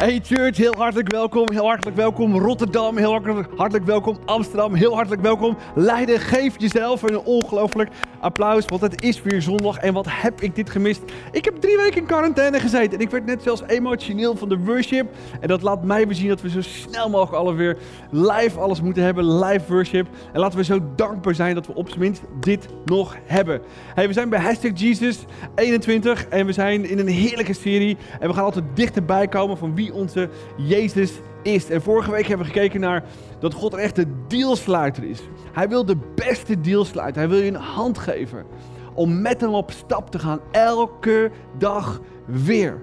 Hey 0.00 0.20
Church, 0.22 0.56
heel 0.56 0.74
hartelijk 0.76 1.12
welkom. 1.12 1.50
Heel 1.50 1.66
hartelijk 1.66 1.96
welkom 1.96 2.38
Rotterdam. 2.38 2.96
Heel 2.96 3.12
hartelijk, 3.56 3.84
welkom 3.84 4.18
Amsterdam. 4.24 4.74
Heel 4.74 4.94
hartelijk 4.94 5.22
welkom 5.22 5.56
Leiden. 5.74 6.20
Geef 6.20 6.54
jezelf 6.60 7.02
een 7.02 7.18
ongelooflijk 7.18 7.90
applaus, 8.20 8.64
want 8.64 8.80
het 8.80 9.02
is 9.02 9.22
weer 9.22 9.42
zondag. 9.42 9.76
En 9.76 9.92
wat 9.92 10.06
heb 10.08 10.40
ik 10.40 10.54
dit 10.54 10.70
gemist? 10.70 11.02
Ik 11.32 11.44
heb 11.44 11.60
drie 11.60 11.76
weken 11.76 12.00
in 12.00 12.06
quarantaine 12.06 12.60
gezeten. 12.60 12.98
En 12.98 13.04
ik 13.04 13.10
werd 13.10 13.26
net 13.26 13.42
zelfs 13.42 13.62
emotioneel 13.66 14.36
van 14.36 14.48
de 14.48 14.58
worship. 14.58 15.10
En 15.40 15.48
dat 15.48 15.62
laat 15.62 15.84
mij 15.84 16.06
weer 16.06 16.16
zien 16.16 16.28
dat 16.28 16.40
we 16.40 16.50
zo 16.50 16.60
snel 16.60 17.08
mogelijk 17.08 17.42
alle 17.42 17.54
weer 17.54 17.76
live 18.10 18.60
alles 18.60 18.80
moeten 18.80 19.02
hebben. 19.02 19.38
Live 19.38 19.72
worship. 19.72 20.08
En 20.32 20.40
laten 20.40 20.58
we 20.58 20.64
zo 20.64 20.80
dankbaar 20.96 21.34
zijn 21.34 21.54
dat 21.54 21.66
we 21.66 21.74
op 21.74 21.88
zijn 21.88 22.00
minst 22.00 22.22
dit 22.40 22.68
nog 22.84 23.16
hebben. 23.24 23.60
Hey, 23.94 24.06
we 24.06 24.12
zijn 24.12 24.28
bij 24.28 24.40
Hashtag 24.40 24.70
Jesus 24.74 25.24
21. 25.54 26.26
En 26.26 26.46
we 26.46 26.52
zijn 26.52 26.88
in 26.88 26.98
een 26.98 27.08
heerlijke 27.08 27.54
serie. 27.54 27.96
En 28.20 28.28
we 28.28 28.34
gaan 28.34 28.44
altijd 28.44 28.64
dichterbij 28.74 29.28
komen 29.28 29.58
van 29.58 29.74
wie 29.74 29.88
onze 29.92 30.28
Jezus 30.56 31.12
is. 31.42 31.70
En 31.70 31.82
vorige 31.82 32.10
week 32.10 32.26
hebben 32.26 32.46
we 32.46 32.52
gekeken 32.52 32.80
naar 32.80 33.04
dat 33.38 33.54
God 33.54 33.74
echt 33.74 33.96
de 33.96 34.06
dealsluiter 34.28 35.04
is. 35.04 35.20
Hij 35.52 35.68
wil 35.68 35.84
de 35.84 35.96
beste 36.14 36.60
deal 36.60 36.84
sluiten. 36.84 37.20
Hij 37.20 37.30
wil 37.30 37.40
je 37.40 37.46
een 37.46 37.54
hand 37.54 37.98
geven 37.98 38.46
om 38.94 39.20
met 39.20 39.40
hem 39.40 39.54
op 39.54 39.70
stap 39.70 40.10
te 40.10 40.18
gaan. 40.18 40.40
Elke 40.50 41.30
dag 41.58 42.00
weer. 42.24 42.82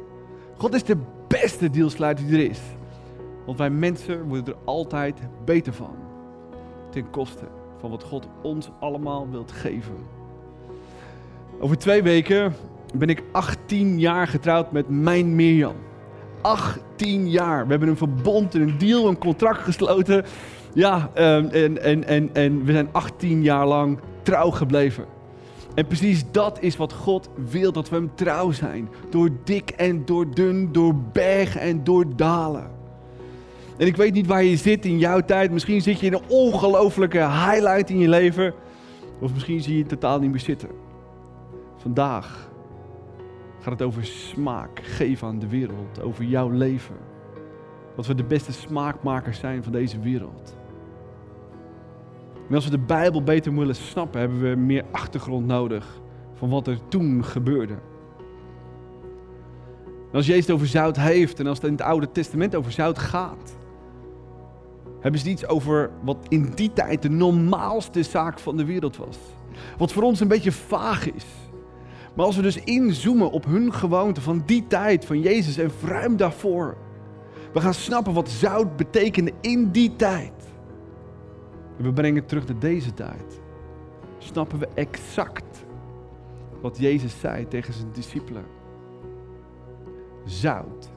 God 0.58 0.74
is 0.74 0.84
de 0.84 0.98
beste 1.28 1.70
dealsluiter 1.70 2.28
die 2.28 2.38
er 2.38 2.50
is. 2.50 2.62
Want 3.46 3.58
wij 3.58 3.70
mensen 3.70 4.24
worden 4.24 4.54
er 4.54 4.60
altijd 4.66 5.20
beter 5.46 5.74
van. 5.74 5.96
Ten 6.90 7.10
koste 7.10 7.46
van 7.80 7.90
wat 7.90 8.04
God 8.04 8.28
ons 8.42 8.70
allemaal 8.80 9.30
wilt 9.30 9.52
geven. 9.52 9.96
Over 11.60 11.78
twee 11.78 12.04
weken 12.04 12.54
ben 12.96 13.10
ik 13.10 13.24
18 13.32 14.00
jaar 14.00 14.28
getrouwd 14.28 14.72
met 14.72 14.90
mijn 14.90 15.36
Mirjam. 15.36 15.76
18 16.42 17.30
jaar. 17.30 17.64
We 17.64 17.70
hebben 17.70 17.90
een 17.90 17.98
verbond, 17.98 18.54
een 18.54 18.78
deal, 18.78 19.08
een 19.08 19.18
contract 19.18 19.60
gesloten. 19.60 20.26
Ja, 20.74 21.10
ehm, 21.14 21.46
en, 21.46 21.82
en, 21.84 22.08
en, 22.08 22.30
en 22.34 22.66
we 22.66 22.72
zijn 22.72 22.90
18 22.92 23.44
jaar 23.44 23.68
lang 23.68 24.00
trouw 24.22 24.50
gebleven. 24.50 25.06
En 25.76 25.88
precies 25.88 26.24
dat 26.32 26.58
is 26.62 26.78
wat 26.78 26.94
God 26.94 27.30
wil, 27.50 27.72
dat 27.72 27.90
we 27.90 27.96
hem 27.96 28.12
trouw 28.16 28.52
zijn. 28.52 28.90
Door 29.10 29.30
dik 29.44 29.70
en 29.70 30.06
door 30.06 30.34
dun, 30.34 30.72
door 30.72 30.96
bergen 30.96 31.62
en 31.62 31.84
door 31.84 32.16
dalen. 32.16 32.72
En 33.78 33.88
ik 33.88 33.96
weet 33.96 34.14
niet 34.14 34.28
waar 34.28 34.44
je 34.44 34.58
zit 34.58 34.86
in 34.86 34.98
jouw 34.98 35.22
tijd. 35.22 35.52
Misschien 35.52 35.82
zit 35.82 36.00
je 36.00 36.06
in 36.06 36.14
een 36.14 36.28
ongelofelijke 36.28 37.18
highlight 37.18 37.90
in 37.90 37.98
je 37.98 38.10
leven. 38.10 38.54
Of 39.20 39.34
misschien 39.34 39.62
zie 39.62 39.74
je 39.74 39.80
het 39.80 39.90
totaal 39.90 40.20
niet 40.20 40.32
meer 40.32 40.40
zitten. 40.40 40.70
Vandaag 41.78 42.50
gaat 43.68 43.80
het 43.80 43.88
over 43.88 44.06
smaak 44.06 44.80
geven 44.84 45.28
aan 45.28 45.40
de 45.40 45.48
wereld, 45.48 46.02
over 46.02 46.24
jouw 46.24 46.50
leven. 46.50 46.96
Dat 47.96 48.08
we 48.08 48.16
de 48.16 48.24
beste 48.24 48.52
smaakmakers 48.52 49.40
zijn 49.40 49.64
van 49.64 49.72
deze 49.72 50.00
wereld. 50.00 50.58
En 52.50 52.56
als 52.56 52.66
we 52.66 52.72
de 52.72 52.78
Bijbel 52.78 53.24
beter 53.24 53.56
willen 53.56 53.76
snappen, 53.76 54.20
hebben 54.20 54.42
we 54.42 54.56
meer 54.56 54.86
achtergrond 54.92 55.46
nodig 55.46 56.02
van 56.34 56.50
wat 56.50 56.68
er 56.68 56.80
toen 56.88 57.24
gebeurde. 57.24 57.74
En 60.12 60.14
als 60.14 60.26
Jezus 60.26 60.46
het 60.46 60.56
over 60.56 60.68
zout 60.68 60.98
heeft 60.98 61.40
en 61.40 61.48
als 61.48 61.58
het 61.58 61.68
in 61.68 61.74
het 61.74 61.82
Oude 61.82 62.12
Testament 62.12 62.56
over 62.56 62.72
zout 62.72 63.00
gaat, 63.00 63.58
hebben 65.00 65.22
ze 65.22 65.30
iets 65.30 65.48
over 65.48 65.92
wat 66.04 66.26
in 66.28 66.52
die 66.56 66.74
tijd 66.74 67.02
de 67.02 67.10
normaalste 67.10 68.04
zaak 68.04 68.40
van 68.40 68.58
de 68.58 68.66
wereld 68.66 68.98
was. 68.98 69.18
Wat 69.78 69.92
voor 69.92 70.04
ons 70.04 70.20
een 70.20 70.28
beetje 70.28 70.52
vaag 70.52 71.12
is. 71.14 71.26
Maar 72.18 72.26
als 72.26 72.36
we 72.36 72.42
dus 72.42 72.64
inzoomen 72.64 73.32
op 73.32 73.46
hun 73.46 73.74
gewoonte 73.74 74.22
van 74.22 74.44
die 74.46 74.68
tijd, 74.68 75.06
van 75.06 75.20
Jezus 75.20 75.58
en 75.58 75.72
ruim 75.86 76.18
daarvoor. 76.18 76.78
We 77.54 77.62
gaan 77.62 77.74
snappen 77.74 78.14
wat 78.14 78.30
zout 78.30 78.78
betekende 78.78 79.34
in 79.42 79.72
die 79.72 79.96
tijd. 79.96 80.34
En 81.78 81.84
we 81.84 81.94
brengen 81.94 82.20
het 82.20 82.28
terug 82.28 82.48
naar 82.48 82.60
deze 82.60 82.94
tijd. 82.94 83.42
Snappen 84.18 84.60
we 84.60 84.68
exact 84.74 85.66
wat 86.62 86.78
Jezus 86.78 87.20
zei 87.20 87.48
tegen 87.48 87.74
zijn 87.74 87.92
discipelen. 87.94 88.46
Zout 90.26 90.90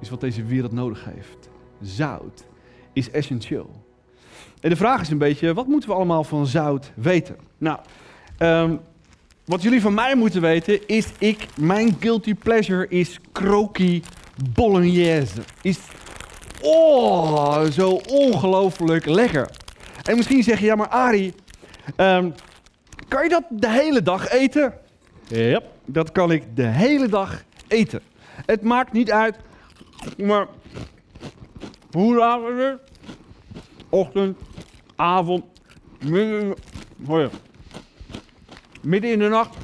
is 0.00 0.10
wat 0.10 0.20
deze 0.20 0.44
wereld 0.44 0.72
nodig 0.72 1.04
heeft. 1.04 1.50
Zout 1.80 2.46
is 2.92 3.10
essentieel. 3.10 3.70
En 4.60 4.70
de 4.70 4.76
vraag 4.76 5.00
is 5.00 5.10
een 5.10 5.18
beetje, 5.18 5.54
wat 5.54 5.66
moeten 5.66 5.88
we 5.88 5.94
allemaal 5.94 6.24
van 6.24 6.46
zout 6.46 6.92
weten? 6.94 7.36
Nou, 7.58 7.78
um, 8.38 8.80
wat 9.44 9.62
jullie 9.62 9.80
van 9.80 9.94
mij 9.94 10.14
moeten 10.14 10.40
weten 10.40 10.86
is, 10.86 11.06
ik, 11.18 11.46
mijn 11.56 11.96
guilty 12.00 12.34
pleasure 12.34 12.88
is 12.88 13.18
croquis 13.32 14.00
bolognese. 14.54 15.42
Is, 15.62 15.78
oh, 16.62 17.62
zo 17.62 18.00
ongelooflijk 18.08 19.06
lekker. 19.06 19.50
En 20.02 20.16
misschien 20.16 20.42
zeg 20.42 20.58
je, 20.60 20.66
ja 20.66 20.74
maar 20.74 20.88
Ari, 20.88 21.34
um, 21.96 22.34
kan 23.08 23.22
je 23.22 23.28
dat 23.28 23.44
de 23.50 23.70
hele 23.70 24.02
dag 24.02 24.28
eten? 24.28 24.74
Ja, 25.28 25.60
dat 25.84 26.12
kan 26.12 26.32
ik 26.32 26.56
de 26.56 26.66
hele 26.66 27.08
dag 27.08 27.44
eten. 27.68 28.00
Het 28.46 28.62
maakt 28.62 28.92
niet 28.92 29.10
uit, 29.10 29.36
maar 30.16 30.46
hoe 31.90 32.14
laat 32.14 32.40
is 32.48 32.64
het? 32.64 32.78
Ochtend, 33.88 34.38
avond, 34.96 35.44
midden, 36.04 36.54
oh 37.06 37.20
ja, 37.20 37.28
midden 38.84 39.10
in 39.10 39.18
de 39.18 39.28
nacht. 39.28 39.56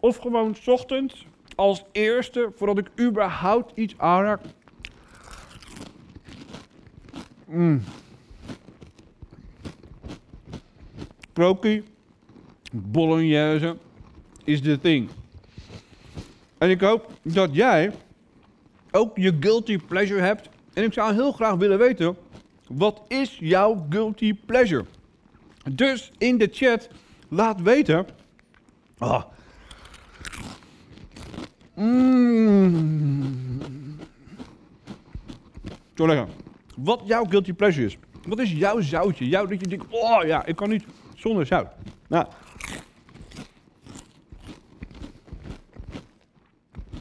Of 0.00 0.16
gewoon 0.16 0.56
ochtends 0.66 1.26
als 1.54 1.84
eerste, 1.92 2.52
voordat 2.56 2.78
ik 2.78 2.90
überhaupt 3.00 3.72
iets 3.74 3.94
aanraak. 3.98 4.40
Mm. 7.44 7.82
Croquis, 11.32 11.82
bolognese 12.72 13.76
is 14.44 14.62
de 14.62 14.80
thing. 14.80 15.08
En 16.58 16.70
ik 16.70 16.80
hoop 16.80 17.12
dat 17.22 17.54
jij 17.54 17.92
ook 18.90 19.16
je 19.16 19.36
guilty 19.40 19.78
pleasure 19.78 20.20
hebt. 20.20 20.48
En 20.72 20.84
ik 20.84 20.92
zou 20.92 21.14
heel 21.14 21.32
graag 21.32 21.54
willen 21.54 21.78
weten, 21.78 22.16
wat 22.68 23.02
is 23.08 23.36
jouw 23.40 23.86
guilty 23.88 24.34
pleasure? 24.34 24.84
Dus 25.70 26.12
in 26.18 26.38
de 26.38 26.48
chat 26.52 26.88
laat 27.30 27.60
weten. 27.60 28.06
Oh. 28.98 29.22
Zo 35.94 36.06
lekker. 36.06 36.28
Wat 36.76 37.02
jouw 37.04 37.24
guilty 37.24 37.52
pleasure 37.52 37.86
is. 37.86 37.98
Wat 38.26 38.38
is 38.38 38.52
jouw 38.52 38.80
zoutje? 38.80 39.28
Jouw 39.28 39.46
dat 39.46 39.60
je 39.60 39.66
denkt, 39.66 39.86
oh 39.90 40.24
ja, 40.24 40.44
ik 40.44 40.56
kan 40.56 40.68
niet 40.68 40.84
zonder 41.14 41.46
zout. 41.46 41.68
Nou. 42.08 42.26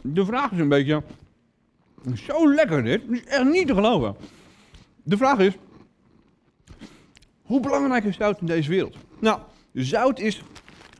De 0.01 0.25
vraag 0.25 0.51
is 0.51 0.59
een 0.59 0.69
beetje, 0.69 1.03
zo 2.13 2.53
lekker 2.53 2.83
dit, 2.83 3.01
is 3.09 3.23
echt 3.23 3.43
niet 3.43 3.67
te 3.67 3.73
geloven. 3.73 4.15
De 5.03 5.17
vraag 5.17 5.39
is, 5.39 5.53
hoe 7.41 7.59
belangrijk 7.59 8.03
is 8.03 8.15
zout 8.15 8.39
in 8.39 8.45
deze 8.45 8.69
wereld? 8.69 8.95
Nou, 9.19 9.39
Zout 9.83 10.19
is 10.19 10.41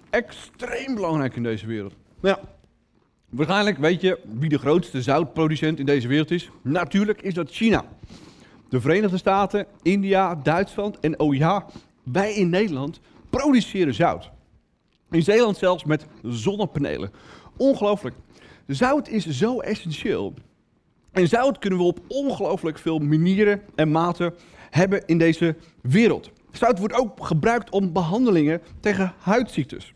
extreem 0.09 0.95
belangrijk 0.95 1.35
in 1.35 1.44
deze 1.44 1.66
wereld. 1.66 1.94
Nou 2.19 2.38
ja, 2.38 2.50
waarschijnlijk 3.29 3.78
weet 3.78 4.01
je 4.01 4.19
wie 4.40 4.50
de 4.50 4.57
grootste 4.57 5.01
zoutproducent 5.01 5.79
in 5.79 5.85
deze 5.85 6.07
wereld 6.07 6.31
is. 6.31 6.50
Natuurlijk 6.62 7.22
is 7.22 7.34
dat 7.34 7.51
China. 7.51 7.85
De 8.69 8.81
Verenigde 8.81 9.18
Staten, 9.18 9.66
India, 9.81 10.35
Duitsland 10.35 11.00
en 11.00 11.19
oh 11.19 11.35
ja, 11.35 11.66
wij 12.03 12.34
in 12.34 12.50
Nederland 12.50 13.00
produceren 13.29 13.94
zout. 13.94 14.29
In 15.12 15.23
Zeeland 15.23 15.57
zelfs 15.57 15.84
met 15.84 16.06
zonnepanelen. 16.23 17.12
Ongelooflijk. 17.57 18.16
Zout 18.68 19.07
is 19.07 19.28
zo 19.28 19.59
essentieel. 19.59 20.34
En 21.12 21.27
zout 21.27 21.59
kunnen 21.59 21.80
we 21.80 21.86
op 21.86 22.00
ongelooflijk 22.07 22.77
veel 22.77 23.00
manieren 23.00 23.62
en 23.75 23.92
maten 23.92 24.33
hebben 24.69 25.06
in 25.06 25.18
deze 25.18 25.56
wereld. 25.81 26.31
Zout 26.51 26.80
wordt 26.80 26.94
ook 26.94 27.25
gebruikt 27.25 27.69
om 27.69 27.94
behandelingen 27.94 28.62
tegen 28.80 29.13
huidziektes. 29.19 29.94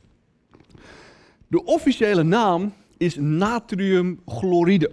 De 1.48 1.64
officiële 1.64 2.24
naam 2.24 2.74
is 2.98 3.16
natriumchloride. 3.16 4.92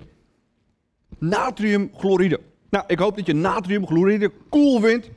Natriumchloride. 1.18 2.40
Nou, 2.70 2.84
ik 2.86 2.98
hoop 2.98 3.16
dat 3.16 3.26
je 3.26 3.34
natriumchloride 3.34 4.32
cool 4.50 4.80
vindt, 4.80 5.10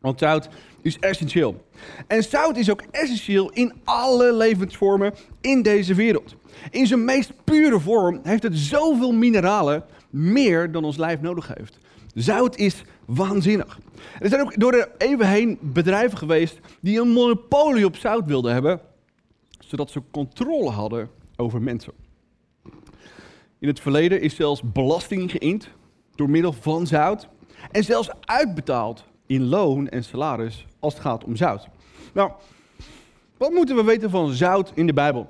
want 0.00 0.18
zout 0.18 0.48
is 0.82 0.98
essentieel. 0.98 1.64
En 2.06 2.22
zout 2.22 2.56
is 2.56 2.70
ook 2.70 2.82
essentieel 2.90 3.50
in 3.50 3.72
alle 3.84 4.32
levensvormen 4.32 5.14
in 5.40 5.62
deze 5.62 5.94
wereld. 5.94 6.34
In 6.70 6.86
zijn 6.86 7.04
meest 7.04 7.32
pure 7.44 7.80
vorm 7.80 8.20
heeft 8.22 8.42
het 8.42 8.56
zoveel 8.56 9.12
mineralen, 9.12 9.84
meer 10.10 10.72
dan 10.72 10.84
ons 10.84 10.96
lijf 10.96 11.20
nodig 11.20 11.54
heeft. 11.54 11.78
Zout 12.14 12.56
is 12.56 12.82
waanzinnig. 13.14 13.78
Er 14.18 14.28
zijn 14.28 14.40
ook 14.40 14.60
door 14.60 14.72
de 14.72 14.88
eeuwen 14.98 15.28
heen 15.28 15.58
bedrijven 15.60 16.18
geweest 16.18 16.58
die 16.80 17.00
een 17.00 17.08
monopolie 17.08 17.84
op 17.84 17.96
zout 17.96 18.26
wilden 18.26 18.52
hebben, 18.52 18.80
zodat 19.58 19.90
ze 19.90 20.02
controle 20.10 20.70
hadden 20.70 21.10
over 21.36 21.62
mensen. 21.62 21.92
In 23.58 23.68
het 23.68 23.80
verleden 23.80 24.20
is 24.20 24.34
zelfs 24.34 24.62
belasting 24.64 25.30
geïnd 25.30 25.68
door 26.14 26.30
middel 26.30 26.52
van 26.52 26.86
zout. 26.86 27.28
En 27.70 27.84
zelfs 27.84 28.10
uitbetaald 28.20 29.04
in 29.26 29.44
loon 29.44 29.88
en 29.88 30.04
salaris 30.04 30.66
als 30.78 30.92
het 30.92 31.02
gaat 31.02 31.24
om 31.24 31.36
zout. 31.36 31.68
Nou, 32.12 32.30
wat 33.36 33.50
moeten 33.50 33.76
we 33.76 33.84
weten 33.84 34.10
van 34.10 34.32
zout 34.32 34.72
in 34.74 34.86
de 34.86 34.92
Bijbel? 34.92 35.28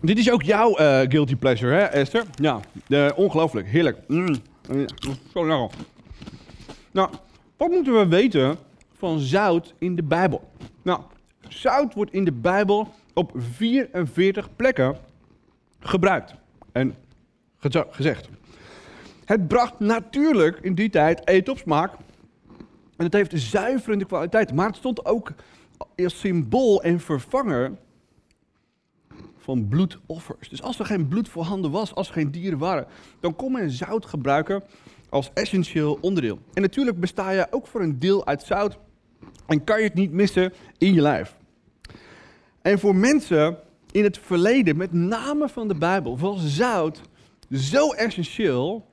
Dit 0.00 0.18
is 0.18 0.30
ook 0.30 0.42
jouw 0.42 0.70
uh, 0.70 1.00
guilty 1.00 1.36
pleasure, 1.36 1.74
hè 1.74 1.82
Esther? 1.82 2.24
Ja, 2.34 2.60
uh, 2.88 3.08
ongelooflijk, 3.16 3.66
heerlijk. 3.66 3.98
Mm, 4.08 4.36
zo 5.32 5.46
lekker. 5.46 5.70
Nou, 6.98 7.10
wat 7.56 7.70
moeten 7.70 7.98
we 7.98 8.06
weten 8.06 8.56
van 8.92 9.18
zout 9.18 9.74
in 9.78 9.96
de 9.96 10.02
Bijbel? 10.02 10.50
Nou, 10.82 11.00
zout 11.48 11.94
wordt 11.94 12.12
in 12.12 12.24
de 12.24 12.32
Bijbel 12.32 12.88
op 13.14 13.32
44 13.36 14.56
plekken 14.56 14.96
gebruikt 15.80 16.34
en 16.72 16.94
gezegd. 17.90 18.28
Het 19.24 19.48
bracht 19.48 19.78
natuurlijk 19.78 20.58
in 20.62 20.74
die 20.74 20.90
tijd 20.90 21.28
eten 21.28 21.52
op 21.52 21.58
smaak. 21.58 21.92
En 22.96 23.04
het 23.04 23.12
heeft 23.12 23.32
zuiverende 23.34 24.04
kwaliteit. 24.04 24.54
Maar 24.54 24.66
het 24.66 24.76
stond 24.76 25.04
ook 25.04 25.32
als 25.96 26.18
symbool 26.18 26.82
en 26.82 27.00
vervanger 27.00 27.72
van 29.36 29.68
bloedoffers. 29.68 30.48
Dus 30.48 30.62
als 30.62 30.78
er 30.78 30.86
geen 30.86 31.08
bloed 31.08 31.28
voorhanden 31.28 31.70
was, 31.70 31.94
als 31.94 32.08
er 32.08 32.14
geen 32.14 32.30
dieren 32.30 32.58
waren, 32.58 32.86
dan 33.20 33.36
kon 33.36 33.52
men 33.52 33.70
zout 33.70 34.06
gebruiken 34.06 34.62
als 35.08 35.30
essentieel 35.34 35.98
onderdeel. 36.00 36.38
En 36.54 36.62
natuurlijk 36.62 37.00
besta 37.00 37.30
je 37.30 37.46
ook 37.50 37.66
voor 37.66 37.82
een 37.82 37.98
deel 37.98 38.26
uit 38.26 38.42
zout 38.42 38.78
en 39.46 39.64
kan 39.64 39.78
je 39.78 39.84
het 39.84 39.94
niet 39.94 40.12
missen 40.12 40.52
in 40.78 40.94
je 40.94 41.00
lijf. 41.00 41.36
En 42.62 42.78
voor 42.78 42.94
mensen 42.94 43.58
in 43.90 44.04
het 44.04 44.18
verleden, 44.18 44.76
met 44.76 44.92
name 44.92 45.48
van 45.48 45.68
de 45.68 45.74
Bijbel, 45.74 46.18
was 46.18 46.56
zout 46.56 47.00
zo 47.52 47.92
essentieel 47.92 48.86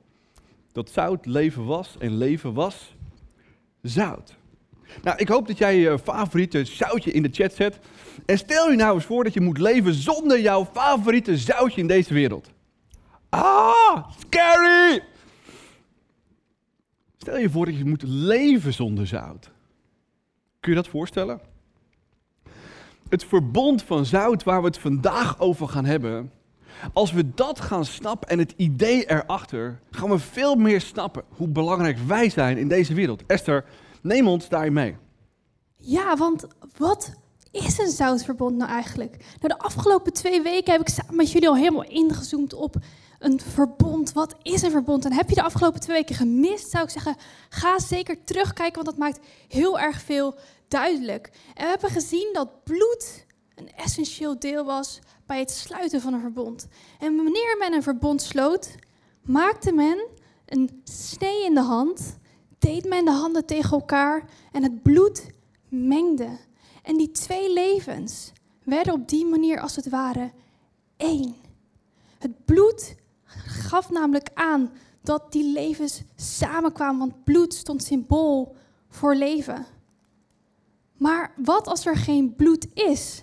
dat 0.72 0.90
zout 0.90 1.26
leven 1.26 1.64
was 1.64 1.96
en 1.98 2.16
leven 2.16 2.54
was 2.54 2.94
zout. 3.82 4.36
Nou, 5.02 5.18
ik 5.18 5.28
hoop 5.28 5.46
dat 5.46 5.58
jij 5.58 5.76
je 5.76 5.98
favoriete 5.98 6.64
zoutje 6.64 7.12
in 7.12 7.22
de 7.22 7.28
chat 7.32 7.54
zet. 7.54 7.78
En 8.26 8.38
stel 8.38 8.70
je 8.70 8.76
nou 8.76 8.94
eens 8.94 9.04
voor 9.04 9.24
dat 9.24 9.34
je 9.34 9.40
moet 9.40 9.58
leven 9.58 9.94
zonder 9.94 10.40
jouw 10.40 10.68
favoriete 10.72 11.36
zoutje 11.36 11.80
in 11.80 11.86
deze 11.86 12.14
wereld. 12.14 12.50
Ah, 13.28 14.08
scary! 14.18 15.02
Stel 17.26 17.38
je 17.38 17.50
voor 17.50 17.66
dat 17.66 17.76
je 17.76 17.84
moet 17.84 18.02
leven 18.02 18.72
zonder 18.72 19.06
zout. 19.06 19.50
Kun 20.60 20.70
je 20.72 20.74
dat 20.74 20.88
voorstellen? 20.88 21.40
Het 23.08 23.24
verbond 23.24 23.82
van 23.82 24.04
zout 24.04 24.44
waar 24.44 24.60
we 24.60 24.66
het 24.66 24.78
vandaag 24.78 25.38
over 25.38 25.68
gaan 25.68 25.84
hebben, 25.84 26.32
als 26.92 27.12
we 27.12 27.34
dat 27.34 27.60
gaan 27.60 27.84
snappen 27.84 28.28
en 28.28 28.38
het 28.38 28.54
idee 28.56 29.10
erachter, 29.10 29.80
gaan 29.90 30.10
we 30.10 30.18
veel 30.18 30.54
meer 30.54 30.80
snappen 30.80 31.22
hoe 31.28 31.48
belangrijk 31.48 31.98
wij 31.98 32.30
zijn 32.30 32.58
in 32.58 32.68
deze 32.68 32.94
wereld. 32.94 33.22
Esther, 33.26 33.64
neem 34.02 34.28
ons 34.28 34.48
daarin 34.48 34.72
mee. 34.72 34.96
Ja, 35.76 36.16
want 36.16 36.46
wat 36.76 37.14
is 37.50 37.78
een 37.78 37.90
zoutverbond 37.90 38.56
nou 38.56 38.70
eigenlijk? 38.70 39.16
Nou, 39.40 39.58
de 39.58 39.58
afgelopen 39.58 40.12
twee 40.12 40.42
weken 40.42 40.72
heb 40.72 40.80
ik 40.80 40.88
samen 40.88 41.16
met 41.16 41.30
jullie 41.30 41.48
al 41.48 41.56
helemaal 41.56 41.88
ingezoomd 41.88 42.54
op 42.54 42.76
een 43.18 43.40
verbond. 43.40 44.12
Wat 44.12 44.34
is 44.42 44.62
een 44.62 44.70
verbond? 44.70 45.04
En 45.04 45.12
heb 45.12 45.28
je 45.28 45.34
de 45.34 45.42
afgelopen 45.42 45.80
twee 45.80 45.96
weken 45.96 46.14
gemist, 46.14 46.70
zou 46.70 46.84
ik 46.84 46.90
zeggen, 46.90 47.16
ga 47.48 47.78
zeker 47.78 48.24
terugkijken, 48.24 48.74
want 48.74 48.86
dat 48.86 48.96
maakt 48.96 49.26
heel 49.48 49.78
erg 49.78 50.00
veel 50.00 50.34
duidelijk. 50.68 51.30
En 51.54 51.64
we 51.64 51.70
hebben 51.70 51.90
gezien 51.90 52.30
dat 52.32 52.64
bloed 52.64 53.24
een 53.54 53.72
essentieel 53.72 54.38
deel 54.38 54.64
was 54.64 54.98
bij 55.26 55.38
het 55.38 55.50
sluiten 55.50 56.00
van 56.00 56.14
een 56.14 56.20
verbond. 56.20 56.66
En 56.98 57.16
wanneer 57.16 57.56
men 57.58 57.72
een 57.72 57.82
verbond 57.82 58.22
sloot, 58.22 58.74
maakte 59.22 59.72
men 59.72 60.06
een 60.46 60.80
snee 60.84 61.44
in 61.44 61.54
de 61.54 61.60
hand, 61.60 62.18
deed 62.58 62.84
men 62.84 63.04
de 63.04 63.10
handen 63.10 63.46
tegen 63.46 63.70
elkaar 63.70 64.24
en 64.52 64.62
het 64.62 64.82
bloed 64.82 65.26
mengde. 65.68 66.38
En 66.82 66.96
die 66.96 67.10
twee 67.10 67.52
levens 67.52 68.32
werden 68.64 68.92
op 68.92 69.08
die 69.08 69.26
manier 69.26 69.60
als 69.60 69.76
het 69.76 69.88
ware 69.88 70.32
één. 70.96 71.34
Het 72.18 72.44
bloed 72.44 72.94
gaf 73.56 73.90
namelijk 73.90 74.30
aan 74.34 74.70
dat 75.02 75.32
die 75.32 75.52
levens 75.52 76.02
samenkwamen, 76.16 76.98
want 76.98 77.24
bloed 77.24 77.54
stond 77.54 77.82
symbool 77.82 78.56
voor 78.88 79.14
leven. 79.14 79.66
Maar 80.96 81.32
wat 81.36 81.66
als 81.66 81.86
er 81.86 81.96
geen 81.96 82.34
bloed 82.34 82.66
is? 82.74 83.22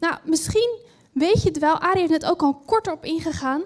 Nou, 0.00 0.14
misschien 0.24 0.78
weet 1.12 1.42
je 1.42 1.48
het 1.48 1.58
wel, 1.58 1.78
Arie 1.78 2.00
heeft 2.00 2.12
het 2.12 2.24
ook 2.24 2.42
al 2.42 2.54
kort 2.54 2.92
op 2.92 3.04
ingegaan. 3.04 3.62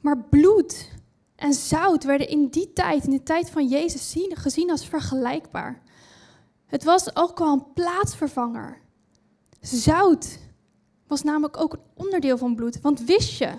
Maar 0.00 0.18
bloed 0.18 0.90
en 1.36 1.52
zout 1.52 2.04
werden 2.04 2.28
in 2.28 2.48
die 2.48 2.72
tijd, 2.72 3.04
in 3.04 3.10
de 3.10 3.22
tijd 3.22 3.50
van 3.50 3.66
Jezus, 3.66 4.16
gezien 4.28 4.70
als 4.70 4.88
vergelijkbaar. 4.88 5.82
Het 6.66 6.84
was 6.84 7.16
ook 7.16 7.38
wel 7.38 7.52
een 7.52 7.72
plaatsvervanger. 7.72 8.78
Zout 9.60 10.38
was 11.06 11.22
namelijk 11.22 11.56
ook 11.56 11.72
een 11.72 11.82
onderdeel 11.94 12.38
van 12.38 12.54
bloed. 12.54 12.80
Want 12.80 13.04
wist 13.04 13.38
je 13.38 13.58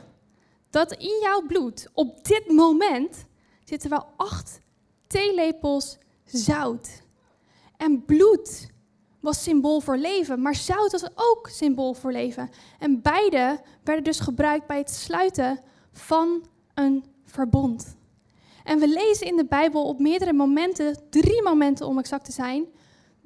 dat 0.70 0.92
in 0.92 1.20
jouw 1.22 1.42
bloed 1.42 1.90
op 1.94 2.26
dit 2.26 2.52
moment 2.52 3.26
zitten 3.64 3.90
wel 3.90 4.06
acht 4.16 4.60
theelepels 5.08 5.98
zout. 6.26 7.02
En 7.78 8.06
bloed 8.06 8.70
was 9.20 9.44
symbool 9.44 9.80
voor 9.80 9.98
leven, 9.98 10.42
maar 10.42 10.56
zout 10.56 10.92
was 10.92 11.10
ook 11.16 11.50
symbool 11.52 11.94
voor 11.94 12.12
leven. 12.12 12.50
En 12.80 13.02
beide 13.02 13.62
werden 13.84 14.04
dus 14.04 14.20
gebruikt 14.20 14.68
bij 14.68 14.78
het 14.78 14.92
sluiten 14.92 15.60
van 15.92 16.46
een 16.74 17.06
verbond. 17.24 17.96
En 18.64 18.80
we 18.80 18.88
lezen 18.88 19.28
in 19.28 19.36
de 19.36 19.46
Bijbel 19.46 19.84
op 19.84 20.00
meerdere 20.00 20.34
momenten, 20.34 20.98
drie 21.10 21.44
momenten 21.44 21.88
om 21.88 22.00
exact 22.00 22.26
te 22.26 22.32
zijn, 22.32 22.66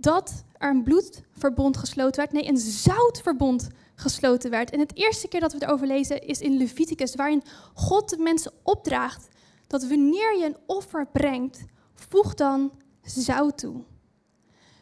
dat 0.02 0.44
er 0.58 0.70
een 0.70 0.84
bloedverbond 0.84 1.78
gesloten 1.78 2.20
werd. 2.20 2.32
Nee, 2.32 2.48
een 2.48 2.58
zoutverbond 2.58 3.68
gesloten 3.96 4.50
werd. 4.50 4.70
En 4.70 4.80
het 4.80 4.96
eerste 4.96 5.28
keer 5.28 5.40
dat 5.40 5.54
we 5.54 5.64
erover 5.66 5.88
lezen 5.88 6.28
is 6.28 6.40
in 6.40 6.58
Leviticus, 6.58 7.16
waarin 7.16 7.44
God 7.74 8.10
de 8.10 8.18
mensen 8.18 8.52
opdraagt 8.64 9.28
dat 9.68 9.88
wanneer 9.88 10.38
je 10.38 10.46
een 10.46 10.58
offer 10.66 11.08
brengt, 11.08 11.64
voeg 11.94 12.34
dan 12.34 12.72
zout 13.02 13.58
toe. 13.58 13.84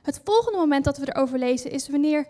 Het 0.02 0.22
volgende 0.24 0.58
moment 0.58 0.84
dat 0.84 0.98
we 0.98 1.16
erover 1.16 1.40
lezen 1.40 1.72
is 1.72 1.90
wanneer 1.90 2.28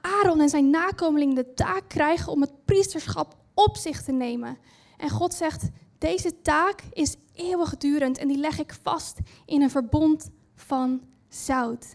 Aaron 0.00 0.40
en 0.40 0.48
zijn 0.48 0.70
nakomelingen 0.70 1.34
de 1.34 1.54
taak 1.54 1.88
krijgen 1.88 2.32
om 2.32 2.40
het 2.40 2.64
priesterschap 2.64 3.36
op 3.54 3.76
zich 3.76 4.02
te 4.02 4.12
nemen. 4.12 4.58
En 4.96 5.10
God 5.10 5.34
zegt, 5.34 5.68
deze 5.98 6.40
taak 6.42 6.82
is 6.92 7.16
eeuwigdurend 7.32 8.18
en 8.18 8.28
die 8.28 8.38
leg 8.38 8.58
ik 8.58 8.74
vast 8.82 9.18
in 9.46 9.62
een 9.62 9.70
verbond 9.70 10.30
van 10.54 11.02
zout. 11.34 11.94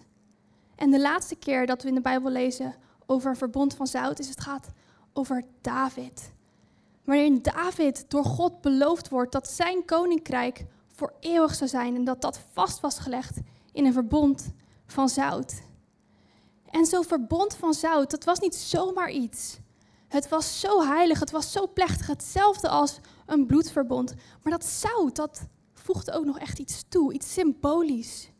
En 0.75 0.91
de 0.91 1.00
laatste 1.00 1.36
keer 1.36 1.65
dat 1.65 1.81
we 1.81 1.88
in 1.88 1.96
de 1.96 2.01
Bijbel 2.01 2.31
lezen 2.31 2.75
over 3.05 3.29
een 3.29 3.38
verbond 3.38 3.75
van 3.75 3.88
zout 3.88 4.19
is 4.19 4.29
het 4.29 4.41
gaat 4.41 4.67
over 5.13 5.43
David. 5.62 6.31
Waarin 7.03 7.41
David 7.41 8.05
door 8.08 8.25
God 8.25 8.62
beloofd 8.62 9.10
wordt 9.10 9.31
dat 9.31 9.50
zijn 9.50 9.86
koninkrijk 9.86 10.65
voor 10.88 11.13
eeuwig 11.19 11.55
zou 11.55 11.69
zijn 11.69 11.96
en 11.96 12.03
dat 12.03 12.22
dat 12.22 12.39
vast 12.53 12.79
was 12.79 13.00
gelegd 13.00 13.38
in 13.72 13.86
een 13.86 13.93
verbond 13.93 14.51
van 14.86 15.10
zout. 15.10 15.62
En 16.69 16.86
zo'n 16.86 17.03
verbond 17.03 17.55
van 17.55 17.74
zout, 17.74 18.12
dat 18.12 18.24
was 18.24 18.39
niet 18.39 18.55
zomaar 18.55 19.12
iets. 19.12 19.60
Het 20.08 20.29
was 20.29 20.60
zo 20.60 20.81
heilig, 20.84 21.19
het 21.19 21.31
was 21.31 21.51
zo 21.51 21.67
plechtig, 21.67 22.08
hetzelfde 22.08 22.69
als 22.69 23.00
een 23.25 23.46
bloedverbond. 23.46 24.13
Maar 24.43 24.51
dat 24.53 24.65
zout, 24.65 25.15
dat 25.15 25.48
voegde 25.74 26.12
ook 26.12 26.25
nog 26.25 26.39
echt 26.39 26.60
iets 26.60 26.84
toe, 26.89 27.13
iets 27.13 27.34
symbolisch. 27.34 28.31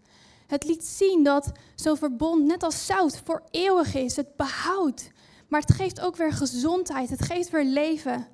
Het 0.50 0.64
liet 0.64 0.86
zien 0.86 1.24
dat 1.24 1.52
zo'n 1.76 1.98
verbond 1.98 2.46
net 2.46 2.64
als 2.64 2.86
zout 2.86 3.22
voor 3.24 3.44
eeuwig 3.52 3.96
is. 3.96 4.16
Het 4.16 4.36
behoudt. 4.36 5.12
Maar 5.48 5.62
het 5.62 5.74
geeft 5.74 6.02
ook 6.02 6.16
weer 6.16 6.34
gezondheid. 6.34 7.10
Het 7.10 7.26
geeft 7.26 7.50
weer 7.50 7.64
leven. 7.64 8.28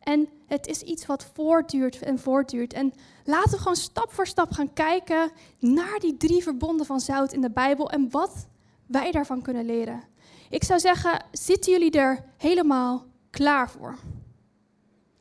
En 0.00 0.28
het 0.46 0.66
is 0.66 0.82
iets 0.82 1.06
wat 1.06 1.30
voortduurt 1.34 2.02
en 2.02 2.18
voortduurt. 2.18 2.72
En 2.72 2.92
laten 3.24 3.50
we 3.50 3.58
gewoon 3.58 3.76
stap 3.76 4.12
voor 4.12 4.26
stap 4.26 4.52
gaan 4.52 4.72
kijken 4.72 5.30
naar 5.58 5.98
die 5.98 6.16
drie 6.16 6.42
verbonden 6.42 6.86
van 6.86 7.00
zout 7.00 7.32
in 7.32 7.40
de 7.40 7.50
Bijbel 7.50 7.90
en 7.90 8.10
wat 8.10 8.46
wij 8.86 9.10
daarvan 9.10 9.42
kunnen 9.42 9.64
leren. 9.64 10.02
Ik 10.50 10.64
zou 10.64 10.80
zeggen, 10.80 11.24
zitten 11.32 11.72
jullie 11.72 11.90
er 11.90 12.24
helemaal 12.36 13.06
klaar 13.30 13.70
voor? 13.70 13.98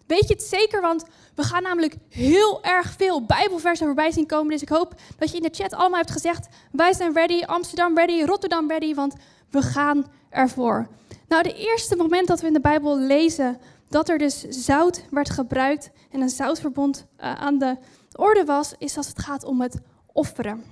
Weet 0.07 0.27
je 0.27 0.33
het 0.33 0.43
zeker? 0.43 0.81
Want 0.81 1.05
we 1.36 1.43
gaan 1.43 1.63
namelijk 1.63 1.95
heel 2.10 2.63
erg 2.63 2.93
veel 2.98 3.25
Bijbelversen 3.25 3.86
voorbij 3.86 4.12
zien 4.12 4.25
komen. 4.25 4.51
Dus 4.51 4.62
ik 4.62 4.69
hoop 4.69 4.95
dat 5.17 5.29
je 5.29 5.38
in 5.38 5.43
de 5.43 5.50
chat 5.51 5.74
allemaal 5.74 6.00
hebt 6.00 6.12
gezegd: 6.12 6.48
wij 6.72 6.93
zijn 6.93 7.13
ready, 7.13 7.43
Amsterdam 7.43 7.98
ready, 7.98 8.24
Rotterdam 8.24 8.69
ready, 8.69 8.93
want 8.93 9.15
we 9.50 9.62
gaan 9.62 10.05
ervoor. 10.29 10.88
Nou, 11.27 11.43
de 11.43 11.53
eerste 11.53 11.95
moment 11.95 12.27
dat 12.27 12.41
we 12.41 12.48
in 12.48 12.53
de 12.53 12.60
Bijbel 12.60 12.98
lezen 12.98 13.60
dat 13.89 14.10
er 14.10 14.17
dus 14.17 14.39
zout 14.39 15.05
werd 15.10 15.29
gebruikt 15.29 15.91
en 16.12 16.22
een 16.22 16.29
zoutverbond 16.29 17.05
uh, 17.19 17.33
aan 17.33 17.57
de 17.57 17.77
orde 18.15 18.45
was, 18.45 18.74
is 18.77 18.98
als 18.98 19.07
het 19.07 19.19
gaat 19.19 19.43
om 19.43 19.62
het 19.62 19.79
offeren. 20.13 20.63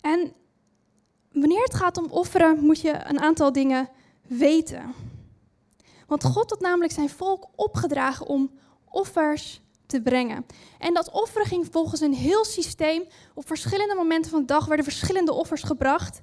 En 0.00 0.32
wanneer 1.32 1.62
het 1.62 1.74
gaat 1.74 1.98
om 1.98 2.06
offeren, 2.10 2.64
moet 2.64 2.80
je 2.80 3.00
een 3.04 3.20
aantal 3.20 3.52
dingen 3.52 3.88
weten. 4.26 4.94
Want 6.08 6.24
God 6.24 6.50
had 6.50 6.60
namelijk 6.60 6.92
zijn 6.92 7.08
volk 7.08 7.46
opgedragen 7.54 8.26
om 8.26 8.50
offers 8.84 9.60
te 9.86 10.02
brengen. 10.02 10.46
En 10.78 10.94
dat 10.94 11.10
offeren 11.10 11.46
ging 11.46 11.68
volgens 11.70 12.00
een 12.00 12.14
heel 12.14 12.44
systeem. 12.44 13.04
Op 13.34 13.46
verschillende 13.46 13.94
momenten 13.94 14.30
van 14.30 14.40
de 14.40 14.46
dag 14.46 14.66
werden 14.66 14.84
verschillende 14.84 15.32
offers 15.32 15.62
gebracht. 15.62 16.20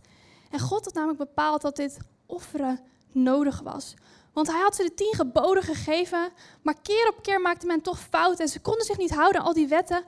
En 0.52 0.60
God 0.60 0.86
had 0.86 0.94
namelijk 0.94 1.20
bepaald 1.20 1.62
dat 1.62 1.76
dit 1.76 1.98
offeren 2.26 2.80
nodig 3.12 3.62
was. 3.62 3.94
Want 4.34 4.48
hij 4.48 4.62
had 4.62 4.76
ze 4.76 4.84
de 4.84 4.94
tien 4.94 5.14
geboden 5.16 5.64
gegeven, 5.64 6.32
maar 6.62 6.82
keer 6.82 7.08
op 7.08 7.24
keer 7.24 7.42
maakte 7.42 7.66
men 7.66 7.82
toch 7.82 8.00
fouten 8.00 8.46
en 8.46 8.52
ze 8.52 8.60
konden 8.62 8.86
zich 8.86 8.98
niet 8.98 9.14
houden 9.14 9.42
aan 9.42 9.48
al 9.48 9.54
die 9.54 9.68
wetten. 9.68 10.06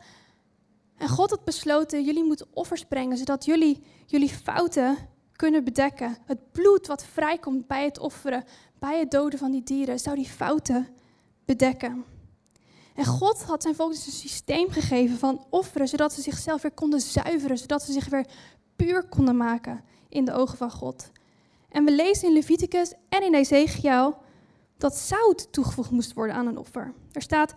En 0.97 1.09
God 1.09 1.29
had 1.29 1.43
besloten, 1.43 2.03
jullie 2.03 2.23
moeten 2.23 2.47
offers 2.53 2.83
brengen, 2.83 3.17
zodat 3.17 3.45
jullie 3.45 3.83
jullie 4.05 4.29
fouten 4.29 4.97
kunnen 5.37 5.63
bedekken. 5.63 6.17
Het 6.25 6.51
bloed 6.51 6.87
wat 6.87 7.05
vrijkomt 7.05 7.67
bij 7.67 7.83
het 7.83 7.99
offeren, 7.99 8.43
bij 8.79 8.99
het 8.99 9.11
doden 9.11 9.39
van 9.39 9.51
die 9.51 9.63
dieren, 9.63 9.99
zou 9.99 10.15
die 10.15 10.29
fouten 10.29 10.87
bedekken. 11.45 12.05
En 12.95 13.05
God 13.05 13.43
had 13.43 13.61
zijn 13.61 13.75
volk 13.75 13.91
dus 13.91 14.05
een 14.05 14.11
systeem 14.11 14.69
gegeven 14.69 15.17
van 15.17 15.45
offeren, 15.49 15.87
zodat 15.87 16.13
ze 16.13 16.21
zichzelf 16.21 16.61
weer 16.61 16.71
konden 16.71 17.01
zuiveren, 17.01 17.57
zodat 17.57 17.83
ze 17.83 17.91
zich 17.91 18.09
weer 18.09 18.25
puur 18.75 19.03
konden 19.03 19.37
maken 19.37 19.83
in 20.09 20.25
de 20.25 20.33
ogen 20.33 20.57
van 20.57 20.71
God. 20.71 21.11
En 21.69 21.85
we 21.85 21.91
lezen 21.91 22.27
in 22.27 22.33
Leviticus 22.33 22.93
en 23.09 23.23
in 23.23 23.33
Ezekiel 23.33 24.17
dat 24.77 24.95
zout 24.95 25.47
toegevoegd 25.51 25.91
moest 25.91 26.13
worden 26.13 26.35
aan 26.35 26.47
een 26.47 26.57
offer. 26.57 26.93
Er 27.11 27.21
staat, 27.21 27.53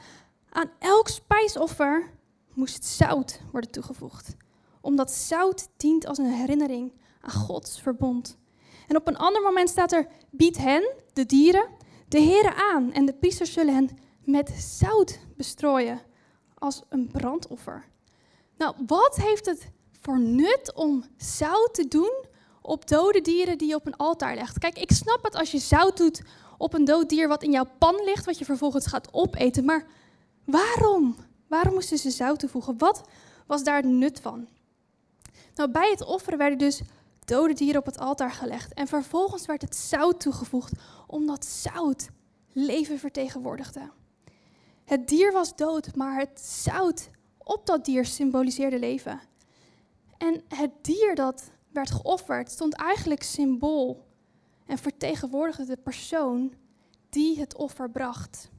aan 0.48 0.70
elk 0.78 1.08
spijsoffer 1.08 2.10
moest 2.54 2.84
zout 2.84 3.40
worden 3.52 3.70
toegevoegd. 3.70 4.36
Omdat 4.80 5.12
zout 5.12 5.68
dient 5.76 6.06
als 6.06 6.18
een 6.18 6.32
herinnering 6.32 6.92
aan 7.20 7.30
Gods 7.30 7.80
verbond. 7.80 8.38
En 8.90 8.96
op 8.96 9.06
een 9.06 9.16
ander 9.16 9.42
moment 9.42 9.68
staat 9.68 9.92
er, 9.92 10.06
bied 10.30 10.56
hen, 10.56 10.90
de 11.12 11.26
dieren, 11.26 11.68
de 12.08 12.18
heren 12.20 12.54
aan 12.54 12.92
en 12.92 13.06
de 13.06 13.12
priesters 13.12 13.52
zullen 13.52 13.74
hen 13.74 13.98
met 14.24 14.50
zout 14.50 15.18
bestrooien 15.36 16.00
als 16.54 16.82
een 16.88 17.08
brandoffer. 17.12 17.84
Nou, 18.56 18.74
wat 18.86 19.16
heeft 19.16 19.46
het 19.46 19.70
voor 20.00 20.20
nut 20.20 20.72
om 20.74 21.04
zout 21.16 21.74
te 21.74 21.88
doen 21.88 22.24
op 22.62 22.88
dode 22.88 23.20
dieren 23.20 23.58
die 23.58 23.68
je 23.68 23.74
op 23.74 23.86
een 23.86 23.96
altaar 23.96 24.34
legt? 24.34 24.58
Kijk, 24.58 24.78
ik 24.78 24.92
snap 24.92 25.22
het 25.22 25.34
als 25.34 25.50
je 25.50 25.58
zout 25.58 25.96
doet 25.96 26.22
op 26.58 26.74
een 26.74 26.84
dood 26.84 27.08
dier 27.08 27.28
wat 27.28 27.42
in 27.42 27.50
jouw 27.50 27.68
pan 27.78 28.00
ligt, 28.04 28.24
wat 28.24 28.38
je 28.38 28.44
vervolgens 28.44 28.86
gaat 28.86 29.08
opeten. 29.12 29.64
Maar 29.64 29.86
waarom? 30.44 31.16
Waarom 31.48 31.74
moesten 31.74 31.98
ze 31.98 32.10
zout 32.10 32.38
toevoegen? 32.38 32.78
Wat 32.78 33.02
was 33.46 33.64
daar 33.64 33.76
het 33.76 33.84
nut 33.86 34.20
van? 34.20 34.48
Nou, 35.54 35.70
bij 35.70 35.90
het 35.90 36.04
offeren 36.04 36.38
werden 36.38 36.58
dus 36.58 36.82
dode 37.30 37.52
dieren 37.52 37.80
op 37.80 37.86
het 37.86 37.98
altaar 37.98 38.32
gelegd. 38.32 38.74
En 38.74 38.86
vervolgens 38.86 39.46
werd 39.46 39.62
het 39.62 39.76
zout 39.76 40.20
toegevoegd, 40.20 40.72
omdat 41.06 41.44
zout 41.44 42.08
leven 42.52 42.98
vertegenwoordigde. 42.98 43.90
Het 44.84 45.08
dier 45.08 45.32
was 45.32 45.56
dood, 45.56 45.96
maar 45.96 46.18
het 46.18 46.40
zout 46.40 47.10
op 47.38 47.66
dat 47.66 47.84
dier 47.84 48.04
symboliseerde 48.04 48.78
leven. 48.78 49.20
En 50.18 50.42
het 50.48 50.70
dier 50.82 51.14
dat 51.14 51.50
werd 51.72 51.90
geofferd 51.90 52.50
stond 52.50 52.74
eigenlijk 52.74 53.22
symbool 53.22 54.06
en 54.66 54.78
vertegenwoordigde 54.78 55.64
de 55.64 55.76
persoon 55.76 56.54
die 57.08 57.38
het 57.38 57.56
offer 57.56 57.90
bracht. 57.90 58.50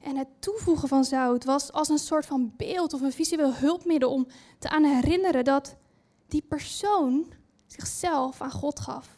En 0.00 0.16
het 0.16 0.28
toevoegen 0.38 0.88
van 0.88 1.04
zout 1.04 1.44
was 1.44 1.72
als 1.72 1.88
een 1.88 1.98
soort 1.98 2.26
van 2.26 2.52
beeld 2.56 2.92
of 2.92 3.00
een 3.00 3.12
visueel 3.12 3.54
hulpmiddel 3.54 4.10
om 4.12 4.26
te 4.58 4.68
aan 4.68 4.84
herinneren 4.84 5.44
dat 5.44 5.76
die 6.28 6.42
persoon 6.42 7.26
zichzelf 7.66 8.40
aan 8.40 8.50
God 8.50 8.80
gaf. 8.80 9.08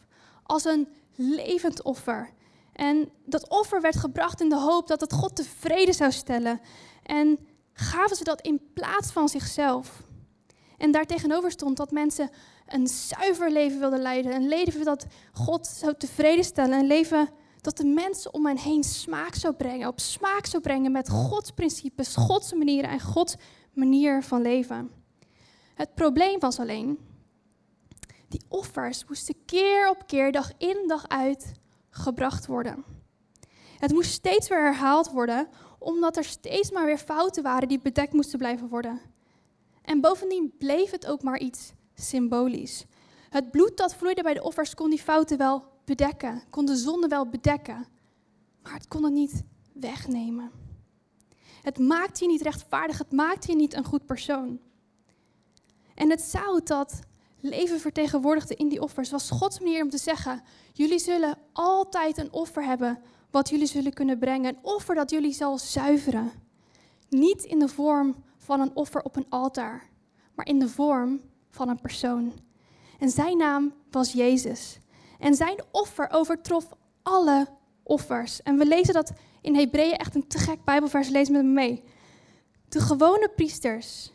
Als 0.43 0.65
een 0.65 0.89
levend 1.15 1.83
offer. 1.83 2.31
En 2.73 3.11
dat 3.25 3.49
offer 3.49 3.81
werd 3.81 3.97
gebracht 3.97 4.41
in 4.41 4.49
de 4.49 4.59
hoop 4.59 4.87
dat 4.87 5.01
het 5.01 5.13
God 5.13 5.37
tevreden 5.37 5.95
zou 5.95 6.13
stellen. 6.13 6.61
En 7.03 7.39
gaven 7.73 8.17
ze 8.17 8.25
dat 8.25 8.41
in 8.41 8.61
plaats 8.75 9.11
van 9.11 9.29
zichzelf. 9.29 10.03
En 10.77 10.91
daartegenover 10.91 11.51
stond 11.51 11.77
dat 11.77 11.91
mensen 11.91 12.31
een 12.67 12.87
zuiver 12.87 13.51
leven 13.51 13.79
wilden 13.79 14.03
leiden. 14.03 14.35
Een 14.35 14.49
leven 14.49 14.85
dat 14.85 15.07
God 15.33 15.67
zou 15.67 15.95
tevreden 15.99 16.45
stellen. 16.45 16.79
Een 16.79 16.87
leven 16.87 17.29
dat 17.61 17.77
de 17.77 17.85
mensen 17.85 18.35
om 18.35 18.47
hen 18.47 18.59
heen 18.59 18.85
smaak 18.85 19.35
zou 19.35 19.55
brengen. 19.55 19.89
Op 19.89 20.01
smaak 20.01 20.47
zou 20.47 20.63
brengen 20.63 20.93
met 20.93 21.09
Gods 21.09 21.51
principes, 21.51 22.17
Gods 22.17 22.53
manieren 22.53 22.91
en 22.91 23.01
Gods 23.01 23.35
manier 23.73 24.23
van 24.23 24.43
leven. 24.43 24.91
Het 25.75 25.95
probleem 25.95 26.39
was 26.39 26.59
alleen, 26.59 26.99
die 28.29 28.43
offers 28.49 29.05
moesten 29.05 29.45
keer 29.45 29.89
op 29.91 30.07
keer, 30.07 30.33
dag 30.33 30.53
in 30.59 30.85
dag 30.87 31.09
uit, 31.09 31.53
gebracht 31.91 32.47
worden. 32.47 32.85
Het 33.79 33.93
moest 33.93 34.11
steeds 34.11 34.49
weer 34.49 34.63
herhaald 34.63 35.11
worden, 35.11 35.49
omdat 35.79 36.17
er 36.17 36.25
steeds 36.25 36.71
maar 36.71 36.87
weer 36.87 36.99
fouten 36.99 37.43
waren 37.43 37.69
die 37.69 37.81
bedekt 37.81 38.13
moesten 38.13 38.39
blijven 38.39 38.69
worden. 38.69 39.01
En 39.83 40.01
bovendien 40.01 40.55
bleef 40.59 40.91
het 40.91 41.07
ook 41.07 41.23
maar 41.23 41.39
iets 41.39 41.73
symbolisch. 41.95 42.85
Het 43.31 43.51
bloed 43.51 43.77
dat 43.77 43.95
vloeide 43.95 44.23
bij 44.23 44.35
de 44.35 44.43
offers 44.43 44.75
kon 44.75 44.91
die 44.91 45.03
fouten 45.03 45.39
wel 45.39 45.65
bedekken, 45.85 46.43
kon 46.51 46.65
de 46.65 46.77
zonde 46.77 47.09
wel 47.09 47.29
bedekken, 47.29 47.87
maar 48.63 48.73
het 48.73 48.89
kon 48.89 49.05
het 49.05 49.13
niet 49.13 49.43
wegnemen. 49.73 50.51
Het 51.63 51.79
maakt 51.79 52.19
je 52.19 52.27
niet 52.27 52.43
rechtvaardig, 52.43 52.99
het 52.99 53.13
maakt 53.13 53.47
je 53.47 53.55
niet 53.55 53.75
een 53.75 53.85
goed 53.85 54.07
persoon. 54.07 54.61
En 55.95 56.11
het 56.11 56.21
zout 56.21 56.67
dat 56.67 57.01
leven 57.49 57.81
vertegenwoordigde 57.81 58.55
in 58.55 58.69
die 58.69 58.83
offers 58.83 59.11
was 59.11 59.31
Gods 59.31 59.61
manier 59.61 59.83
om 59.83 59.91
te 59.91 59.99
zeggen: 59.99 60.43
jullie 60.73 60.99
zullen 60.99 61.39
altijd 61.53 62.19
een 62.19 62.33
offer 62.33 62.65
hebben 62.65 63.03
wat 63.31 63.49
jullie 63.49 63.67
zullen 63.67 63.93
kunnen 63.93 64.19
brengen, 64.19 64.55
een 64.55 64.63
offer 64.63 64.95
dat 64.95 65.11
jullie 65.11 65.33
zal 65.33 65.59
zuiveren. 65.59 66.33
Niet 67.09 67.45
in 67.45 67.59
de 67.59 67.69
vorm 67.69 68.25
van 68.37 68.61
een 68.61 68.77
offer 68.77 69.03
op 69.03 69.17
een 69.17 69.27
altaar, 69.29 69.89
maar 70.35 70.47
in 70.47 70.59
de 70.59 70.69
vorm 70.69 71.21
van 71.51 71.69
een 71.69 71.81
persoon. 71.81 72.33
En 72.99 73.11
zijn 73.11 73.37
naam 73.37 73.75
was 73.91 74.13
Jezus. 74.13 74.81
En 75.19 75.35
zijn 75.35 75.63
offer 75.71 76.11
overtrof 76.11 76.69
alle 77.03 77.47
offers. 77.83 78.43
En 78.43 78.59
we 78.59 78.67
lezen 78.67 78.95
dat 78.95 79.13
in 79.41 79.55
Hebreeën 79.55 79.97
echt 79.97 80.15
een 80.15 80.27
te 80.27 80.39
gek 80.39 80.65
Bijbelvers. 80.65 81.09
Lees 81.09 81.29
met 81.29 81.43
me 81.43 81.49
mee. 81.49 81.85
De 82.69 82.81
gewone 82.81 83.31
priesters 83.37 84.13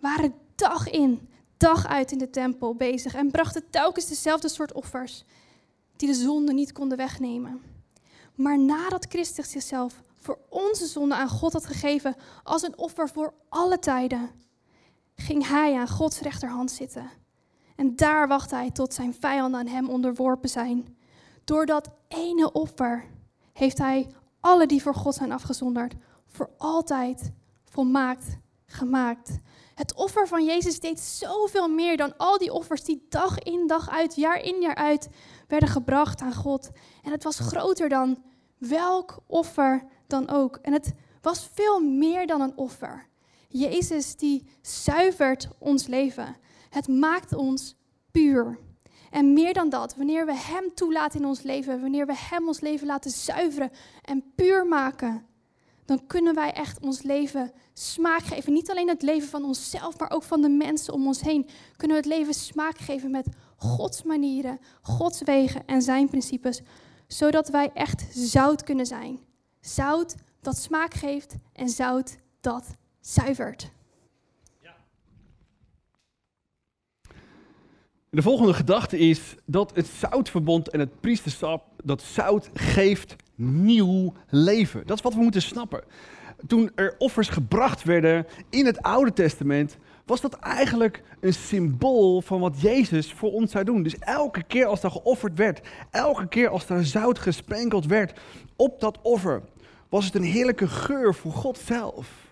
waren 0.00 0.34
dag 0.54 0.90
in, 0.90 1.28
dag 1.56 1.86
uit 1.86 2.12
in 2.12 2.18
de 2.18 2.30
tempel 2.30 2.74
bezig 2.74 3.14
en 3.14 3.30
brachten 3.30 3.70
telkens 3.70 4.06
dezelfde 4.06 4.48
soort 4.48 4.72
offers 4.72 5.24
die 5.96 6.08
de 6.08 6.14
zonde 6.14 6.52
niet 6.52 6.72
konden 6.72 6.98
wegnemen. 6.98 7.62
Maar 8.34 8.58
nadat 8.58 9.06
Christus 9.08 9.50
zichzelf 9.50 10.02
voor 10.16 10.38
onze 10.48 10.86
zonde 10.86 11.14
aan 11.14 11.28
God 11.28 11.52
had 11.52 11.66
gegeven 11.66 12.16
als 12.42 12.62
een 12.62 12.78
offer 12.78 13.08
voor 13.08 13.34
alle 13.48 13.78
tijden, 13.78 14.30
ging 15.14 15.48
hij 15.48 15.78
aan 15.78 15.88
Gods 15.88 16.20
rechterhand 16.20 16.70
zitten. 16.70 17.10
En 17.76 17.96
daar 17.96 18.28
wachtte 18.28 18.54
hij 18.54 18.70
tot 18.70 18.94
zijn 18.94 19.14
vijanden 19.14 19.60
aan 19.60 19.66
hem 19.66 19.88
onderworpen 19.88 20.48
zijn. 20.48 20.96
Door 21.44 21.66
dat 21.66 21.90
ene 22.08 22.52
offer 22.52 23.04
heeft 23.52 23.78
hij 23.78 24.06
alle 24.40 24.66
die 24.66 24.82
voor 24.82 24.94
God 24.94 25.14
zijn 25.14 25.32
afgezonderd, 25.32 25.94
voor 26.26 26.50
altijd 26.58 27.32
volmaakt 27.64 28.38
gemaakt. 28.66 29.38
Het 29.74 29.94
offer 29.94 30.28
van 30.28 30.44
Jezus 30.44 30.80
deed 30.80 31.00
zoveel 31.00 31.68
meer 31.68 31.96
dan 31.96 32.16
al 32.16 32.38
die 32.38 32.52
offers 32.52 32.84
die 32.84 33.06
dag 33.08 33.38
in 33.38 33.66
dag 33.66 33.90
uit, 33.90 34.14
jaar 34.14 34.40
in 34.40 34.60
jaar 34.60 34.74
uit 34.74 35.08
werden 35.48 35.68
gebracht 35.68 36.20
aan 36.20 36.34
God. 36.34 36.70
En 37.02 37.12
het 37.12 37.24
was 37.24 37.38
groter 37.38 37.88
dan 37.88 38.22
welk 38.58 39.18
offer 39.26 39.84
dan 40.06 40.28
ook. 40.30 40.56
En 40.62 40.72
het 40.72 40.92
was 41.20 41.48
veel 41.52 41.80
meer 41.80 42.26
dan 42.26 42.40
een 42.40 42.56
offer. 42.56 43.06
Jezus 43.48 44.16
die 44.16 44.46
zuivert 44.62 45.48
ons 45.58 45.86
leven. 45.86 46.36
Het 46.70 46.88
maakt 46.88 47.32
ons 47.32 47.76
puur. 48.10 48.58
En 49.10 49.32
meer 49.32 49.54
dan 49.54 49.68
dat, 49.68 49.96
wanneer 49.96 50.26
we 50.26 50.36
Hem 50.36 50.74
toelaten 50.74 51.20
in 51.20 51.26
ons 51.26 51.42
leven, 51.42 51.80
wanneer 51.80 52.06
we 52.06 52.16
Hem 52.16 52.46
ons 52.46 52.60
leven 52.60 52.86
laten 52.86 53.10
zuiveren 53.10 53.70
en 54.02 54.32
puur 54.34 54.66
maken, 54.66 55.26
dan 55.84 56.06
kunnen 56.06 56.34
wij 56.34 56.52
echt 56.52 56.80
ons 56.80 57.02
leven 57.02 57.52
smaak 57.72 58.22
geven. 58.22 58.52
Niet 58.52 58.70
alleen 58.70 58.88
het 58.88 59.02
leven 59.02 59.28
van 59.28 59.44
onszelf, 59.44 59.98
maar 59.98 60.10
ook 60.10 60.22
van 60.22 60.40
de 60.40 60.48
mensen 60.48 60.94
om 60.94 61.06
ons 61.06 61.20
heen. 61.20 61.48
Kunnen 61.76 61.96
we 61.96 62.02
het 62.02 62.12
leven 62.18 62.34
smaak 62.34 62.78
geven 62.78 63.10
met 63.10 63.26
Gods 63.56 64.02
manieren, 64.02 64.58
Gods 64.82 65.22
wegen 65.22 65.66
en 65.66 65.82
Zijn 65.82 66.08
principes, 66.08 66.60
zodat 67.06 67.48
wij 67.48 67.70
echt 67.74 68.04
zout 68.10 68.62
kunnen 68.62 68.86
zijn. 68.86 69.18
Zout 69.60 70.14
dat 70.40 70.56
smaak 70.56 70.94
geeft 70.94 71.34
en 71.52 71.68
zout 71.68 72.16
dat 72.40 72.76
zuivert. 73.00 73.72
De 78.14 78.22
volgende 78.22 78.54
gedachte 78.54 78.98
is 78.98 79.34
dat 79.44 79.74
het 79.74 79.86
zoutverbond 79.86 80.68
en 80.68 80.80
het 80.80 81.00
priesterschap, 81.00 81.64
dat 81.84 82.02
zout 82.02 82.50
geeft 82.54 83.16
nieuw 83.34 84.12
leven. 84.28 84.86
Dat 84.86 84.96
is 84.96 85.02
wat 85.02 85.14
we 85.14 85.22
moeten 85.22 85.42
snappen. 85.42 85.84
Toen 86.46 86.70
er 86.74 86.94
offers 86.98 87.28
gebracht 87.28 87.82
werden 87.82 88.26
in 88.50 88.66
het 88.66 88.82
Oude 88.82 89.12
Testament, 89.12 89.76
was 90.06 90.20
dat 90.20 90.34
eigenlijk 90.34 91.02
een 91.20 91.34
symbool 91.34 92.20
van 92.20 92.40
wat 92.40 92.60
Jezus 92.60 93.12
voor 93.12 93.32
ons 93.32 93.50
zou 93.50 93.64
doen. 93.64 93.82
Dus 93.82 93.98
elke 93.98 94.42
keer 94.42 94.66
als 94.66 94.82
er 94.82 94.90
geofferd 94.90 95.38
werd, 95.38 95.60
elke 95.90 96.28
keer 96.28 96.48
als 96.48 96.68
er 96.68 96.86
zout 96.86 97.18
gesprenkeld 97.18 97.86
werd 97.86 98.20
op 98.56 98.80
dat 98.80 98.98
offer, 99.02 99.42
was 99.88 100.04
het 100.04 100.14
een 100.14 100.22
heerlijke 100.22 100.68
geur 100.68 101.14
voor 101.14 101.32
God 101.32 101.58
zelf. 101.58 102.22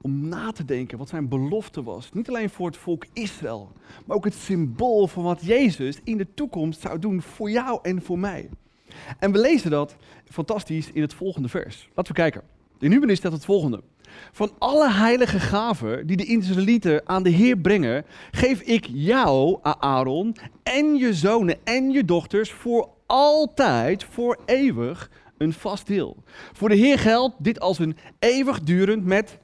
Om 0.00 0.28
na 0.28 0.52
te 0.52 0.64
denken 0.64 0.98
wat 0.98 1.08
zijn 1.08 1.28
belofte 1.28 1.82
was. 1.82 2.12
Niet 2.12 2.28
alleen 2.28 2.50
voor 2.50 2.66
het 2.66 2.76
volk 2.76 3.06
Israël, 3.12 3.72
maar 4.06 4.16
ook 4.16 4.24
het 4.24 4.34
symbool 4.34 5.06
van 5.06 5.22
wat 5.22 5.44
Jezus 5.44 6.00
in 6.04 6.16
de 6.16 6.34
toekomst 6.34 6.80
zou 6.80 6.98
doen 6.98 7.22
voor 7.22 7.50
jou 7.50 7.78
en 7.82 8.02
voor 8.02 8.18
mij. 8.18 8.48
En 9.18 9.32
we 9.32 9.38
lezen 9.38 9.70
dat 9.70 9.96
fantastisch 10.30 10.90
in 10.92 11.02
het 11.02 11.14
volgende 11.14 11.48
vers. 11.48 11.88
Laten 11.94 12.14
we 12.14 12.20
kijken. 12.20 12.42
In 12.78 12.90
Numeris 12.90 13.18
staat 13.18 13.32
het 13.32 13.44
volgende. 13.44 13.82
Van 14.32 14.52
alle 14.58 14.92
heilige 14.92 15.40
gaven 15.40 16.06
die 16.06 16.16
de 16.16 16.24
Israëlieten 16.24 17.08
aan 17.08 17.22
de 17.22 17.30
Heer 17.30 17.56
brengen, 17.56 18.04
geef 18.30 18.60
ik 18.60 18.86
jou, 18.92 19.58
Aaron, 19.62 20.36
en 20.62 20.96
je 20.96 21.14
zonen 21.14 21.56
en 21.64 21.90
je 21.90 22.04
dochters 22.04 22.52
voor 22.52 22.88
altijd, 23.06 24.04
voor 24.04 24.38
eeuwig, 24.44 25.10
een 25.38 25.52
vast 25.52 25.86
deel. 25.86 26.16
Voor 26.52 26.68
de 26.68 26.74
Heer 26.74 26.98
geldt 26.98 27.34
dit 27.38 27.60
als 27.60 27.78
een 27.78 27.96
eeuwigdurend 28.18 29.04
met 29.04 29.38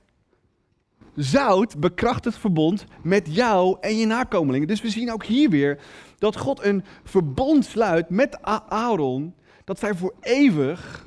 zout 1.15 1.81
bekrachtigd 1.81 2.39
verbond 2.39 2.85
met 3.03 3.27
jou 3.31 3.77
en 3.81 3.97
je 3.97 4.07
nakomelingen. 4.07 4.69
Dus 4.69 4.83
we 4.83 4.91
zien 4.91 5.13
ook 5.13 5.25
hier 5.25 5.51
weer 5.51 5.79
dat 6.19 6.37
God 6.37 6.65
een 6.65 6.85
verbond 7.05 7.65
sluit 7.65 8.11
met 8.11 8.43
Aaron, 8.69 9.35
dat 9.71 9.79
zij 9.79 9.95
voor 9.95 10.15
eeuwig 10.21 11.07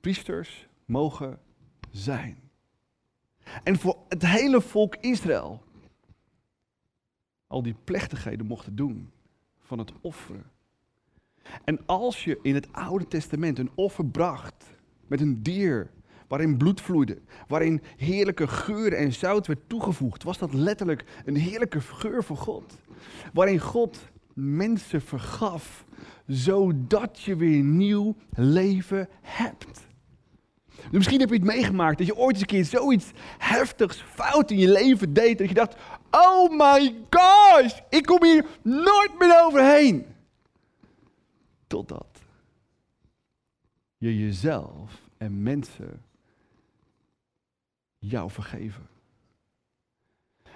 priesters 0.00 0.68
mogen 0.84 1.38
zijn. 1.90 2.50
En 3.62 3.78
voor 3.78 3.98
het 4.08 4.26
hele 4.26 4.60
volk 4.60 4.96
Israël 4.96 5.62
al 7.46 7.62
die 7.62 7.74
plechtigheden 7.84 8.46
mochten 8.46 8.76
doen 8.76 9.10
van 9.60 9.78
het 9.78 9.92
offeren. 10.00 10.50
En 11.64 11.86
als 11.86 12.24
je 12.24 12.38
in 12.42 12.54
het 12.54 12.72
Oude 12.72 13.08
Testament 13.08 13.58
een 13.58 13.70
offer 13.74 14.06
bracht 14.06 14.64
met 15.06 15.20
een 15.20 15.42
dier 15.42 15.90
waarin 16.28 16.56
bloed 16.56 16.80
vloeide, 16.80 17.18
waarin 17.48 17.82
heerlijke 17.96 18.48
geur 18.48 18.92
en 18.92 19.12
zout 19.12 19.46
werd 19.46 19.68
toegevoegd, 19.68 20.22
was 20.22 20.38
dat 20.38 20.52
letterlijk 20.52 21.04
een 21.24 21.36
heerlijke 21.36 21.80
geur 21.80 22.24
voor 22.24 22.36
God. 22.36 22.78
Waarin 23.32 23.58
God 23.58 23.98
mensen 24.34 25.02
vergaf, 25.02 25.84
zodat 26.26 27.20
je 27.20 27.36
weer 27.36 27.62
nieuw 27.62 28.16
leven 28.30 29.08
hebt. 29.20 29.90
Dus 30.82 30.90
misschien 30.90 31.20
heb 31.20 31.28
je 31.28 31.34
het 31.34 31.44
meegemaakt 31.44 31.98
dat 31.98 32.06
je 32.06 32.16
ooit 32.16 32.32
eens 32.32 32.40
een 32.40 32.46
keer 32.46 32.64
zoiets 32.64 33.10
heftigs 33.38 34.02
fout 34.02 34.50
in 34.50 34.58
je 34.58 34.70
leven 34.70 35.12
deed. 35.12 35.38
Dat 35.38 35.48
je 35.48 35.54
dacht, 35.54 35.76
oh 36.10 36.50
my 36.50 36.96
gosh, 37.10 37.78
ik 37.88 38.06
kom 38.06 38.24
hier 38.24 38.46
nooit 38.62 39.18
meer 39.18 39.42
overheen. 39.44 40.06
Totdat 41.66 42.12
je 43.96 44.18
jezelf 44.18 45.00
en 45.16 45.42
mensen 45.42 46.02
jou 47.98 48.30
vergeven. 48.30 48.88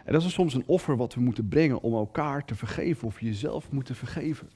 En 0.06 0.12
dat 0.12 0.22
is 0.22 0.32
soms 0.32 0.54
een 0.54 0.66
offer 0.66 0.96
wat 0.96 1.14
we 1.14 1.20
moeten 1.20 1.48
brengen 1.48 1.80
om 1.80 1.94
elkaar 1.94 2.44
te 2.44 2.54
vergeven 2.54 3.06
of 3.06 3.20
jezelf 3.20 3.70
moeten 3.70 3.94
vergeven. 3.94 4.50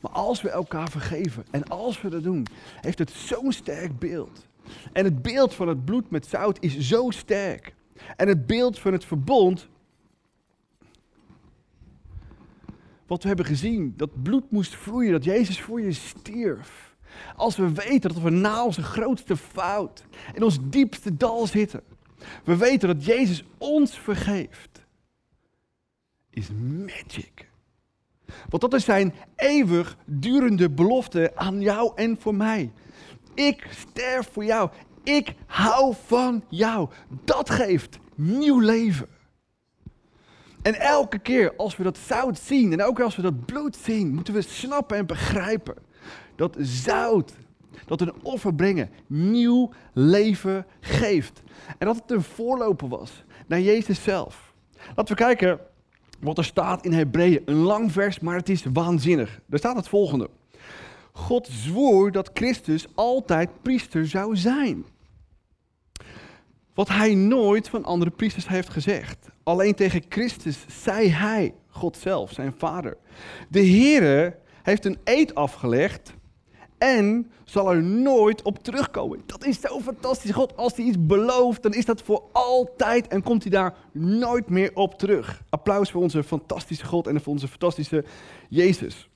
Maar 0.00 0.10
als 0.10 0.42
we 0.42 0.50
elkaar 0.50 0.90
vergeven 0.90 1.44
en 1.50 1.64
als 1.64 2.00
we 2.00 2.08
dat 2.08 2.22
doen, 2.22 2.46
heeft 2.80 2.98
het 2.98 3.10
zo'n 3.10 3.52
sterk 3.52 3.98
beeld. 3.98 4.46
En 4.92 5.04
het 5.04 5.22
beeld 5.22 5.54
van 5.54 5.68
het 5.68 5.84
bloed 5.84 6.10
met 6.10 6.26
zout 6.26 6.58
is 6.60 6.78
zo 6.78 7.10
sterk. 7.10 7.74
En 8.16 8.28
het 8.28 8.46
beeld 8.46 8.78
van 8.78 8.92
het 8.92 9.04
verbond, 9.04 9.68
wat 13.06 13.22
we 13.22 13.28
hebben 13.28 13.46
gezien, 13.46 13.94
dat 13.96 14.22
bloed 14.22 14.50
moest 14.50 14.74
vloeien, 14.74 15.12
dat 15.12 15.24
Jezus 15.24 15.60
voor 15.60 15.80
je 15.80 15.92
stierf. 15.92 16.96
Als 17.36 17.56
we 17.56 17.72
weten 17.72 18.12
dat 18.12 18.22
we 18.22 18.30
na 18.30 18.64
onze 18.64 18.82
grootste 18.82 19.36
fout 19.36 20.04
in 20.34 20.42
ons 20.42 20.58
diepste 20.62 21.16
dal 21.16 21.46
zitten, 21.46 21.82
we 22.44 22.56
weten 22.56 22.88
dat 22.88 23.04
Jezus 23.04 23.44
ons 23.58 23.98
vergeeft, 23.98 24.75
is 26.36 26.48
magic. 26.84 27.48
Want 28.48 28.62
dat 28.62 28.74
is 28.74 28.84
zijn 28.84 29.14
eeuwig 29.36 29.96
durende 30.04 30.70
belofte 30.70 31.32
aan 31.34 31.60
jou 31.60 31.92
en 31.94 32.16
voor 32.20 32.34
mij. 32.34 32.72
Ik 33.34 33.66
sterf 33.70 34.28
voor 34.32 34.44
jou. 34.44 34.70
Ik 35.02 35.34
hou 35.46 35.94
van 36.06 36.44
jou. 36.48 36.88
Dat 37.24 37.50
geeft 37.50 37.98
nieuw 38.14 38.60
leven. 38.60 39.06
En 40.62 40.74
elke 40.74 41.18
keer 41.18 41.56
als 41.56 41.76
we 41.76 41.82
dat 41.82 41.98
zout 41.98 42.38
zien 42.38 42.72
en 42.72 42.94
keer 42.94 43.04
als 43.04 43.16
we 43.16 43.22
dat 43.22 43.46
bloed 43.46 43.76
zien, 43.76 44.14
moeten 44.14 44.34
we 44.34 44.42
snappen 44.42 44.96
en 44.96 45.06
begrijpen 45.06 45.74
dat 46.36 46.56
zout, 46.58 47.32
dat 47.86 48.00
een 48.00 48.14
offer 48.22 48.54
brengen, 48.54 48.90
nieuw 49.06 49.72
leven 49.92 50.66
geeft. 50.80 51.42
En 51.78 51.86
dat 51.86 51.96
het 51.96 52.10
een 52.10 52.22
voorloper 52.22 52.88
was 52.88 53.24
naar 53.46 53.60
Jezus 53.60 54.02
zelf. 54.02 54.54
Laten 54.94 55.16
we 55.16 55.22
kijken 55.22 55.60
wat 56.20 56.38
er 56.38 56.44
staat 56.44 56.84
in 56.84 56.92
Hebreeën. 56.92 57.42
Een 57.44 57.56
lang 57.62 57.92
vers, 57.92 58.20
maar 58.20 58.36
het 58.36 58.48
is 58.48 58.64
waanzinnig. 58.72 59.40
Er 59.50 59.58
staat 59.58 59.76
het 59.76 59.88
volgende. 59.88 60.30
God 61.12 61.48
zwoer 61.50 62.12
dat 62.12 62.30
Christus 62.34 62.86
altijd 62.94 63.62
priester 63.62 64.06
zou 64.06 64.36
zijn. 64.36 64.84
Wat 66.74 66.88
hij 66.88 67.14
nooit 67.14 67.68
van 67.68 67.84
andere 67.84 68.10
priesters 68.10 68.48
heeft 68.48 68.68
gezegd. 68.68 69.28
Alleen 69.42 69.74
tegen 69.74 70.02
Christus 70.08 70.58
zei 70.82 71.10
hij, 71.10 71.54
God 71.68 71.96
zelf, 71.96 72.32
zijn 72.32 72.54
vader. 72.56 72.96
De 73.48 73.66
Heere 73.66 74.38
heeft 74.62 74.84
een 74.84 74.98
eed 75.04 75.34
afgelegd 75.34 76.14
en 76.78 77.30
zal 77.44 77.70
er 77.72 77.82
nooit 77.82 78.42
op 78.42 78.62
terugkomen. 78.62 79.22
Dat 79.26 79.44
is 79.44 79.60
zo 79.60 79.80
fantastisch. 79.80 80.30
God, 80.30 80.56
als 80.56 80.76
hij 80.76 80.84
iets 80.84 81.06
belooft, 81.06 81.62
dan 81.62 81.74
is 81.74 81.84
dat 81.84 82.02
voor 82.02 82.22
altijd 82.32 83.08
en 83.08 83.22
komt 83.22 83.42
hij 83.42 83.52
daar 83.52 83.74
nooit 83.92 84.48
meer 84.48 84.70
op 84.74 84.98
terug. 84.98 85.42
Applaus 85.48 85.90
voor 85.90 86.02
onze 86.02 86.22
fantastische 86.22 86.86
God 86.86 87.06
en 87.06 87.20
voor 87.20 87.32
onze 87.32 87.48
fantastische 87.48 88.04
Jezus. 88.48 89.08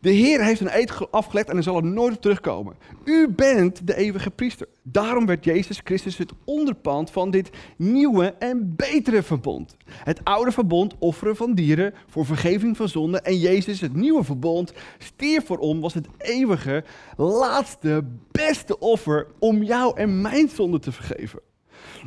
De 0.00 0.10
Heer 0.10 0.44
heeft 0.44 0.60
een 0.60 0.76
eed 0.76 1.10
afgelegd 1.10 1.48
en 1.48 1.54
hij 1.54 1.62
zal 1.62 1.76
er 1.76 1.84
nooit 1.84 2.14
op 2.14 2.20
terugkomen. 2.20 2.76
U 3.04 3.28
bent 3.28 3.86
de 3.86 3.96
eeuwige 3.96 4.30
priester. 4.30 4.68
Daarom 4.82 5.26
werd 5.26 5.44
Jezus 5.44 5.80
Christus 5.84 6.16
het 6.16 6.32
onderpand 6.44 7.10
van 7.10 7.30
dit 7.30 7.50
nieuwe 7.76 8.34
en 8.38 8.74
betere 8.76 9.22
verbond. 9.22 9.76
Het 9.86 10.24
oude 10.24 10.52
verbond 10.52 10.94
offeren 10.98 11.36
van 11.36 11.54
dieren 11.54 11.94
voor 12.08 12.26
vergeving 12.26 12.76
van 12.76 12.88
zonde 12.88 13.20
en 13.20 13.38
Jezus 13.38 13.80
het 13.80 13.94
nieuwe 13.94 14.24
verbond 14.24 14.72
stierf 14.98 15.46
voorom 15.46 15.80
was 15.80 15.94
het 15.94 16.06
eeuwige, 16.18 16.84
laatste, 17.16 18.04
beste 18.32 18.78
offer 18.78 19.26
om 19.38 19.62
jou 19.62 19.96
en 19.96 20.20
mijn 20.20 20.48
zonde 20.48 20.78
te 20.78 20.92
vergeven. 20.92 21.40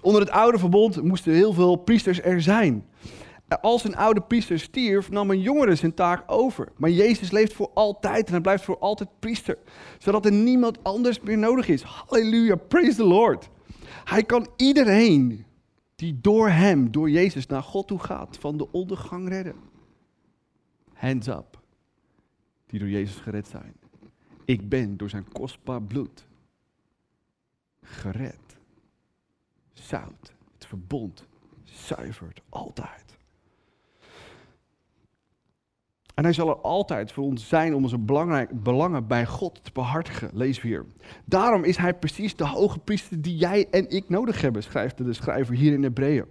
Onder 0.02 0.22
het 0.22 0.30
oude 0.30 0.58
verbond 0.58 1.04
moesten 1.04 1.34
heel 1.34 1.54
veel 1.54 1.76
priesters 1.76 2.22
er 2.22 2.42
zijn. 2.42 2.86
Als 3.48 3.84
een 3.84 3.96
oude 3.96 4.22
priester 4.22 4.60
stierf, 4.60 5.10
nam 5.10 5.30
een 5.30 5.42
jongere 5.42 5.76
zijn 5.76 5.94
taak 5.94 6.24
over. 6.32 6.72
Maar 6.78 6.90
Jezus 6.90 7.32
leeft 7.32 7.54
voor 7.54 7.72
altijd 7.74 8.26
en 8.26 8.32
hij 8.32 8.42
blijft 8.42 8.64
voor 8.64 8.78
altijd 8.78 9.10
priester. 9.20 9.58
Zodat 9.98 10.26
er 10.26 10.32
niemand 10.32 10.84
anders 10.84 11.20
meer 11.20 11.38
nodig 11.38 11.68
is. 11.68 11.82
Halleluja, 11.82 12.56
praise 12.56 12.96
the 12.96 13.06
Lord. 13.06 13.50
Hij 14.04 14.24
kan 14.24 14.48
iedereen 14.56 15.46
die 15.96 16.20
door 16.22 16.50
hem, 16.50 16.92
door 16.92 17.10
Jezus 17.10 17.46
naar 17.46 17.64
God 17.64 17.88
toe 17.88 18.00
gaat, 18.00 18.38
van 18.38 18.58
de 18.58 18.72
ondergang 18.72 19.30
redden. 19.30 19.56
Hands 20.94 21.28
up, 21.28 21.60
die 22.66 22.80
door 22.80 22.90
Jezus 22.90 23.16
gered 23.16 23.48
zijn. 23.48 23.74
Ik 24.46 24.70
ben 24.70 24.98
door 24.98 25.10
zijn 25.10 25.32
kostbaar 25.32 25.82
bloed 25.82 26.26
gered. 27.82 28.58
Zout, 29.74 30.34
het 30.54 30.66
verbond, 30.66 31.26
zuivert 31.64 32.42
altijd. 32.50 33.17
En 36.18 36.24
hij 36.24 36.34
zal 36.34 36.50
er 36.50 36.58
altijd 36.58 37.12
voor 37.12 37.24
ons 37.24 37.48
zijn 37.48 37.76
om 37.76 37.84
onze 37.84 37.98
belangen 38.54 39.08
bij 39.08 39.26
God 39.26 39.64
te 39.64 39.72
behartigen, 39.74 40.30
lees 40.34 40.62
hier. 40.62 40.86
Daarom 41.26 41.64
is 41.64 41.78
hij 41.78 41.94
precies 41.94 42.36
de 42.36 42.46
hoge 42.46 42.80
priester 42.80 43.22
die 43.22 43.36
jij 43.36 43.68
en 43.72 43.90
ik 43.90 44.10
nodig 44.10 44.42
hebben, 44.42 44.64
schrijft 44.64 44.98
de 44.98 45.14
schrijver 45.14 45.56
hier 45.56 45.74
in 45.74 45.84
Hebreeën. 45.84 46.26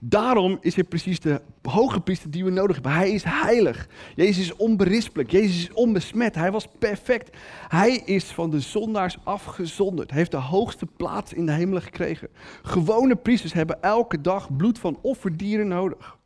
Daarom 0.00 0.58
is 0.60 0.74
hij 0.74 0.84
precies 0.84 1.20
de 1.20 1.40
hoge 1.62 2.00
priester 2.00 2.30
die 2.30 2.44
we 2.44 2.50
nodig 2.50 2.74
hebben. 2.74 2.92
Hij 2.92 3.10
is 3.10 3.24
heilig. 3.24 3.88
Jezus 4.14 4.44
is 4.44 4.56
onberispelijk. 4.56 5.30
Jezus 5.30 5.62
is 5.62 5.72
onbesmet. 5.72 6.34
Hij 6.34 6.52
was 6.52 6.68
perfect. 6.78 7.36
Hij 7.68 8.02
is 8.04 8.24
van 8.24 8.50
de 8.50 8.60
zondaars 8.60 9.16
afgezonderd. 9.24 10.08
Hij 10.08 10.18
heeft 10.18 10.30
de 10.30 10.36
hoogste 10.36 10.86
plaats 10.86 11.32
in 11.32 11.46
de 11.46 11.52
hemel 11.52 11.80
gekregen. 11.80 12.28
Gewone 12.62 13.16
priesters 13.16 13.52
hebben 13.52 13.82
elke 13.82 14.20
dag 14.20 14.56
bloed 14.56 14.78
van 14.78 14.98
offerdieren 15.02 15.68
nodig 15.68 16.18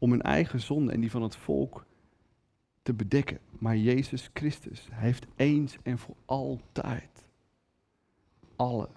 om 0.00 0.10
hun 0.10 0.22
eigen 0.22 0.60
zonde 0.60 0.92
en 0.92 1.00
die 1.00 1.10
van 1.10 1.22
het 1.22 1.36
volk 1.36 1.86
te 2.82 2.94
bedekken. 2.94 3.38
Maar 3.58 3.76
Jezus 3.76 4.30
Christus 4.32 4.88
heeft 4.92 5.26
eens 5.36 5.76
en 5.82 5.98
voor 5.98 6.16
altijd 6.24 7.26
alle 8.56 8.88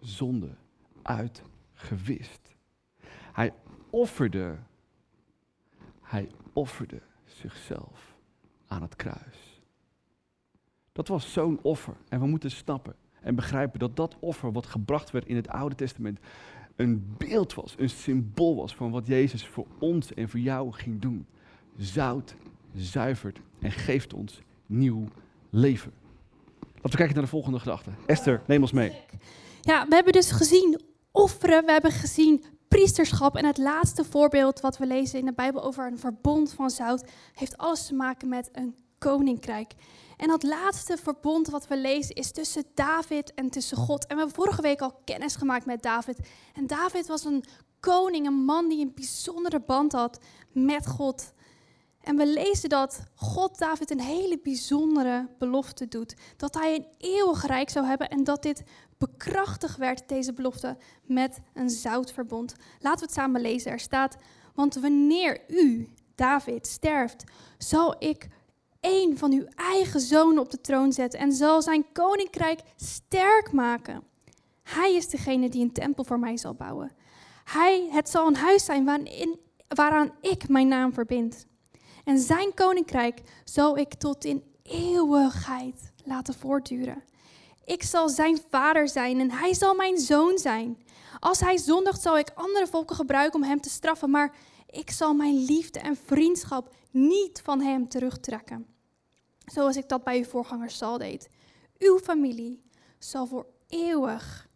zonde 0.00 0.54
uitgenomen. 1.02 1.56
gewist. 1.78 2.56
Hij 3.32 3.52
offerde, 3.90 4.58
hij 6.02 6.28
offerde 6.52 7.00
zichzelf 7.24 8.16
aan 8.66 8.82
het 8.82 8.96
kruis. 8.96 9.62
Dat 10.92 11.08
was 11.08 11.32
zo'n 11.32 11.58
offer. 11.62 11.96
En 12.08 12.20
we 12.20 12.26
moeten 12.26 12.50
snappen 12.50 12.96
en 13.20 13.34
begrijpen 13.34 13.78
dat 13.78 13.96
dat 13.96 14.16
offer 14.20 14.52
wat 14.52 14.66
gebracht 14.66 15.10
werd 15.10 15.26
in 15.26 15.36
het 15.36 15.48
Oude 15.48 15.74
Testament 15.74 16.18
een 16.78 17.14
beeld 17.18 17.54
was, 17.54 17.74
een 17.78 17.90
symbool 17.90 18.56
was 18.56 18.74
van 18.74 18.90
wat 18.90 19.06
Jezus 19.06 19.46
voor 19.46 19.66
ons 19.78 20.14
en 20.14 20.28
voor 20.28 20.40
jou 20.40 20.72
ging 20.72 21.00
doen. 21.00 21.26
Zout, 21.76 22.34
zuivert 22.74 23.40
en 23.60 23.70
geeft 23.70 24.14
ons 24.14 24.42
nieuw 24.66 25.04
leven. 25.50 25.92
Laten 26.74 26.90
we 26.90 26.96
kijken 26.96 27.14
naar 27.14 27.24
de 27.24 27.30
volgende 27.30 27.58
gedachte. 27.58 27.90
Esther, 28.06 28.42
neem 28.46 28.62
ons 28.62 28.72
mee. 28.72 28.92
Ja, 29.60 29.86
we 29.88 29.94
hebben 29.94 30.12
dus 30.12 30.30
gezien 30.30 30.80
offeren, 31.10 31.64
we 31.64 31.72
hebben 31.72 31.92
gezien 31.92 32.44
priesterschap. 32.68 33.36
En 33.36 33.44
het 33.44 33.58
laatste 33.58 34.04
voorbeeld 34.04 34.60
wat 34.60 34.78
we 34.78 34.86
lezen 34.86 35.18
in 35.18 35.24
de 35.24 35.32
Bijbel 35.32 35.62
over 35.62 35.86
een 35.86 35.98
verbond 35.98 36.52
van 36.52 36.70
zout, 36.70 37.10
heeft 37.34 37.56
alles 37.56 37.86
te 37.86 37.94
maken 37.94 38.28
met 38.28 38.48
een 38.52 38.74
koninkrijk. 38.98 39.72
En 40.16 40.28
dat 40.28 40.42
laatste 40.42 40.96
verbond 40.96 41.48
wat 41.48 41.68
we 41.68 41.76
lezen 41.76 42.14
is 42.14 42.30
tussen 42.30 42.64
David 42.74 43.34
en 43.34 43.50
tussen 43.50 43.76
God. 43.76 44.06
En 44.06 44.16
we 44.16 44.22
hebben 44.22 44.42
vorige 44.42 44.62
week 44.62 44.80
al 44.80 45.00
kennis 45.04 45.36
gemaakt 45.36 45.66
met 45.66 45.82
David. 45.82 46.18
En 46.54 46.66
David 46.66 47.06
was 47.06 47.24
een 47.24 47.44
koning, 47.80 48.26
een 48.26 48.44
man 48.44 48.68
die 48.68 48.80
een 48.80 48.94
bijzondere 48.94 49.60
band 49.60 49.92
had 49.92 50.18
met 50.52 50.86
God. 50.86 51.32
En 52.00 52.16
we 52.16 52.26
lezen 52.26 52.68
dat 52.68 53.02
God 53.14 53.58
David 53.58 53.90
een 53.90 54.00
hele 54.00 54.38
bijzondere 54.42 55.28
belofte 55.38 55.88
doet. 55.88 56.14
Dat 56.36 56.54
hij 56.54 56.74
een 56.74 56.86
eeuwig 56.98 57.46
rijk 57.46 57.70
zou 57.70 57.86
hebben 57.86 58.08
en 58.08 58.24
dat 58.24 58.42
dit 58.42 58.62
bekrachtigd 58.98 59.76
werd, 59.76 60.08
deze 60.08 60.32
belofte, 60.32 60.76
met 61.02 61.38
een 61.54 61.70
zoutverbond. 61.70 62.54
Laten 62.80 62.98
we 62.98 63.04
het 63.04 63.14
samen 63.14 63.40
lezen. 63.40 63.72
Er 63.72 63.80
staat, 63.80 64.16
want 64.54 64.74
wanneer 64.74 65.40
u, 65.48 65.88
David, 66.14 66.66
sterft, 66.66 67.24
zal 67.58 67.94
ik 67.98 68.28
één 68.80 69.18
van 69.18 69.32
uw 69.32 69.46
eigen 69.54 70.00
zonen 70.00 70.38
op 70.38 70.50
de 70.50 70.60
troon 70.60 70.92
zetten 70.92 71.20
en 71.20 71.32
zal 71.32 71.62
zijn 71.62 71.92
koninkrijk 71.92 72.60
sterk 72.76 73.52
maken. 73.52 74.02
Hij 74.62 74.94
is 74.94 75.08
degene 75.08 75.48
die 75.48 75.62
een 75.62 75.72
tempel 75.72 76.04
voor 76.04 76.18
mij 76.18 76.36
zal 76.36 76.54
bouwen. 76.54 76.92
Hij, 77.44 77.88
het 77.90 78.08
zal 78.08 78.26
een 78.26 78.36
huis 78.36 78.64
zijn 78.64 78.84
waarin, 78.84 79.38
waaraan 79.68 80.12
ik 80.20 80.48
mijn 80.48 80.68
naam 80.68 80.92
verbind. 80.92 81.46
En 82.04 82.18
zijn 82.18 82.54
koninkrijk 82.54 83.22
zal 83.44 83.78
ik 83.78 83.94
tot 83.94 84.24
in 84.24 84.44
eeuwigheid 84.62 85.92
laten 86.04 86.34
voortduren. 86.34 87.02
Ik 87.64 87.82
zal 87.82 88.08
zijn 88.08 88.38
vader 88.50 88.88
zijn 88.88 89.20
en 89.20 89.30
hij 89.30 89.54
zal 89.54 89.74
mijn 89.74 89.98
zoon 89.98 90.38
zijn. 90.38 90.82
Als 91.18 91.40
hij 91.40 91.58
zondigt, 91.58 92.02
zal 92.02 92.18
ik 92.18 92.30
andere 92.34 92.66
volken 92.66 92.96
gebruiken 92.96 93.40
om 93.40 93.48
hem 93.48 93.60
te 93.60 93.70
straffen, 93.70 94.10
maar 94.10 94.34
ik 94.78 94.90
zal 94.90 95.14
mijn 95.14 95.44
liefde 95.44 95.78
en 95.78 95.96
vriendschap 95.96 96.74
niet 96.90 97.40
van 97.40 97.60
hem 97.60 97.88
terugtrekken. 97.88 98.66
Zoals 99.44 99.76
ik 99.76 99.88
dat 99.88 100.04
bij 100.04 100.18
uw 100.18 100.24
voorganger 100.24 100.70
Sal 100.70 100.98
deed. 100.98 101.28
Uw 101.78 101.98
familie 101.98 102.62
zal 102.98 103.26
voor 103.26 103.46
eeuwig 103.68 104.48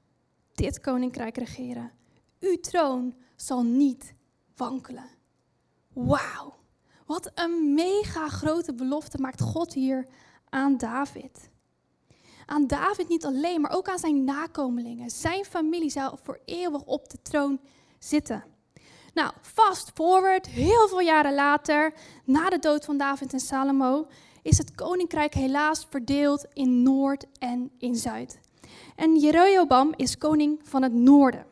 dit 0.55 0.81
koninkrijk 0.81 1.37
regeren. 1.37 1.93
Uw 2.41 2.61
troon 2.61 3.15
zal 3.37 3.63
niet 3.63 4.15
wankelen. 4.57 5.11
Wauw, 5.93 6.55
wat 7.07 7.31
een 7.35 7.75
mega 7.75 8.29
grote 8.29 8.75
belofte 8.75 9.19
maakt 9.19 9.41
God 9.41 9.73
hier 9.75 10.07
aan 10.49 10.77
David. 10.77 11.51
Aan 12.47 12.67
David 12.67 13.09
niet 13.09 13.25
alleen, 13.25 13.61
maar 13.61 13.77
ook 13.77 13.89
aan 13.89 13.99
zijn 13.99 14.25
nakomelingen. 14.25 15.11
Zijn 15.11 15.45
familie 15.45 15.91
zou 15.91 16.19
voor 16.23 16.41
eeuwig 16.45 16.83
op 16.83 17.09
de 17.09 17.23
troon 17.23 17.61
zitten. 17.99 18.52
Nou, 19.15 19.33
fast 19.41 19.91
forward, 19.95 20.47
heel 20.47 20.89
veel 20.89 21.01
jaren 21.01 21.35
later, 21.35 21.95
na 22.25 22.51
de 22.51 22.59
dood 22.59 22.85
van 22.85 22.97
David 22.97 23.33
en 23.33 23.41
Salomo, 23.41 24.07
is 24.43 24.59
het 24.59 24.75
koninkrijk 24.75 25.35
helaas 25.35 25.87
verdeeld 25.91 26.47
in 26.53 26.83
Noord 26.83 27.27
en 27.39 27.71
in 27.79 27.95
Zuid. 27.95 28.41
En 28.97 29.17
Jeroboam 29.17 29.93
is 29.97 30.19
koning 30.19 30.61
van 30.63 30.83
het 30.83 30.93
noorden. 30.93 31.47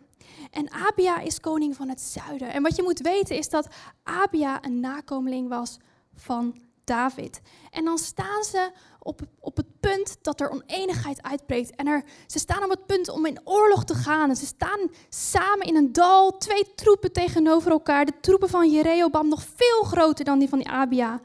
En 0.51 0.70
Abia 0.70 1.20
is 1.20 1.40
koning 1.40 1.77
van 1.77 1.88
het 1.88 2.01
zuiden. 2.01 2.53
En 2.53 2.62
wat 2.62 2.77
je 2.77 2.83
moet 2.83 3.01
weten 3.01 3.37
is 3.37 3.49
dat 3.49 3.68
Abia 4.03 4.64
een 4.64 4.81
nakomeling 4.81 5.49
was 5.49 5.79
van 6.14 6.61
David. 6.85 7.40
En 7.70 7.85
dan 7.85 7.99
staan 7.99 8.42
ze 8.42 8.70
op, 9.02 9.20
op 9.40 9.56
het 9.56 9.80
punt 9.80 10.16
dat 10.22 10.40
er 10.40 10.50
oneenigheid 10.50 11.22
uitbreekt. 11.22 11.76
En 11.76 11.86
er, 11.86 12.04
ze 12.26 12.38
staan 12.38 12.64
op 12.64 12.70
het 12.70 12.86
punt 12.86 13.08
om 13.08 13.26
in 13.26 13.40
oorlog 13.44 13.84
te 13.84 13.94
gaan. 13.94 14.28
En 14.28 14.36
ze 14.36 14.46
staan 14.46 14.90
samen 15.08 15.66
in 15.66 15.76
een 15.76 15.92
dal, 15.92 16.38
twee 16.38 16.74
troepen 16.74 17.12
tegenover 17.12 17.70
elkaar. 17.70 18.04
De 18.04 18.20
troepen 18.20 18.48
van 18.48 18.70
Jeroboam 18.70 19.28
nog 19.28 19.44
veel 19.54 19.82
groter 19.82 20.24
dan 20.24 20.38
die 20.38 20.48
van 20.48 20.58
die 20.58 20.68
Abia. 20.68 21.20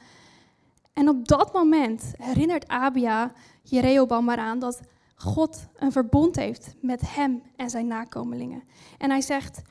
En 0.94 1.10
op 1.10 1.28
dat 1.28 1.54
moment 1.54 2.04
herinnert 2.18 2.68
Abia 2.68 3.32
Jeroboam 3.64 4.26
maar 4.26 4.38
aan 4.38 4.60
dat 4.60 4.80
God 5.16 5.68
een 5.76 5.92
verbond 5.92 6.36
heeft 6.36 6.76
met 6.82 7.02
hem 7.06 7.42
en 7.56 7.70
zijn 7.70 7.88
nakomelingen. 7.88 8.64
En 8.98 9.10
hij 9.10 9.22
zegt, 9.22 9.62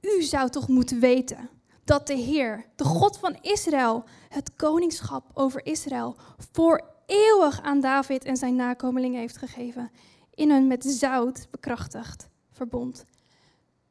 u 0.00 0.22
zou 0.22 0.50
toch 0.50 0.68
moeten 0.68 1.00
weten 1.00 1.50
dat 1.84 2.06
de 2.06 2.14
Heer, 2.14 2.66
de 2.76 2.84
God 2.84 3.18
van 3.18 3.38
Israël, 3.40 4.04
het 4.28 4.56
koningschap 4.56 5.30
over 5.34 5.66
Israël 5.66 6.16
voor 6.52 6.82
eeuwig 7.10 7.62
aan 7.62 7.80
David 7.80 8.24
en 8.24 8.36
zijn 8.36 8.56
nakomelingen 8.56 9.20
heeft 9.20 9.36
gegeven. 9.36 9.90
In 10.34 10.50
een 10.50 10.66
met 10.66 10.84
zout 10.84 11.46
bekrachtigd 11.50 12.28
verbond. 12.50 13.04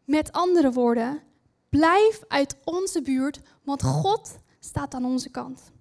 Met 0.04 0.32
andere 0.32 0.72
woorden, 0.72 1.22
blijf 1.70 2.22
uit 2.28 2.56
onze 2.64 3.02
buurt, 3.02 3.40
want 3.64 3.84
God 3.84 4.38
staat 4.60 4.94
aan 4.94 5.06
onze 5.06 5.30
kant. 5.30 5.72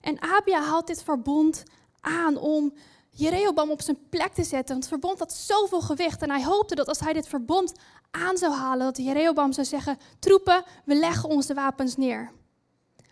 En 0.00 0.22
Abia 0.22 0.62
haalt 0.62 0.86
dit 0.86 1.02
verbond 1.02 1.62
aan 2.00 2.36
om 2.36 2.72
Jeroboam 3.10 3.70
op 3.70 3.82
zijn 3.82 4.08
plek 4.08 4.32
te 4.32 4.44
zetten. 4.44 4.74
Want 4.74 4.78
het 4.78 4.88
verbond 4.88 5.18
had 5.18 5.32
zoveel 5.32 5.80
gewicht. 5.80 6.22
En 6.22 6.30
hij 6.30 6.44
hoopte 6.44 6.74
dat 6.74 6.88
als 6.88 7.00
hij 7.00 7.12
dit 7.12 7.28
verbond 7.28 7.72
aan 8.10 8.36
zou 8.36 8.52
halen, 8.52 8.86
dat 8.86 8.96
Jeroboam 8.96 9.52
zou 9.52 9.66
zeggen: 9.66 9.98
Troepen, 10.18 10.64
we 10.84 10.94
leggen 10.94 11.28
onze 11.28 11.54
wapens 11.54 11.96
neer. 11.96 12.30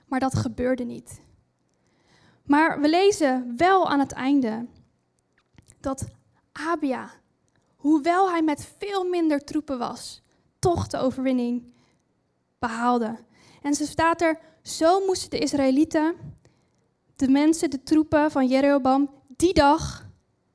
Maar 0.06 0.20
dat 0.20 0.34
gebeurde 0.34 0.84
niet. 0.84 1.20
Maar 2.44 2.80
we 2.80 2.88
lezen 2.88 3.54
wel 3.56 3.88
aan 3.88 3.98
het 3.98 4.12
einde 4.12 4.66
dat 5.80 6.04
Abia, 6.52 7.10
hoewel 7.76 8.30
hij 8.30 8.42
met 8.42 8.72
veel 8.78 9.04
minder 9.04 9.44
troepen 9.44 9.78
was, 9.78 10.22
toch 10.58 10.86
de 10.86 10.98
overwinning 10.98 11.72
behaalde. 12.58 13.18
En 13.62 13.74
ze 13.74 13.86
staat 13.86 14.20
er: 14.20 14.38
Zo 14.62 15.06
moesten 15.06 15.30
de 15.30 15.38
Israëlieten 15.38 16.14
de 17.16 17.28
mensen, 17.28 17.70
de 17.70 17.82
troepen 17.82 18.30
van 18.30 18.46
Jeroboam, 18.46 19.10
die 19.36 19.54
dag 19.54 20.06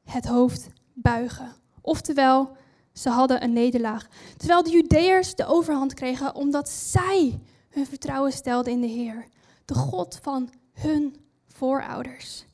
het 0.03 0.25
hoofd 0.25 0.67
buigen. 0.93 1.55
Oftewel, 1.81 2.55
ze 2.93 3.09
hadden 3.09 3.43
een 3.43 3.53
nederlaag. 3.53 4.07
Terwijl 4.37 4.63
de 4.63 4.69
Judeërs 4.69 5.35
de 5.35 5.45
overhand 5.45 5.93
kregen 5.93 6.35
omdat 6.35 6.69
zij 6.69 7.39
hun 7.69 7.85
vertrouwen 7.85 8.31
stelden 8.31 8.73
in 8.73 8.81
de 8.81 8.87
Heer, 8.87 9.25
de 9.65 9.73
God 9.73 10.19
van 10.21 10.49
hun 10.73 11.15
voorouders. 11.57 12.45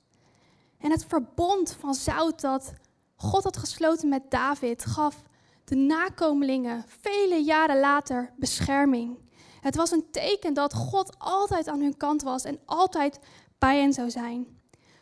En 0.78 0.92
het 0.92 1.06
verbond 1.06 1.76
van 1.80 1.94
zout 1.94 2.42
dat 2.42 2.74
God 3.16 3.44
had 3.44 3.58
gesloten 3.58 4.10
met 4.10 4.32
David 4.32 4.86
gaf 4.86 5.24
de 5.64 5.76
nakomelingen 5.76 6.86
vele 6.88 7.44
jaren 7.44 7.80
later 7.80 8.34
bescherming. 8.38 9.18
Het 9.60 9.76
was 9.76 9.92
een 9.92 10.06
teken 10.12 10.54
dat 10.54 10.74
God 10.74 11.16
altijd 11.18 11.68
aan 11.68 11.82
hun 11.82 11.98
kant 11.98 12.22
was 12.22 12.44
en 12.44 12.60
altijd 12.66 13.20
bij 13.58 13.80
hen 13.80 13.94
zou 13.94 14.10
zijn. 14.10 14.48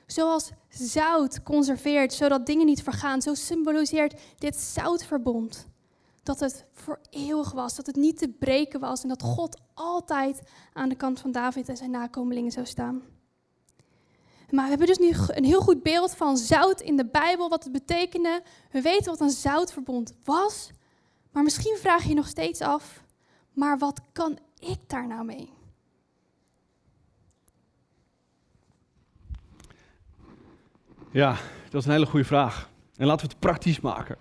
Zoals 0.06 0.52
zout 0.70 1.44
conserveert, 1.44 2.14
zodat 2.14 2.46
dingen 2.46 2.66
niet 2.66 2.84
vergaan, 2.84 3.22
zo 3.22 3.34
symboliseert 3.34 4.22
dit 4.38 4.56
zoutverbond 4.56 5.68
dat 6.24 6.40
het 6.40 6.66
voor 6.74 7.00
eeuwig 7.10 7.52
was, 7.52 7.76
dat 7.76 7.86
het 7.86 7.96
niet 7.96 8.18
te 8.18 8.30
breken 8.30 8.80
was 8.80 9.04
en 9.04 9.10
dat 9.10 9.22
God 9.22 9.62
altijd 9.74 10.42
aan 10.74 10.90
de 10.90 10.96
kant 10.96 11.20
van 11.20 11.32
David 11.32 11.70
en 11.70 11.78
zijn 11.78 11.92
nakomelingen 11.92 12.52
zou 12.52 12.66
staan. 12.66 13.02
Maar 14.52 14.64
we 14.64 14.70
hebben 14.70 14.88
dus 14.88 14.98
nu 14.98 15.14
een 15.28 15.44
heel 15.44 15.62
goed 15.62 15.84
beeld 15.84 16.16
van 16.16 16.38
zout 16.38 16.82
in 16.82 16.98
de 16.98 17.06
Bijbel, 17.06 17.50
wat 17.50 17.64
het 17.64 17.74
betekende. 17.74 18.44
We 18.72 18.82
weten 18.82 19.12
wat 19.12 19.20
een 19.20 19.30
zoutverbond 19.30 20.14
was, 20.24 20.72
maar 21.32 21.44
misschien 21.44 21.78
vraag 21.80 22.04
je 22.04 22.10
je 22.10 22.16
nog 22.16 22.28
steeds 22.28 22.62
af, 22.62 23.04
maar 23.54 23.78
wat 23.78 24.02
kan 24.12 24.40
ik 24.60 24.78
daar 24.88 25.08
nou 25.08 25.26
mee? 25.26 25.54
Ja, 31.12 31.38
dat 31.70 31.82
is 31.82 31.86
een 31.86 31.94
hele 31.94 32.06
goede 32.06 32.26
vraag. 32.26 32.70
En 32.96 33.06
laten 33.06 33.26
we 33.26 33.32
het 33.32 33.42
praktisch 33.42 33.80
maken. 33.80 34.18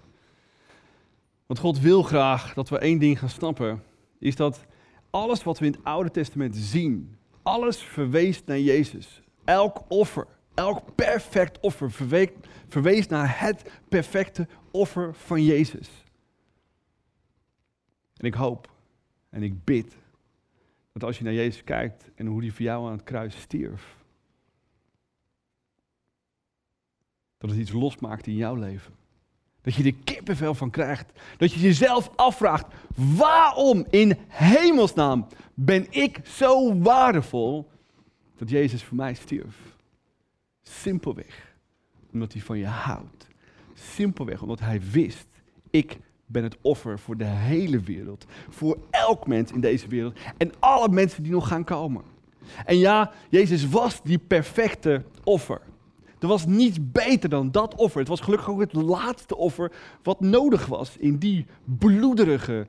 Want 1.46 1.58
God 1.58 1.78
wil 1.78 2.02
graag 2.02 2.54
dat 2.54 2.68
we 2.68 2.78
één 2.78 2.98
ding 2.98 3.18
gaan 3.18 3.28
snappen. 3.28 3.82
Is 4.18 4.36
dat 4.36 4.66
alles 5.10 5.42
wat 5.42 5.58
we 5.58 5.66
in 5.66 5.72
het 5.72 5.84
Oude 5.84 6.10
Testament 6.10 6.56
zien, 6.56 7.16
alles 7.42 7.76
verwees 7.76 8.44
naar 8.44 8.58
Jezus. 8.58 9.22
Elk 9.50 9.82
offer, 9.88 10.26
elk 10.54 10.94
perfect 10.94 11.60
offer 11.60 11.90
verwees 12.68 13.06
naar 13.06 13.40
het 13.40 13.70
perfecte 13.88 14.48
offer 14.70 15.14
van 15.14 15.44
Jezus. 15.44 15.88
En 18.16 18.26
ik 18.26 18.34
hoop 18.34 18.70
en 19.30 19.42
ik 19.42 19.64
bid 19.64 19.96
dat 20.92 21.04
als 21.04 21.18
je 21.18 21.24
naar 21.24 21.32
Jezus 21.32 21.64
kijkt 21.64 22.10
en 22.14 22.26
hoe 22.26 22.40
hij 22.40 22.50
voor 22.50 22.62
jou 22.62 22.86
aan 22.86 22.92
het 22.92 23.02
kruis 23.02 23.40
stierf, 23.40 23.96
dat 27.38 27.50
het 27.50 27.58
iets 27.58 27.72
losmaakt 27.72 28.26
in 28.26 28.36
jouw 28.36 28.54
leven. 28.54 28.94
Dat 29.60 29.74
je 29.74 29.84
er 29.84 29.94
kippenvel 30.04 30.54
van 30.54 30.70
krijgt. 30.70 31.12
Dat 31.36 31.52
je 31.52 31.60
jezelf 31.60 32.10
afvraagt, 32.16 32.66
waarom 33.16 33.86
in 33.90 34.16
hemelsnaam 34.28 35.26
ben 35.54 35.86
ik 35.90 36.20
zo 36.24 36.78
waardevol 36.78 37.70
dat 38.40 38.50
Jezus 38.50 38.84
voor 38.84 38.96
mij 38.96 39.14
stierf? 39.14 39.56
Simpelweg 40.62 41.48
omdat 42.12 42.32
hij 42.32 42.42
van 42.42 42.58
je 42.58 42.66
houdt. 42.66 43.28
Simpelweg 43.74 44.42
omdat 44.42 44.60
hij 44.60 44.80
wist, 44.90 45.26
ik 45.70 45.98
ben 46.26 46.42
het 46.42 46.56
offer 46.60 46.98
voor 46.98 47.16
de 47.16 47.24
hele 47.24 47.80
wereld. 47.80 48.26
Voor 48.48 48.78
elk 48.90 49.26
mens 49.26 49.52
in 49.52 49.60
deze 49.60 49.88
wereld 49.88 50.18
en 50.36 50.52
alle 50.58 50.88
mensen 50.88 51.22
die 51.22 51.32
nog 51.32 51.48
gaan 51.48 51.64
komen. 51.64 52.02
En 52.64 52.78
ja, 52.78 53.12
Jezus 53.28 53.68
was 53.68 54.02
die 54.02 54.18
perfecte 54.18 55.04
offer. 55.24 55.60
Er 56.18 56.28
was 56.28 56.46
niets 56.46 56.78
beter 56.80 57.28
dan 57.28 57.50
dat 57.50 57.74
offer. 57.74 58.00
Het 58.00 58.08
was 58.08 58.20
gelukkig 58.20 58.50
ook 58.50 58.60
het 58.60 58.72
laatste 58.72 59.36
offer 59.36 59.72
wat 60.02 60.20
nodig 60.20 60.66
was 60.66 60.96
in 60.96 61.18
die 61.18 61.46
bloederige, 61.64 62.66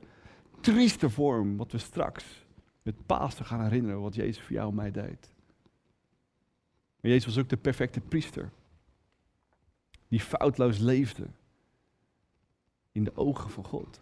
trieste 0.62 1.10
vorm, 1.10 1.58
wat 1.58 1.72
we 1.72 1.78
straks 1.78 2.46
met 2.82 3.06
Pasen 3.06 3.46
gaan 3.46 3.64
herinneren, 3.64 4.02
wat 4.02 4.16
Jezus 4.16 4.42
voor 4.42 4.56
jou 4.56 4.70
en 4.70 4.76
mij 4.76 4.92
deed. 4.92 5.31
Maar 7.02 7.12
Jezus 7.12 7.26
was 7.26 7.44
ook 7.44 7.50
de 7.50 7.58
perfecte 7.58 8.00
priester, 8.00 8.52
die 10.08 10.20
foutloos 10.20 10.78
leefde 10.78 11.28
in 12.92 13.04
de 13.04 13.16
ogen 13.16 13.50
van 13.50 13.64
God. 13.64 14.02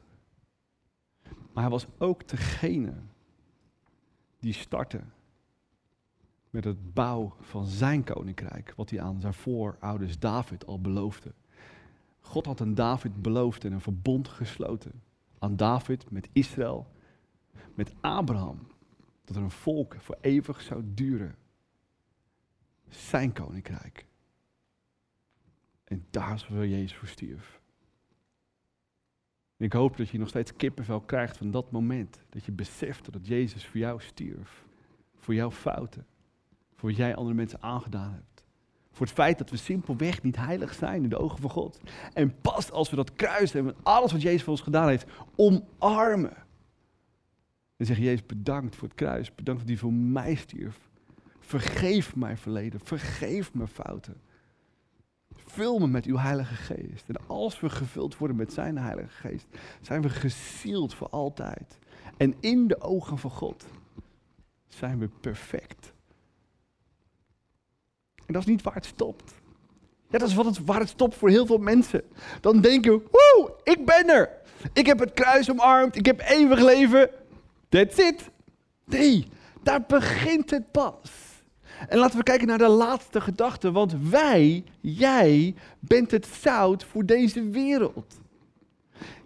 Maar 1.53 1.63
hij 1.63 1.69
was 1.69 1.87
ook 1.97 2.27
degene 2.27 2.93
die 4.39 4.53
startte 4.53 5.01
met 6.49 6.63
het 6.63 6.93
bouw 6.93 7.35
van 7.39 7.65
zijn 7.65 8.03
koninkrijk, 8.03 8.73
wat 8.75 8.89
hij 8.89 9.01
aan 9.01 9.21
zijn 9.21 9.33
voorouders 9.33 10.19
David 10.19 10.65
al 10.65 10.81
beloofde. 10.81 11.33
God 12.19 12.45
had 12.45 12.61
aan 12.61 12.73
David 12.73 13.21
beloofd 13.21 13.65
en 13.65 13.71
een 13.71 13.81
verbond 13.81 14.27
gesloten. 14.27 15.01
Aan 15.39 15.55
David 15.55 16.11
met 16.11 16.29
Israël, 16.31 16.87
met 17.75 17.93
Abraham, 18.01 18.67
dat 19.25 19.35
er 19.35 19.41
een 19.41 19.51
volk 19.51 19.95
voor 19.99 20.17
eeuwig 20.21 20.61
zou 20.61 20.83
duren. 20.85 21.35
Zijn 22.89 23.33
koninkrijk. 23.33 24.05
En 25.83 26.05
daar 26.09 26.33
is 26.33 26.47
waar 26.47 26.67
Jezus 26.67 26.95
voor 26.95 27.07
stierf. 27.07 27.61
Ik 29.57 29.73
hoop 29.73 29.97
dat 29.97 30.09
je 30.09 30.17
nog 30.17 30.27
steeds 30.27 30.55
kippenvel 30.55 31.01
krijgt 31.01 31.37
van 31.37 31.51
dat 31.51 31.71
moment. 31.71 32.21
Dat 32.29 32.45
je 32.45 32.51
beseft 32.51 33.11
dat 33.11 33.27
Jezus 33.27 33.65
voor 33.65 33.79
jou 33.79 34.01
stierf. 34.01 34.65
Voor 35.17 35.33
jouw 35.33 35.51
fouten 35.51 36.05
voor 36.79 36.89
wat 36.89 36.97
jij 36.97 37.15
andere 37.15 37.35
mensen 37.35 37.61
aangedaan 37.61 38.11
hebt. 38.11 38.43
Voor 38.91 39.05
het 39.05 39.15
feit 39.15 39.37
dat 39.37 39.49
we 39.49 39.57
simpelweg 39.57 40.21
niet 40.21 40.35
heilig 40.35 40.73
zijn 40.73 41.03
in 41.03 41.09
de 41.09 41.17
ogen 41.17 41.39
van 41.39 41.49
God. 41.49 41.79
En 42.13 42.41
pas 42.41 42.71
als 42.71 42.89
we 42.89 42.95
dat 42.95 43.13
kruis 43.13 43.51
hebben, 43.51 43.75
alles 43.83 44.11
wat 44.11 44.21
Jezus 44.21 44.43
voor 44.43 44.51
ons 44.51 44.61
gedaan 44.61 44.87
heeft, 44.87 45.07
omarmen. 45.35 46.33
En 47.77 47.85
zeggen, 47.85 48.05
Jezus, 48.05 48.25
bedankt 48.25 48.75
voor 48.75 48.87
het 48.87 48.97
kruis. 48.97 49.35
Bedankt 49.35 49.61
dat 49.61 49.69
hij 49.69 49.79
voor 49.79 49.93
mij 49.93 50.35
stierf. 50.35 50.88
Vergeef 51.49 52.15
mijn 52.15 52.37
verleden. 52.37 52.79
Vergeef 52.83 53.53
mijn 53.53 53.67
fouten. 53.67 54.21
Vul 55.35 55.79
me 55.79 55.87
met 55.87 56.05
uw 56.05 56.17
Heilige 56.17 56.55
Geest. 56.55 57.03
En 57.07 57.15
als 57.27 57.59
we 57.59 57.69
gevuld 57.69 58.17
worden 58.17 58.37
met 58.37 58.53
zijn 58.53 58.77
Heilige 58.77 59.27
Geest, 59.27 59.45
zijn 59.81 60.01
we 60.01 60.09
gesield 60.09 60.93
voor 60.93 61.09
altijd. 61.09 61.79
En 62.17 62.35
in 62.39 62.67
de 62.67 62.81
ogen 62.81 63.17
van 63.17 63.31
God 63.31 63.65
zijn 64.67 64.99
we 64.99 65.09
perfect. 65.21 65.93
En 68.25 68.33
dat 68.33 68.41
is 68.41 68.47
niet 68.47 68.61
waar 68.61 68.75
het 68.75 68.85
stopt. 68.85 69.33
Ja, 70.09 70.17
dat 70.17 70.27
is 70.27 70.35
wat 70.35 70.45
het, 70.45 70.65
waar 70.65 70.79
het 70.79 70.89
stopt 70.89 71.15
voor 71.15 71.29
heel 71.29 71.45
veel 71.45 71.57
mensen. 71.57 72.03
Dan 72.41 72.61
denken 72.61 72.91
we, 72.91 73.07
woe, 73.11 73.53
ik 73.63 73.85
ben 73.85 74.09
er. 74.09 74.37
Ik 74.73 74.85
heb 74.85 74.99
het 74.99 75.13
kruis 75.13 75.51
omarmd, 75.51 75.95
ik 75.95 76.05
heb 76.05 76.19
eeuwig 76.19 76.59
leven. 76.59 77.09
That's 77.69 77.97
it. 77.97 78.29
Nee, 78.85 79.27
daar 79.63 79.83
begint 79.87 80.49
het 80.49 80.71
pas. 80.71 81.28
En 81.87 81.97
laten 81.97 82.17
we 82.17 82.23
kijken 82.23 82.47
naar 82.47 82.57
de 82.57 82.67
laatste 82.67 83.21
gedachte, 83.21 83.71
want 83.71 83.95
wij, 84.09 84.63
jij, 84.79 85.55
bent 85.79 86.11
het 86.11 86.27
zout 86.41 86.83
voor 86.83 87.05
deze 87.05 87.49
wereld. 87.49 88.19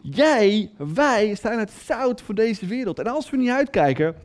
Jij, 0.01 0.71
wij 0.77 1.35
zijn 1.35 1.59
het 1.59 1.71
zout 1.85 2.21
voor 2.21 2.35
deze 2.35 2.65
wereld. 2.65 2.99
En 2.99 3.07
als 3.07 3.29
we 3.29 3.37
niet 3.37 3.49
uitkijken, 3.49 4.15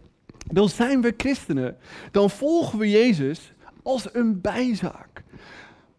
dan 0.53 0.69
zijn 0.69 1.01
we 1.01 1.15
christenen. 1.17 1.77
Dan 2.11 2.31
volgen 2.31 2.79
we 2.79 2.91
Jezus 2.91 3.53
als 3.83 4.15
een 4.15 4.41
bijzaak. 4.41 5.23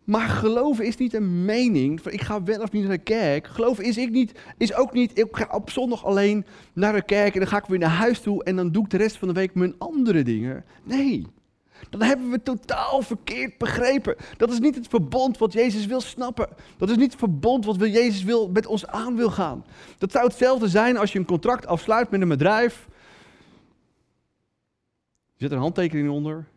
Maar 0.03 0.27
geloven 0.27 0.85
is 0.85 0.97
niet 0.97 1.13
een 1.13 1.45
mening. 1.45 2.01
Ik 2.01 2.21
ga 2.21 2.43
wel 2.43 2.61
of 2.61 2.71
niet 2.71 2.83
naar 2.83 2.97
de 2.97 3.03
kerk. 3.03 3.47
Geloven 3.47 3.83
is, 3.83 3.97
ik 3.97 4.09
niet, 4.09 4.39
is 4.57 4.73
ook 4.73 4.93
niet. 4.93 5.17
Ik 5.17 5.27
ga 5.31 5.47
op 5.51 5.69
zondag 5.69 6.05
alleen 6.05 6.45
naar 6.73 6.93
de 6.93 7.01
kerk 7.01 7.33
en 7.33 7.39
dan 7.39 7.49
ga 7.49 7.57
ik 7.57 7.65
weer 7.65 7.79
naar 7.79 7.89
huis 7.89 8.19
toe 8.19 8.43
en 8.43 8.55
dan 8.55 8.71
doe 8.71 8.83
ik 8.83 8.89
de 8.89 8.97
rest 8.97 9.17
van 9.17 9.27
de 9.27 9.33
week 9.33 9.53
mijn 9.53 9.75
andere 9.77 10.23
dingen. 10.23 10.65
Nee. 10.83 11.25
Dan 11.89 12.01
hebben 12.01 12.29
we 12.29 12.43
totaal 12.43 13.01
verkeerd 13.01 13.57
begrepen. 13.57 14.15
Dat 14.37 14.51
is 14.51 14.59
niet 14.59 14.75
het 14.75 14.87
verbond 14.87 15.37
wat 15.37 15.53
Jezus 15.53 15.85
wil 15.85 16.01
snappen. 16.01 16.49
Dat 16.77 16.89
is 16.89 16.95
niet 16.95 17.11
het 17.11 17.19
verbond 17.19 17.65
wat 17.65 17.79
Jezus 17.79 18.23
wil, 18.23 18.49
met 18.49 18.65
ons 18.65 18.87
aan 18.87 19.15
wil 19.15 19.31
gaan. 19.31 19.65
Dat 19.97 20.11
zou 20.11 20.25
hetzelfde 20.25 20.67
zijn 20.67 20.97
als 20.97 21.11
je 21.11 21.19
een 21.19 21.25
contract 21.25 21.65
afsluit 21.65 22.09
met 22.09 22.21
een 22.21 22.27
bedrijf. 22.27 22.87
Je 25.35 25.45
zet 25.45 25.51
een 25.51 25.57
handtekening 25.57 26.09
onder 26.09 26.47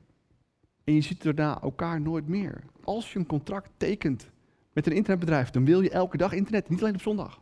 en 0.85 0.95
je 0.95 1.01
ziet 1.01 1.23
daarna 1.23 1.61
elkaar 1.61 2.01
nooit 2.01 2.29
meer. 2.29 2.63
Als 2.85 3.13
je 3.13 3.19
een 3.19 3.27
contract 3.27 3.71
tekent 3.77 4.31
met 4.73 4.87
een 4.87 4.93
internetbedrijf, 4.93 5.51
dan 5.51 5.65
wil 5.65 5.81
je 5.81 5.91
elke 5.91 6.17
dag 6.17 6.33
internet, 6.33 6.69
niet 6.69 6.81
alleen 6.81 6.95
op 6.95 7.01
zondag. 7.01 7.41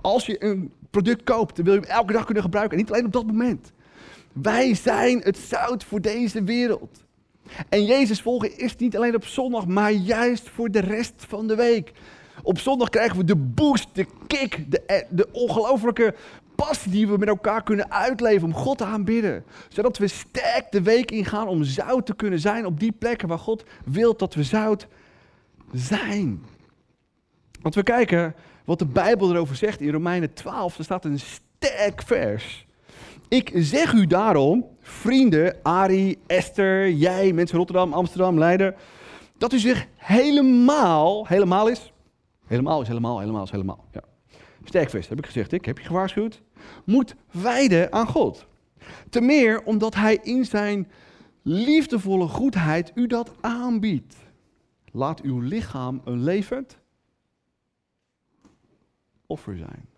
Als 0.00 0.26
je 0.26 0.44
een 0.44 0.72
product 0.90 1.22
koopt, 1.22 1.56
dan 1.56 1.64
wil 1.64 1.74
je 1.74 1.80
hem 1.80 1.88
elke 1.88 2.12
dag 2.12 2.24
kunnen 2.24 2.42
gebruiken, 2.42 2.76
en 2.76 2.82
niet 2.84 2.92
alleen 2.92 3.06
op 3.06 3.12
dat 3.12 3.26
moment. 3.26 3.72
Wij 4.32 4.74
zijn 4.74 5.20
het 5.20 5.38
zout 5.38 5.84
voor 5.84 6.00
deze 6.00 6.42
wereld. 6.42 7.04
En 7.68 7.84
Jezus 7.84 8.20
volgen 8.20 8.58
is 8.58 8.76
niet 8.76 8.96
alleen 8.96 9.14
op 9.14 9.26
zondag, 9.26 9.66
maar 9.66 9.92
juist 9.92 10.48
voor 10.48 10.70
de 10.70 10.80
rest 10.80 11.24
van 11.28 11.46
de 11.46 11.54
week. 11.54 11.92
Op 12.42 12.58
zondag 12.58 12.88
krijgen 12.88 13.16
we 13.16 13.24
de 13.24 13.36
boost, 13.36 13.88
de 13.92 14.06
kick, 14.26 14.70
de, 14.70 14.80
eh, 14.80 15.06
de 15.10 15.28
ongelofelijke 15.32 16.14
passie 16.54 16.90
die 16.90 17.08
we 17.08 17.18
met 17.18 17.28
elkaar 17.28 17.62
kunnen 17.62 17.90
uitleven 17.90 18.46
om 18.46 18.54
God 18.54 18.78
te 18.78 18.84
aanbidden. 18.84 19.44
Zodat 19.68 19.98
we 19.98 20.08
sterk 20.08 20.66
de 20.70 20.82
week 20.82 21.10
ingaan 21.10 21.48
om 21.48 21.64
zout 21.64 22.06
te 22.06 22.14
kunnen 22.14 22.40
zijn 22.40 22.66
op 22.66 22.80
die 22.80 22.92
plekken 22.92 23.28
waar 23.28 23.38
God 23.38 23.64
wil 23.84 24.16
dat 24.16 24.34
we 24.34 24.42
zout 24.42 24.86
zijn. 25.72 26.44
Want 27.62 27.74
we 27.74 27.82
kijken 27.82 28.34
wat 28.64 28.78
de 28.78 28.86
Bijbel 28.86 29.30
erover 29.30 29.56
zegt 29.56 29.80
in 29.80 29.90
Romeinen 29.90 30.34
12. 30.34 30.78
Er 30.78 30.84
staat 30.84 31.04
een 31.04 31.20
sterk 31.20 32.02
vers. 32.02 32.66
Ik 33.32 33.50
zeg 33.54 33.92
u 33.92 34.06
daarom, 34.06 34.66
vrienden, 34.80 35.62
Ari, 35.62 36.18
Esther, 36.26 36.90
jij, 36.90 37.32
mensen 37.32 37.58
Rotterdam, 37.58 37.92
Amsterdam, 37.92 38.38
Leiden, 38.38 38.74
dat 39.38 39.52
u 39.52 39.58
zich 39.58 39.86
helemaal, 39.96 41.26
helemaal 41.26 41.68
is, 41.68 41.92
helemaal 42.46 42.80
is 42.80 42.88
helemaal, 42.88 43.18
helemaal 43.18 43.42
is 43.42 43.50
helemaal, 43.50 43.84
ja. 43.92 44.00
Sterkvest, 44.64 45.08
heb 45.08 45.18
ik 45.18 45.26
gezegd, 45.26 45.52
ik 45.52 45.64
heb 45.64 45.78
je 45.78 45.84
gewaarschuwd. 45.84 46.42
Moet 46.84 47.14
wijden 47.30 47.92
aan 47.92 48.06
God. 48.06 48.46
Te 49.08 49.20
meer 49.20 49.62
omdat 49.62 49.94
hij 49.94 50.18
in 50.22 50.44
zijn 50.44 50.90
liefdevolle 51.42 52.28
goedheid 52.28 52.92
u 52.94 53.06
dat 53.06 53.32
aanbiedt. 53.40 54.16
Laat 54.90 55.20
uw 55.20 55.40
lichaam 55.40 56.00
een 56.04 56.22
levend 56.22 56.78
offer 59.26 59.56
zijn. 59.56 59.88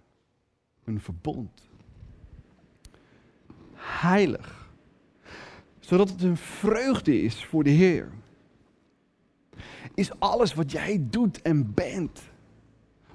Een 0.85 1.01
verbond. 1.01 1.73
Heilig. 3.85 4.69
Zodat 5.81 6.09
het 6.09 6.23
een 6.23 6.37
vreugde 6.37 7.23
is 7.23 7.45
voor 7.45 7.65
de 7.65 7.71
Heer. 7.71 8.09
Is 9.95 10.11
alles 10.19 10.55
wat 10.55 10.73
jij 10.73 10.99
doet 11.11 11.43
en 11.43 11.75
bent 11.75 12.21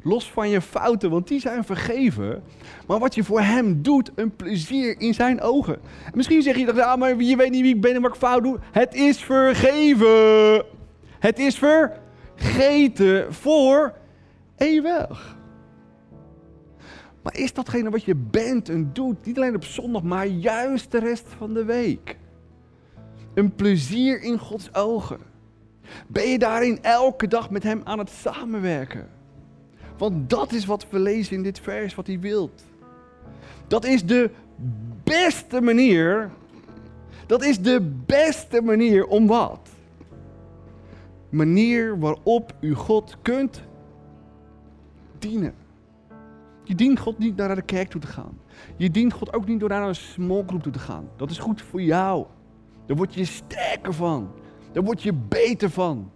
Los 0.01 0.31
van 0.31 0.49
je 0.49 0.61
fouten, 0.61 1.09
want 1.09 1.27
die 1.27 1.39
zijn 1.39 1.63
vergeven. 1.63 2.43
Maar 2.87 2.99
wat 2.99 3.15
je 3.15 3.23
voor 3.23 3.41
hem 3.41 3.81
doet, 3.81 4.11
een 4.15 4.35
plezier 4.35 4.99
in 4.99 5.13
zijn 5.13 5.41
ogen. 5.41 5.73
En 6.05 6.11
misschien 6.13 6.41
zeg 6.41 6.57
je 6.57 6.65
dan, 6.65 6.75
ja, 6.75 6.95
maar 6.95 7.21
je 7.21 7.35
weet 7.35 7.51
niet 7.51 7.61
wie 7.61 7.75
ik 7.75 7.81
ben 7.81 7.95
en 7.95 8.01
wat 8.01 8.11
ik 8.11 8.17
fout 8.17 8.43
doe. 8.43 8.59
Het 8.71 8.93
is 8.93 9.23
vergeven. 9.23 10.65
Het 11.19 11.39
is 11.39 11.57
vergeten 11.57 13.33
voor 13.33 13.93
eeuwig. 14.57 15.37
Maar 17.21 17.37
is 17.37 17.53
datgene 17.53 17.89
wat 17.89 18.03
je 18.03 18.15
bent 18.15 18.69
en 18.69 18.89
doet, 18.93 19.25
niet 19.25 19.37
alleen 19.37 19.55
op 19.55 19.63
zondag, 19.63 20.03
maar 20.03 20.27
juist 20.27 20.91
de 20.91 20.99
rest 20.99 21.25
van 21.37 21.53
de 21.53 21.65
week? 21.65 22.17
Een 23.33 23.55
plezier 23.55 24.21
in 24.21 24.39
Gods 24.39 24.73
ogen. 24.73 25.19
Ben 26.07 26.27
je 26.27 26.39
daarin 26.39 26.83
elke 26.83 27.27
dag 27.27 27.49
met 27.49 27.63
Hem 27.63 27.81
aan 27.83 27.99
het 27.99 28.09
samenwerken? 28.09 29.09
Want 29.97 30.29
dat 30.29 30.51
is 30.51 30.65
wat 30.65 30.89
we 30.89 30.99
lezen 30.99 31.35
in 31.35 31.43
dit 31.43 31.59
vers, 31.59 31.95
wat 31.95 32.07
hij 32.07 32.19
wilt. 32.19 32.63
Dat 33.67 33.85
is 33.85 34.05
de 34.05 34.29
beste 35.03 35.61
manier. 35.61 36.29
Dat 37.25 37.43
is 37.43 37.59
de 37.59 37.81
beste 38.05 38.61
manier 38.61 39.05
om 39.07 39.27
wat? 39.27 39.69
Manier 41.29 41.99
waarop 41.99 42.53
u 42.59 42.73
God 42.73 43.17
kunt 43.21 43.61
dienen. 45.19 45.53
Je 46.69 46.75
dient 46.75 46.99
God 46.99 47.17
niet 47.17 47.35
naar 47.35 47.55
de 47.55 47.61
kerk 47.61 47.89
toe 47.89 48.01
te 48.01 48.07
gaan. 48.07 48.39
Je 48.77 48.91
dient 48.91 49.13
God 49.13 49.33
ook 49.33 49.45
niet 49.45 49.59
door 49.59 49.69
naar 49.69 49.87
een 49.87 49.95
small 49.95 50.43
group 50.45 50.63
toe 50.63 50.71
te 50.71 50.79
gaan. 50.79 51.09
Dat 51.15 51.29
is 51.29 51.37
goed 51.37 51.61
voor 51.61 51.81
jou. 51.81 52.25
Daar 52.85 52.97
word 52.97 53.13
je 53.13 53.25
sterker 53.25 53.93
van. 53.93 54.31
Daar 54.71 54.83
word 54.83 55.01
je 55.01 55.13
beter 55.13 55.69
van. 55.69 56.11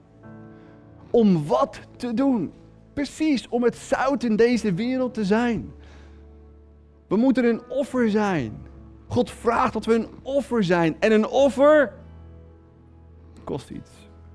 Om 1.12 1.46
wat 1.46 1.80
te 1.98 2.14
doen? 2.14 2.52
Precies, 2.94 3.48
om 3.48 3.64
het 3.64 3.76
zout 3.76 4.24
in 4.24 4.36
deze 4.36 4.74
wereld 4.74 5.14
te 5.14 5.26
zijn. 5.26 5.72
We 7.08 7.16
moeten 7.16 7.46
een 7.46 7.62
offer 7.70 8.10
zijn. 8.10 8.58
God 9.08 9.32
vraagt 9.32 9.74
dat 9.74 9.86
we 9.86 9.94
een 9.94 10.10
offer 10.22 10.64
zijn. 10.64 10.96
En 11.00 11.12
een 11.12 11.28
offer 11.28 11.94
kost 13.44 13.70
iets. 13.70 13.92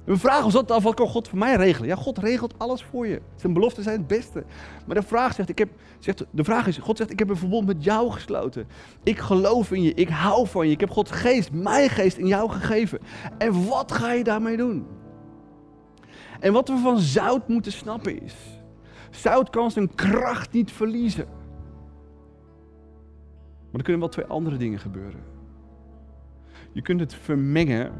We 0.09 0.16
vragen 0.16 0.44
ons 0.44 0.55
dat 0.55 0.71
af, 0.71 0.83
wat 0.83 0.94
kan 0.94 1.09
God 1.09 1.29
voor 1.29 1.38
mij 1.38 1.57
regelen? 1.57 1.88
Ja, 1.88 1.97
God 1.97 2.18
regelt 2.18 2.59
alles 2.59 2.83
voor 2.83 3.07
je. 3.07 3.21
Zijn 3.37 3.53
beloften 3.53 3.83
zijn 3.83 3.99
het 3.99 4.07
beste. 4.07 4.44
Maar 4.87 4.97
de 4.97 5.03
vraag, 5.03 5.35
zegt, 5.35 5.49
ik 5.49 5.59
heb, 5.59 5.68
zegt, 5.99 6.25
de 6.31 6.44
vraag 6.44 6.66
is, 6.66 6.79
God 6.79 6.97
zegt, 6.97 7.11
ik 7.11 7.18
heb 7.18 7.29
een 7.29 7.37
verbond 7.37 7.66
met 7.66 7.85
jou 7.85 8.11
gesloten. 8.11 8.66
Ik 9.03 9.18
geloof 9.18 9.73
in 9.73 9.83
je, 9.83 9.94
ik 9.94 10.09
hou 10.09 10.47
van 10.47 10.66
je. 10.66 10.73
Ik 10.73 10.81
heb 10.81 10.90
Gods 10.90 11.11
geest, 11.11 11.53
mijn 11.53 11.90
geest 11.90 12.16
in 12.16 12.27
jou 12.27 12.51
gegeven. 12.51 12.99
En 13.38 13.66
wat 13.66 13.92
ga 13.92 14.12
je 14.12 14.25
daarmee 14.25 14.57
doen? 14.57 14.87
En 16.40 16.53
wat 16.53 16.68
we 16.68 16.77
van 16.77 16.99
zout 16.99 17.49
moeten 17.49 17.73
snappen 17.73 18.23
is, 18.23 18.35
zout 19.11 19.51
kan 19.51 19.71
zijn 19.71 19.94
kracht 19.94 20.53
niet 20.53 20.73
verliezen. 20.73 21.27
Maar 23.64 23.81
er 23.81 23.83
kunnen 23.83 24.01
wel 24.01 24.09
twee 24.09 24.27
andere 24.27 24.57
dingen 24.57 24.79
gebeuren. 24.79 25.21
Je 26.73 26.83
kunt 26.83 27.01
het 27.01 27.14
vermengen 27.14 27.92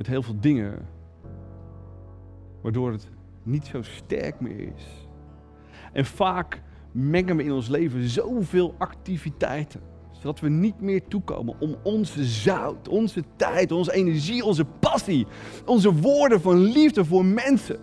met 0.00 0.08
heel 0.08 0.22
veel 0.22 0.40
dingen, 0.40 0.88
waardoor 2.62 2.92
het 2.92 3.08
niet 3.42 3.66
zo 3.66 3.82
sterk 3.82 4.40
meer 4.40 4.72
is. 4.74 5.08
En 5.92 6.04
vaak 6.04 6.62
mengen 6.92 7.36
we 7.36 7.44
in 7.44 7.52
ons 7.52 7.68
leven 7.68 8.08
zoveel 8.08 8.74
activiteiten, 8.78 9.80
zodat 10.10 10.40
we 10.40 10.48
niet 10.48 10.80
meer 10.80 11.08
toekomen 11.08 11.60
om 11.60 11.76
onze 11.82 12.24
zout, 12.24 12.88
onze 12.88 13.24
tijd, 13.36 13.72
onze 13.72 13.92
energie, 13.92 14.44
onze 14.44 14.64
passie, 14.64 15.26
onze 15.66 15.94
woorden 15.94 16.40
van 16.40 16.58
liefde 16.58 17.04
voor 17.04 17.24
mensen, 17.24 17.80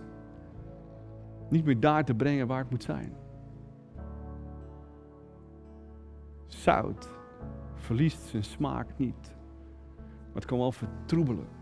niet 1.49 1.65
meer 1.65 1.79
daar 1.79 2.05
te 2.05 2.13
brengen 2.13 2.47
waar 2.47 2.59
het 2.59 2.69
moet 2.69 2.83
zijn. 2.83 3.13
Zout 6.47 7.09
verliest 7.75 8.21
zijn 8.21 8.43
smaak 8.43 8.87
niet, 8.97 9.35
maar 9.97 10.33
het 10.33 10.45
kan 10.45 10.57
wel 10.57 10.71
vertroebelen. 10.71 11.56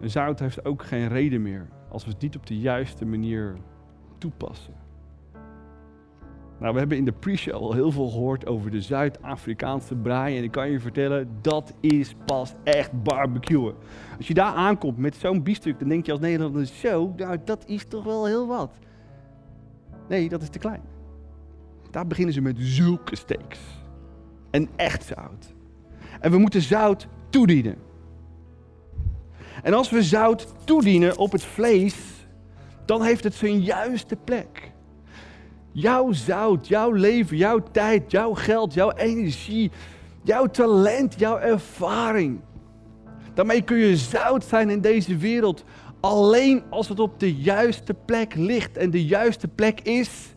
En 0.00 0.10
zout 0.10 0.38
heeft 0.38 0.64
ook 0.64 0.82
geen 0.82 1.08
reden 1.08 1.42
meer 1.42 1.68
als 1.88 2.04
we 2.04 2.10
het 2.10 2.22
niet 2.22 2.36
op 2.36 2.46
de 2.46 2.58
juiste 2.58 3.04
manier 3.04 3.56
toepassen. 4.18 4.74
Nou, 6.58 6.72
we 6.72 6.78
hebben 6.78 6.96
in 6.96 7.04
de 7.04 7.12
pre-show 7.12 7.54
al 7.54 7.72
heel 7.72 7.90
veel 7.90 8.08
gehoord 8.08 8.46
over 8.46 8.70
de 8.70 8.80
Zuid-Afrikaanse 8.80 9.94
braai. 9.94 10.38
En 10.38 10.42
ik 10.42 10.50
kan 10.50 10.70
je 10.70 10.80
vertellen, 10.80 11.28
dat 11.40 11.74
is 11.80 12.14
pas 12.24 12.54
echt 12.64 13.02
barbecuen. 13.02 13.74
Als 14.16 14.28
je 14.28 14.34
daar 14.34 14.54
aankomt 14.54 14.96
met 14.96 15.16
zo'n 15.16 15.42
biefstuk, 15.42 15.78
dan 15.78 15.88
denk 15.88 16.06
je 16.06 16.12
als 16.12 16.20
Nederlander, 16.20 16.66
zo, 16.66 17.12
nou, 17.16 17.38
dat 17.44 17.64
is 17.66 17.84
toch 17.84 18.04
wel 18.04 18.26
heel 18.26 18.46
wat. 18.46 18.78
Nee, 20.08 20.28
dat 20.28 20.42
is 20.42 20.48
te 20.48 20.58
klein. 20.58 20.82
Daar 21.90 22.06
beginnen 22.06 22.34
ze 22.34 22.40
met 22.40 22.56
zulke 22.58 23.16
steaks. 23.16 23.58
En 24.50 24.68
echt 24.76 25.04
zout. 25.04 25.54
En 26.20 26.30
we 26.30 26.38
moeten 26.38 26.62
zout 26.62 27.08
toedienen. 27.30 27.76
En 29.62 29.74
als 29.74 29.90
we 29.90 30.02
zout 30.02 30.46
toedienen 30.64 31.18
op 31.18 31.32
het 31.32 31.44
vlees, 31.44 31.96
dan 32.84 33.02
heeft 33.02 33.24
het 33.24 33.34
zijn 33.34 33.60
juiste 33.60 34.16
plek. 34.16 34.72
Jouw 35.72 36.12
zout, 36.12 36.68
jouw 36.68 36.90
leven, 36.90 37.36
jouw 37.36 37.62
tijd, 37.72 38.10
jouw 38.10 38.34
geld, 38.34 38.74
jouw 38.74 38.90
energie, 38.92 39.70
jouw 40.22 40.46
talent, 40.46 41.18
jouw 41.18 41.38
ervaring. 41.38 42.40
Daarmee 43.34 43.62
kun 43.62 43.76
je 43.76 43.96
zout 43.96 44.44
zijn 44.44 44.70
in 44.70 44.80
deze 44.80 45.16
wereld 45.16 45.64
alleen 46.00 46.62
als 46.70 46.88
het 46.88 47.00
op 47.00 47.20
de 47.20 47.34
juiste 47.34 47.94
plek 47.94 48.34
ligt. 48.34 48.76
En 48.76 48.90
de 48.90 49.04
juiste 49.04 49.48
plek 49.48 49.80
is 49.80 50.34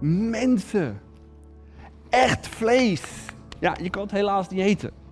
mensen. 0.00 1.00
Echt 2.08 2.48
vlees. 2.48 3.02
Ja, 3.60 3.76
je 3.82 3.90
kan 3.90 4.02
het 4.02 4.10
helaas 4.10 4.48
niet 4.48 4.60
eten. 4.60 5.03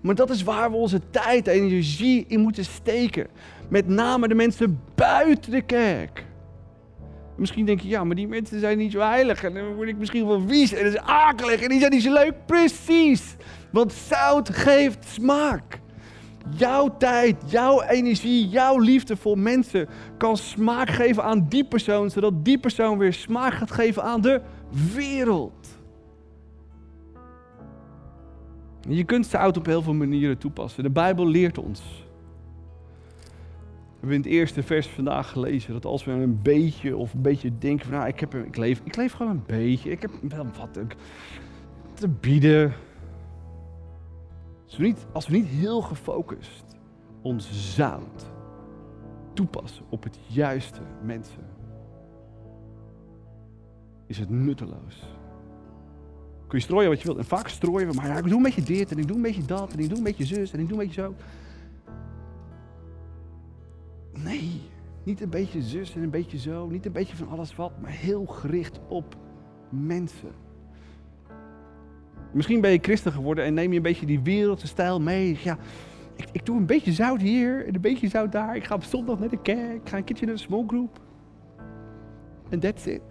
Maar 0.00 0.14
dat 0.14 0.30
is 0.30 0.42
waar 0.42 0.70
we 0.70 0.76
onze 0.76 1.00
tijd 1.10 1.48
en 1.48 1.54
energie 1.54 2.24
in 2.28 2.40
moeten 2.40 2.64
steken. 2.64 3.26
Met 3.68 3.88
name 3.88 4.28
de 4.28 4.34
mensen 4.34 4.80
buiten 4.94 5.50
de 5.50 5.62
kerk. 5.62 6.26
Misschien 7.36 7.64
denk 7.64 7.80
je, 7.80 7.88
ja, 7.88 8.04
maar 8.04 8.16
die 8.16 8.28
mensen 8.28 8.60
zijn 8.60 8.78
niet 8.78 8.92
zo 8.92 9.00
heilig. 9.00 9.44
En 9.44 9.54
dan 9.54 9.74
word 9.74 9.88
ik 9.88 9.96
misschien 9.96 10.26
wel 10.26 10.44
wies 10.44 10.72
en 10.72 10.84
dat 10.84 10.92
is 10.92 11.00
akelig 11.00 11.60
en 11.60 11.68
die 11.68 11.78
zijn 11.78 11.92
niet 11.92 12.02
zo 12.02 12.12
leuk. 12.12 12.32
Precies. 12.46 13.36
Want 13.72 13.92
zout 13.92 14.48
geeft 14.50 15.04
smaak. 15.04 15.80
Jouw 16.56 16.96
tijd, 16.98 17.36
jouw 17.46 17.82
energie, 17.82 18.48
jouw 18.48 18.78
liefde 18.78 19.16
voor 19.16 19.38
mensen 19.38 19.88
kan 20.18 20.36
smaak 20.36 20.90
geven 20.90 21.22
aan 21.22 21.46
die 21.48 21.64
persoon, 21.64 22.10
zodat 22.10 22.44
die 22.44 22.58
persoon 22.58 22.98
weer 22.98 23.12
smaak 23.12 23.52
gaat 23.52 23.70
geven 23.70 24.02
aan 24.02 24.20
de 24.20 24.40
wereld. 24.94 25.57
Je 28.88 29.04
kunt 29.04 29.26
zout 29.26 29.56
op 29.56 29.66
heel 29.66 29.82
veel 29.82 29.94
manieren 29.94 30.38
toepassen. 30.38 30.82
De 30.82 30.90
Bijbel 30.90 31.26
leert 31.26 31.58
ons. 31.58 32.06
We 34.00 34.06
hebben 34.06 34.16
in 34.16 34.22
het 34.22 34.40
eerste 34.40 34.62
vers 34.62 34.86
vandaag 34.86 35.30
gelezen 35.30 35.72
dat 35.72 35.84
als 35.84 36.04
we 36.04 36.10
een 36.10 36.42
beetje 36.42 36.96
of 36.96 37.14
een 37.14 37.22
beetje 37.22 37.58
denken 37.58 37.86
van 37.86 37.94
nou, 37.94 38.08
ik, 38.08 38.20
heb, 38.20 38.34
ik, 38.34 38.56
leef, 38.56 38.80
ik 38.84 38.96
leef 38.96 39.12
gewoon 39.12 39.32
een 39.32 39.42
beetje, 39.46 39.90
ik 39.90 40.02
heb 40.02 40.10
wel 40.22 40.46
wat 40.58 40.78
te 41.94 42.08
bieden. 42.08 42.72
Als 44.64 44.76
we, 44.76 44.82
niet, 44.82 45.06
als 45.12 45.26
we 45.26 45.36
niet 45.36 45.46
heel 45.46 45.80
gefocust 45.80 46.64
ons 47.22 47.74
zout 47.74 48.30
toepassen 49.32 49.84
op 49.88 50.02
het 50.02 50.18
juiste 50.26 50.80
mensen, 51.02 51.46
is 54.06 54.18
het 54.18 54.30
nutteloos. 54.30 55.17
Kun 56.48 56.58
je 56.58 56.64
strooien 56.64 56.88
wat 56.88 56.98
je 56.98 57.04
wilt. 57.04 57.18
En 57.18 57.24
vaak 57.24 57.48
strooien 57.48 57.88
we, 57.88 57.94
maar 57.94 58.06
ja, 58.06 58.16
ik 58.16 58.24
doe 58.24 58.36
een 58.36 58.42
beetje 58.42 58.62
dit 58.62 58.90
en 58.90 58.98
ik 58.98 59.06
doe 59.06 59.16
een 59.16 59.22
beetje 59.22 59.44
dat 59.44 59.72
en 59.72 59.78
ik 59.78 59.88
doe 59.88 59.98
een 59.98 60.04
beetje 60.04 60.24
zus 60.24 60.52
en 60.52 60.60
ik 60.60 60.68
doe 60.68 60.78
een 60.78 60.86
beetje 60.86 61.02
zo. 61.02 61.14
Nee, 64.22 64.60
niet 65.04 65.20
een 65.20 65.30
beetje 65.30 65.62
zus 65.62 65.94
en 65.94 66.02
een 66.02 66.10
beetje 66.10 66.38
zo, 66.38 66.66
niet 66.66 66.86
een 66.86 66.92
beetje 66.92 67.16
van 67.16 67.28
alles 67.28 67.56
wat, 67.56 67.72
maar 67.80 67.90
heel 67.90 68.26
gericht 68.26 68.80
op 68.88 69.16
mensen. 69.68 70.32
Misschien 72.32 72.60
ben 72.60 72.70
je 72.70 72.78
christen 72.82 73.12
geworden 73.12 73.44
en 73.44 73.54
neem 73.54 73.70
je 73.70 73.76
een 73.76 73.82
beetje 73.82 74.06
die 74.06 74.20
wereldse 74.20 74.66
stijl 74.66 75.00
mee. 75.00 75.38
Ja, 75.42 75.58
ik, 76.16 76.28
ik 76.32 76.46
doe 76.46 76.56
een 76.56 76.66
beetje 76.66 76.92
zout 76.92 77.20
hier 77.20 77.66
en 77.66 77.74
een 77.74 77.80
beetje 77.80 78.08
zout 78.08 78.32
daar. 78.32 78.56
Ik 78.56 78.64
ga 78.64 78.74
op 78.74 78.82
zondag 78.82 79.18
naar 79.18 79.28
de 79.28 79.42
kerk, 79.42 79.74
ik 79.74 79.88
ga 79.88 79.96
een 79.96 80.04
keertje 80.04 80.26
naar 80.26 80.34
de 80.34 80.40
small 80.40 80.64
group. 80.66 81.00
En 82.48 82.60
that's 82.60 82.86
it. 82.86 83.02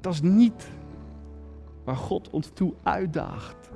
Dat 0.00 0.12
is 0.12 0.20
niet 0.20 0.68
waar 1.90 1.98
God 1.98 2.30
ons 2.30 2.50
toe 2.54 2.72
uitdaagt. 2.82 3.70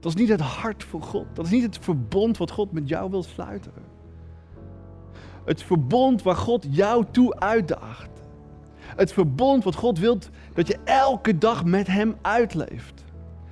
Dat 0.00 0.12
is 0.12 0.20
niet 0.20 0.28
het 0.28 0.40
hart 0.40 0.84
van 0.84 1.02
God. 1.02 1.26
Dat 1.32 1.44
is 1.44 1.50
niet 1.50 1.62
het 1.62 1.78
verbond 1.80 2.36
wat 2.36 2.50
God 2.50 2.72
met 2.72 2.88
jou 2.88 3.10
wil 3.10 3.22
sluiten. 3.22 3.72
Het 5.44 5.62
verbond 5.62 6.22
waar 6.22 6.36
God 6.36 6.66
jou 6.70 7.04
toe 7.10 7.40
uitdaagt. 7.40 8.10
Het 8.76 9.12
verbond 9.12 9.64
wat 9.64 9.74
God 9.74 9.98
wil 9.98 10.18
dat 10.54 10.66
je 10.66 10.78
elke 10.84 11.38
dag 11.38 11.64
met 11.64 11.86
Hem 11.86 12.16
uitleeft. 12.22 13.04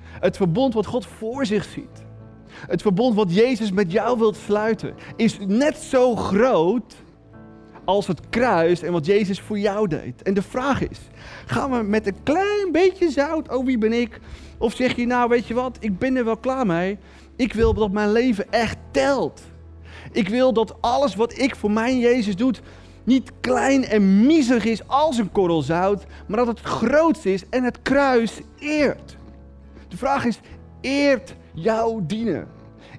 Het 0.03 0.37
verbond 0.37 0.73
wat 0.73 0.85
God 0.85 1.05
voor 1.05 1.45
zich 1.45 1.63
ziet. 1.63 2.05
Het 2.47 2.81
verbond 2.81 3.15
wat 3.15 3.33
Jezus 3.33 3.71
met 3.71 3.91
jou 3.91 4.19
wilt 4.19 4.35
sluiten. 4.35 4.95
Is 5.15 5.37
net 5.39 5.77
zo 5.77 6.15
groot 6.15 6.95
als 7.87 8.07
het 8.07 8.29
kruis 8.29 8.81
en 8.81 8.91
wat 8.91 9.05
Jezus 9.05 9.39
voor 9.39 9.59
jou 9.59 9.87
deed. 9.87 10.21
En 10.21 10.33
de 10.33 10.41
vraag 10.41 10.89
is, 10.89 10.99
gaan 11.45 11.71
we 11.71 11.83
met 11.83 12.07
een 12.07 12.23
klein 12.23 12.71
beetje 12.71 13.09
zout, 13.09 13.55
oh 13.55 13.65
wie 13.65 13.77
ben 13.77 13.93
ik? 13.93 14.19
Of 14.57 14.73
zeg 14.73 14.95
je 14.95 15.05
nou, 15.05 15.29
weet 15.29 15.47
je 15.47 15.53
wat, 15.53 15.77
ik 15.79 15.97
ben 15.97 16.15
er 16.15 16.25
wel 16.25 16.37
klaar 16.37 16.65
mee. 16.65 16.97
Ik 17.35 17.53
wil 17.53 17.73
dat 17.73 17.91
mijn 17.91 18.11
leven 18.11 18.51
echt 18.51 18.77
telt. 18.91 19.41
Ik 20.11 20.29
wil 20.29 20.53
dat 20.53 20.75
alles 20.81 21.15
wat 21.15 21.37
ik 21.37 21.55
voor 21.55 21.71
mijn 21.71 21.99
Jezus 21.99 22.35
doe, 22.35 22.53
niet 23.03 23.31
klein 23.41 23.85
en 23.85 24.25
miserig 24.25 24.65
is 24.65 24.87
als 24.87 25.17
een 25.17 25.31
korrel 25.31 25.61
zout, 25.61 26.05
maar 26.27 26.37
dat 26.37 26.47
het 26.47 26.59
groot 26.59 27.25
is 27.25 27.49
en 27.49 27.63
het 27.63 27.81
kruis 27.81 28.41
eert. 28.59 29.17
De 29.87 29.97
vraag 29.97 30.25
is, 30.25 30.39
eert 30.81 31.35
jouw 31.53 32.05
dienen? 32.05 32.47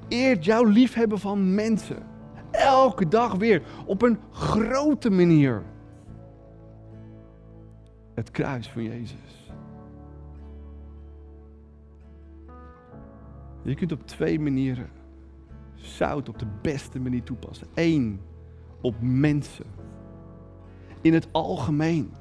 Eert 0.08 0.44
jouw 0.44 0.64
liefhebben 0.64 1.18
van 1.18 1.54
mensen? 1.54 2.07
Elke 2.50 3.08
dag 3.08 3.34
weer. 3.34 3.62
Op 3.86 4.02
een 4.02 4.18
grote 4.30 5.10
manier. 5.10 5.62
Het 8.14 8.30
kruis 8.30 8.68
van 8.68 8.82
Jezus. 8.82 9.52
Je 13.62 13.74
kunt 13.74 13.92
op 13.92 14.06
twee 14.06 14.40
manieren 14.40 14.90
zout 15.74 16.28
op 16.28 16.38
de 16.38 16.46
beste 16.62 17.00
manier 17.00 17.22
toepassen. 17.22 17.66
Eén, 17.74 18.20
op 18.80 18.94
mensen. 19.00 19.64
In 21.00 21.14
het 21.14 21.28
algemeen. 21.32 22.12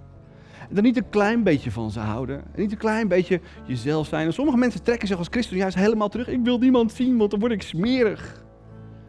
En 0.69 0.75
dan 0.75 0.83
niet 0.83 0.97
een 0.97 1.09
klein 1.09 1.43
beetje 1.43 1.71
van 1.71 1.91
ze 1.91 1.99
houden. 1.99 2.43
En 2.53 2.61
niet 2.61 2.71
een 2.71 2.77
klein 2.77 3.07
beetje 3.07 3.41
jezelf 3.65 4.07
zijn. 4.07 4.25
En 4.25 4.33
sommige 4.33 4.57
mensen 4.57 4.83
trekken 4.83 5.07
zich 5.07 5.17
als 5.17 5.27
christen 5.29 5.57
juist 5.57 5.75
helemaal 5.75 6.09
terug. 6.09 6.27
Ik 6.27 6.43
wil 6.43 6.57
niemand 6.57 6.91
zien, 6.91 7.17
want 7.17 7.31
dan 7.31 7.39
word 7.39 7.51
ik 7.51 7.61
smerig. 7.61 8.45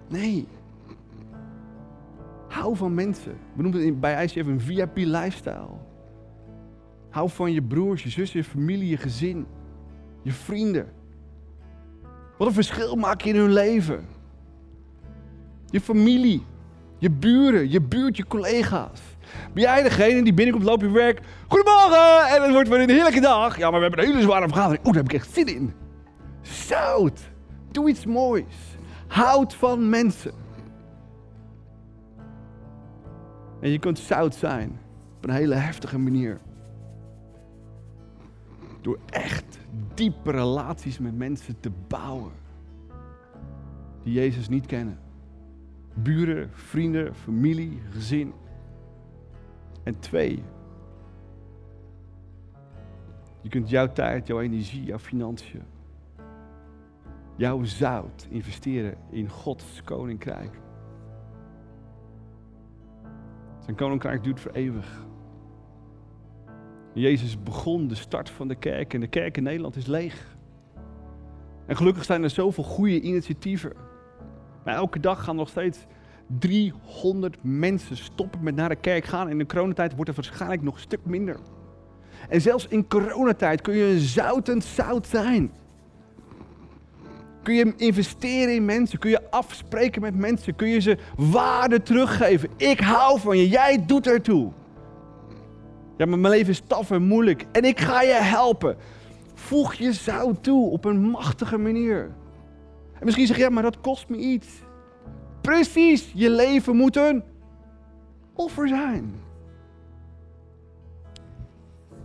Nee. 0.09 0.49
Hou 2.49 2.77
van 2.77 2.95
mensen. 2.95 3.39
We 3.55 3.63
noemen 3.63 3.87
het 3.87 4.01
bij 4.01 4.25
ICF 4.25 4.47
een 4.47 4.61
VIP 4.61 4.97
lifestyle. 4.97 5.87
Hou 7.11 7.31
van 7.31 7.53
je 7.53 7.63
broers, 7.63 8.03
je 8.03 8.09
zussen, 8.09 8.39
je 8.39 8.45
familie, 8.45 8.89
je 8.89 8.97
gezin. 8.97 9.47
Je 10.23 10.33
vrienden. 10.33 10.93
Wat 12.39 12.49
een 12.49 12.55
verschil 12.55 12.97
maak 12.97 13.21
je 13.21 13.29
in 13.29 13.37
hun 13.37 13.53
leven. 13.53 14.07
Je 15.67 15.81
familie. 15.81 16.43
Je 16.99 17.11
buren, 17.11 17.71
je 17.71 17.81
buurt, 17.81 18.17
je 18.17 18.27
collega's. 18.27 19.01
Ben 19.53 19.63
jij 19.63 19.83
degene 19.83 20.23
die 20.23 20.35
binnenkomt, 20.35 20.67
loop 20.67 20.81
je 20.81 20.91
werk. 20.91 21.21
Goedemorgen! 21.49 22.27
En 22.29 22.43
het 22.43 22.53
wordt 22.53 22.69
weer 22.69 22.81
een 22.81 22.91
heerlijke 22.91 23.21
dag. 23.21 23.59
Ja, 23.59 23.71
maar 23.71 23.81
we 23.81 23.87
hebben 23.87 24.05
een 24.05 24.11
hele 24.11 24.23
zware 24.23 24.49
vergadering. 24.49 24.85
Oeh, 24.85 24.95
daar 24.95 25.03
heb 25.03 25.13
ik 25.13 25.19
echt 25.19 25.35
zin 25.35 25.47
in. 25.47 25.73
Zout. 26.43 27.21
Doe 27.71 27.89
iets 27.89 28.07
moois. 28.07 28.45
Houd 29.07 29.55
van 29.55 29.89
mensen. 29.89 30.33
En 33.61 33.71
je 33.71 33.79
kunt 33.79 33.99
zout 33.99 34.35
zijn 34.35 34.79
op 35.17 35.25
een 35.25 35.35
hele 35.35 35.55
heftige 35.55 35.99
manier. 35.99 36.41
Door 38.81 38.99
echt 39.07 39.59
diepe 39.95 40.31
relaties 40.31 40.99
met 40.99 41.17
mensen 41.17 41.61
te 41.61 41.71
bouwen. 41.89 42.33
Die 44.03 44.13
Jezus 44.13 44.49
niet 44.49 44.67
kennen. 44.67 44.99
Buren, 45.95 46.51
vrienden, 46.53 47.15
familie, 47.15 47.81
gezin. 47.91 48.33
En 49.83 49.99
twee, 49.99 50.43
je 53.41 53.49
kunt 53.49 53.71
jouw 53.71 53.93
tijd, 53.93 54.27
jouw 54.27 54.41
energie, 54.41 54.85
jouw 54.85 54.99
financiën, 54.99 55.63
jouw 57.37 57.65
zout 57.65 58.27
investeren 58.31 58.97
in 59.11 59.29
Gods 59.29 59.83
koninkrijk. 59.85 60.61
Zijn 63.69 63.81
koninkrijk 63.81 64.25
duurt 64.25 64.41
voor 64.41 64.51
eeuwig. 64.51 65.07
Jezus 66.93 67.43
begon 67.43 67.89
de 67.89 67.95
start 67.95 68.31
van 68.31 68.49
de 68.49 68.55
kerk 68.55 68.95
en 68.95 69.01
de 69.01 69.07
kerk 69.07 69.37
in 69.37 69.43
Nederland 69.43 69.77
is 69.77 69.87
leeg. 69.87 70.37
En 71.67 71.77
gelukkig 71.77 72.05
zijn 72.05 72.23
er 72.23 72.31
zoveel 72.31 72.65
goede 72.65 73.01
initiatieven. 73.01 73.73
Maar 74.65 74.75
elke 74.75 75.01
dag 75.01 75.25
gaan 75.25 75.37
nog 75.37 75.49
steeds 75.49 75.87
300 76.27 77.37
mensen 77.43 77.97
stoppen 77.97 78.43
met 78.43 78.55
naar 78.55 78.69
de 78.69 78.77
kerk 78.77 79.05
gaan. 79.05 79.27
En 79.27 79.33
in 79.33 79.39
de 79.39 79.47
coronatijd 79.47 79.95
wordt 79.95 80.17
het 80.17 80.27
waarschijnlijk 80.27 80.63
nog 80.63 80.75
een 80.75 80.81
stuk 80.81 81.05
minder. 81.05 81.41
En 82.29 82.41
zelfs 82.41 82.67
in 82.67 82.89
coronatijd 82.89 83.61
kun 83.61 83.75
je 83.75 83.93
een 83.93 84.01
zoutend 84.01 84.65
zout 84.65 85.07
zijn. 85.07 85.53
Kun 87.49 87.57
je 87.57 87.73
investeren 87.77 88.55
in 88.55 88.65
mensen? 88.65 88.99
Kun 88.99 89.11
je 89.11 89.31
afspreken 89.31 90.03
met 90.03 90.15
mensen? 90.15 90.57
Kun 90.57 90.69
je 90.69 90.81
ze 90.81 90.99
waarde 91.17 91.83
teruggeven? 91.83 92.49
Ik 92.57 92.81
hou 92.81 93.21
van 93.21 93.39
je, 93.39 93.49
jij 93.49 93.85
doet 93.87 94.07
ertoe. 94.07 94.53
Ja, 95.97 96.07
maar 96.07 96.19
mijn 96.19 96.33
leven 96.33 96.51
is 96.51 96.63
taf 96.67 96.91
en 96.91 97.03
moeilijk 97.03 97.47
en 97.53 97.65
ik 97.65 97.81
ga 97.81 98.03
je 98.03 98.13
helpen. 98.13 98.77
Voeg 99.35 99.75
je 99.75 99.93
zout 99.93 100.43
toe 100.43 100.71
op 100.71 100.85
een 100.85 101.01
machtige 101.01 101.59
manier. 101.59 102.11
En 102.93 103.05
misschien 103.05 103.27
zeg 103.27 103.37
je, 103.37 103.43
ja, 103.43 103.49
maar 103.49 103.63
dat 103.63 103.81
kost 103.81 104.09
me 104.09 104.17
iets. 104.17 104.49
Precies, 105.41 106.13
je 106.15 106.31
leven 106.31 106.77
moet 106.77 106.97
een 106.97 107.23
offer 108.35 108.69
zijn. 108.69 109.15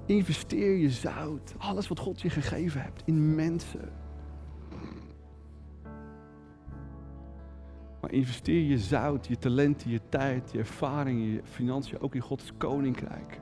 Investeer 0.06 0.76
je 0.76 0.89
zout, 0.89 1.54
alles 1.58 1.88
wat 1.88 2.00
God 2.00 2.22
je 2.22 2.30
gegeven 2.30 2.82
hebt, 2.82 3.02
in 3.06 3.36
mensen. 3.36 4.03
Maar 8.04 8.14
investeer 8.14 8.62
je 8.62 8.78
zout, 8.78 9.28
je 9.28 9.38
talenten, 9.38 9.89
je 9.89 9.99
tijd, 10.10 10.51
je 10.51 10.58
ervaring, 10.58 11.34
je 11.34 11.41
financiën 11.43 11.99
ook 11.99 12.16
in 12.16 12.22
Gods 12.22 12.51
koninkrijk. 12.58 13.39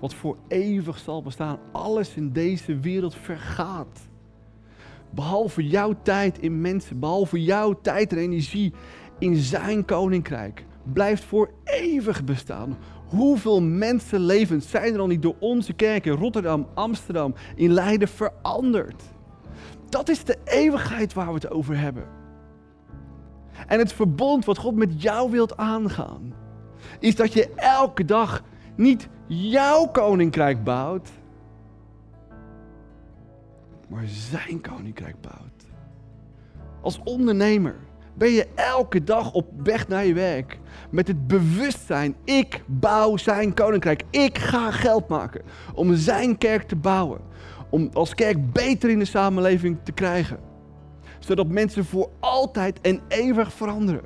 Wat 0.00 0.14
voor 0.14 0.36
eeuwig 0.48 0.98
zal 0.98 1.22
bestaan. 1.22 1.58
Alles 1.72 2.14
in 2.14 2.32
deze 2.32 2.78
wereld 2.78 3.14
vergaat. 3.14 4.08
Behalve 5.10 5.66
jouw 5.66 5.94
tijd 6.02 6.38
in 6.38 6.60
mensen, 6.60 6.98
behalve 6.98 7.42
jouw 7.42 7.80
tijd 7.80 8.12
en 8.12 8.18
energie 8.18 8.72
in 9.18 9.36
zijn 9.36 9.84
koninkrijk, 9.84 10.64
blijft 10.92 11.24
voor 11.24 11.50
eeuwig 11.64 12.24
bestaan. 12.24 12.76
Hoeveel 13.06 13.62
mensenlevens 13.62 14.70
zijn 14.70 14.94
er 14.94 15.00
al 15.00 15.06
niet 15.06 15.22
door 15.22 15.36
onze 15.38 15.72
kerk 15.72 16.06
in 16.06 16.12
Rotterdam, 16.12 16.66
Amsterdam, 16.74 17.34
in 17.54 17.72
Leiden 17.72 18.08
veranderd? 18.08 19.02
Dat 19.88 20.08
is 20.08 20.24
de 20.24 20.38
eeuwigheid 20.44 21.12
waar 21.12 21.28
we 21.28 21.34
het 21.34 21.50
over 21.50 21.78
hebben. 21.78 22.23
En 23.66 23.78
het 23.78 23.92
verbond 23.92 24.44
wat 24.44 24.58
God 24.58 24.74
met 24.74 25.02
jou 25.02 25.30
wilt 25.30 25.56
aangaan, 25.56 26.34
is 26.98 27.16
dat 27.16 27.32
je 27.32 27.50
elke 27.56 28.04
dag 28.04 28.42
niet 28.76 29.08
jouw 29.26 29.86
koninkrijk 29.86 30.64
bouwt, 30.64 31.08
maar 33.88 34.04
zijn 34.06 34.60
koninkrijk 34.60 35.20
bouwt. 35.20 35.64
Als 36.80 37.00
ondernemer 37.04 37.76
ben 38.14 38.30
je 38.30 38.48
elke 38.54 39.04
dag 39.04 39.32
op 39.32 39.46
weg 39.62 39.88
naar 39.88 40.06
je 40.06 40.14
werk 40.14 40.58
met 40.90 41.08
het 41.08 41.26
bewustzijn, 41.26 42.14
ik 42.24 42.62
bouw 42.66 43.16
zijn 43.16 43.54
koninkrijk. 43.54 44.02
Ik 44.10 44.38
ga 44.38 44.70
geld 44.70 45.08
maken 45.08 45.42
om 45.74 45.94
zijn 45.94 46.38
kerk 46.38 46.62
te 46.62 46.76
bouwen. 46.76 47.20
Om 47.70 47.90
als 47.92 48.14
kerk 48.14 48.52
beter 48.52 48.90
in 48.90 48.98
de 48.98 49.04
samenleving 49.04 49.78
te 49.82 49.92
krijgen. 49.92 50.38
Zodat 51.26 51.46
mensen 51.46 51.84
voor 51.84 52.10
altijd 52.20 52.80
en 52.80 53.00
eeuwig 53.08 53.52
veranderen. 53.52 54.04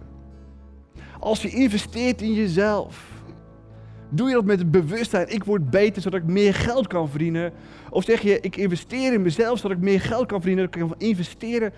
Als 1.20 1.42
je 1.42 1.48
investeert 1.48 2.22
in 2.22 2.32
jezelf, 2.32 3.16
Doe 4.10 4.28
je 4.28 4.34
dat 4.34 4.44
met 4.44 4.58
het 4.58 4.70
bewustzijn, 4.70 5.28
ik 5.28 5.44
word 5.44 5.70
beter 5.70 6.02
zodat 6.02 6.20
ik 6.20 6.26
meer 6.26 6.54
geld 6.54 6.86
kan 6.86 7.08
verdienen? 7.08 7.52
Of 7.90 8.04
zeg 8.04 8.20
je, 8.20 8.40
ik 8.40 8.56
investeer 8.56 9.12
in 9.12 9.22
mezelf 9.22 9.58
zodat 9.58 9.76
ik 9.76 9.82
meer 9.82 10.00
geld 10.00 10.26
kan 10.26 10.40
verdienen, 10.40 10.64
ik 10.64 10.70
kan 10.70 10.94
investeren 10.98 11.72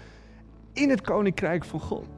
in 0.72 0.91
het 0.91 1.01
koninkrijk 1.01 1.64
van 1.64 1.80
God? 1.80 2.09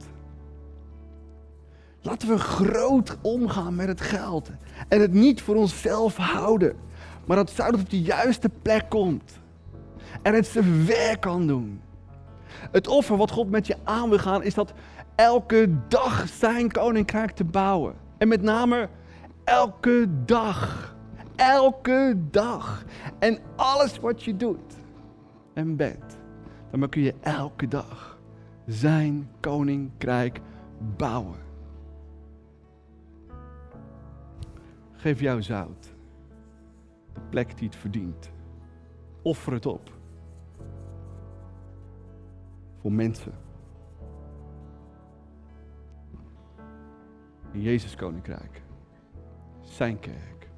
Laten 2.01 2.27
we 2.27 2.37
groot 2.37 3.17
omgaan 3.21 3.75
met 3.75 3.87
het 3.87 4.01
geld 4.01 4.49
en 4.87 5.01
het 5.01 5.13
niet 5.13 5.41
voor 5.41 5.55
onszelf 5.55 6.17
houden, 6.17 6.75
maar 7.25 7.37
dat 7.37 7.51
zou 7.51 7.73
op 7.73 7.89
de 7.89 8.01
juiste 8.01 8.49
plek 8.61 8.89
komt 8.89 9.39
en 10.21 10.33
het 10.33 10.47
zijn 10.47 10.85
werk 10.85 11.21
kan 11.21 11.47
doen. 11.47 11.81
Het 12.71 12.87
offer 12.87 13.17
wat 13.17 13.31
God 13.31 13.49
met 13.49 13.67
je 13.67 13.75
aan 13.83 14.09
wil 14.09 14.19
gaan 14.19 14.43
is 14.43 14.53
dat 14.53 14.73
elke 15.15 15.77
dag 15.87 16.27
zijn 16.27 16.71
koninkrijk 16.71 17.31
te 17.31 17.43
bouwen. 17.43 17.93
En 18.17 18.27
met 18.27 18.41
name 18.41 18.89
Elke 19.43 20.07
dag. 20.25 20.95
Elke 21.35 22.15
dag. 22.31 22.83
En 23.19 23.39
alles 23.55 23.99
wat 23.99 24.23
je 24.23 24.35
doet 24.35 24.77
en 25.53 25.75
bent, 25.75 26.17
dan 26.71 26.89
kun 26.89 27.01
je 27.01 27.15
elke 27.21 27.67
dag 27.67 28.19
zijn 28.65 29.29
koninkrijk 29.39 30.41
bouwen. 30.97 31.41
Geef 34.91 35.19
jou 35.19 35.41
zout. 35.41 35.93
De 37.13 37.21
plek 37.29 37.57
die 37.57 37.67
het 37.67 37.77
verdient. 37.77 38.31
Offer 39.21 39.53
het 39.53 39.65
op. 39.65 39.91
Voor 42.83 42.91
mensen. 42.91 43.31
In 47.51 47.61
Jezus 47.61 47.95
koninkrijk. 47.95 48.61
Zijn 49.61 49.99
kerk. 49.99 50.49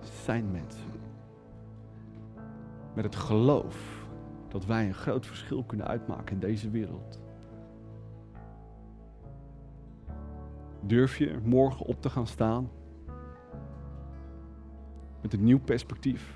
Zijn 0.00 0.50
mensen. 0.50 0.90
Met 2.94 3.04
het 3.04 3.16
geloof 3.16 4.06
dat 4.48 4.64
wij 4.64 4.86
een 4.86 4.94
groot 4.94 5.26
verschil 5.26 5.64
kunnen 5.64 5.86
uitmaken 5.86 6.34
in 6.34 6.40
deze 6.40 6.70
wereld. 6.70 7.20
Durf 10.80 11.16
je 11.16 11.38
morgen 11.42 11.86
op 11.86 12.02
te 12.02 12.10
gaan 12.10 12.26
staan? 12.26 12.70
Met 15.22 15.32
een 15.32 15.44
nieuw 15.44 15.60
perspectief. 15.60 16.35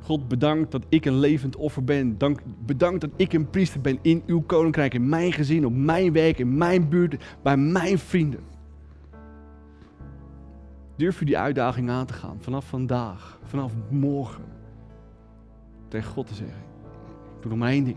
God, 0.00 0.28
bedankt 0.28 0.70
dat 0.70 0.84
ik 0.88 1.04
een 1.04 1.18
levend 1.18 1.56
offer 1.56 1.84
ben. 1.84 2.18
Dank, 2.18 2.40
bedankt 2.64 3.00
dat 3.00 3.10
ik 3.16 3.32
een 3.32 3.50
priester 3.50 3.80
ben 3.80 3.98
in 4.02 4.22
uw 4.26 4.40
koninkrijk, 4.40 4.94
in 4.94 5.08
mijn 5.08 5.32
gezin, 5.32 5.66
op 5.66 5.74
mijn 5.74 6.12
werk, 6.12 6.38
in 6.38 6.56
mijn 6.56 6.88
buurt, 6.88 7.24
bij 7.42 7.56
mijn 7.56 7.98
vrienden. 7.98 8.40
Durf 10.96 11.18
je 11.18 11.24
die 11.24 11.38
uitdaging 11.38 11.90
aan 11.90 12.06
te 12.06 12.12
gaan 12.12 12.36
vanaf 12.40 12.68
vandaag, 12.68 13.38
vanaf 13.42 13.72
morgen. 13.88 14.44
Tegen 15.88 16.10
God 16.10 16.26
te 16.26 16.34
zeggen: 16.34 16.62
Ik 17.36 17.42
doe 17.42 17.50
nog 17.50 17.58
maar 17.58 17.70
één 17.70 17.84
ding. 17.84 17.96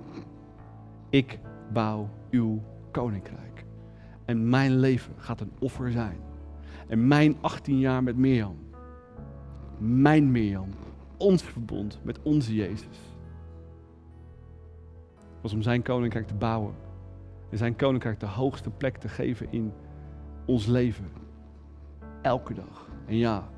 Ik 1.10 1.40
bouw 1.74 2.10
uw 2.32 2.62
koninkrijk. 2.92 3.66
En 4.26 4.50
mijn 4.50 4.80
leven 4.80 5.14
gaat 5.18 5.42
een 5.42 5.52
offer 5.60 5.92
zijn. 5.92 6.18
En 6.88 7.08
mijn 7.08 7.36
18 7.42 7.80
jaar 7.80 8.04
met 8.04 8.18
Mirjam, 8.18 8.56
mijn 9.78 10.32
Mirjam, 10.32 10.70
ons 11.18 11.44
verbond 11.44 12.00
met 12.04 12.20
onze 12.22 12.56
Jezus, 12.56 13.16
was 15.42 15.54
om 15.54 15.62
zijn 15.62 15.82
koninkrijk 15.82 16.28
te 16.28 16.34
bouwen. 16.34 16.74
En 17.50 17.58
zijn 17.58 17.76
koninkrijk 17.76 18.20
de 18.20 18.26
hoogste 18.26 18.70
plek 18.70 18.98
te 18.98 19.08
geven 19.08 19.52
in 19.52 19.74
ons 20.46 20.66
leven. 20.66 21.10
Elke 22.22 22.54
dag. 22.54 22.88
En 23.06 23.18
ja, 23.18 23.50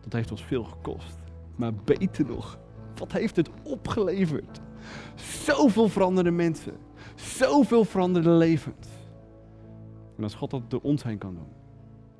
dat 0.00 0.12
heeft 0.12 0.30
ons 0.30 0.44
veel 0.44 0.64
gekost. 0.64 1.18
Maar 1.56 1.74
beter 1.74 2.26
nog, 2.26 2.58
wat 2.94 3.12
heeft 3.12 3.36
het 3.36 3.50
opgeleverd? 3.62 4.60
Zoveel 5.14 5.88
veranderde 5.88 6.30
mensen. 6.30 6.76
Zoveel 7.14 7.84
veranderde 7.84 8.30
levens. 8.30 8.88
En 10.16 10.22
als 10.22 10.34
God 10.34 10.50
dat 10.50 10.70
door 10.70 10.80
ons 10.82 11.02
heen 11.02 11.18
kan 11.18 11.34
doen, 11.34 11.52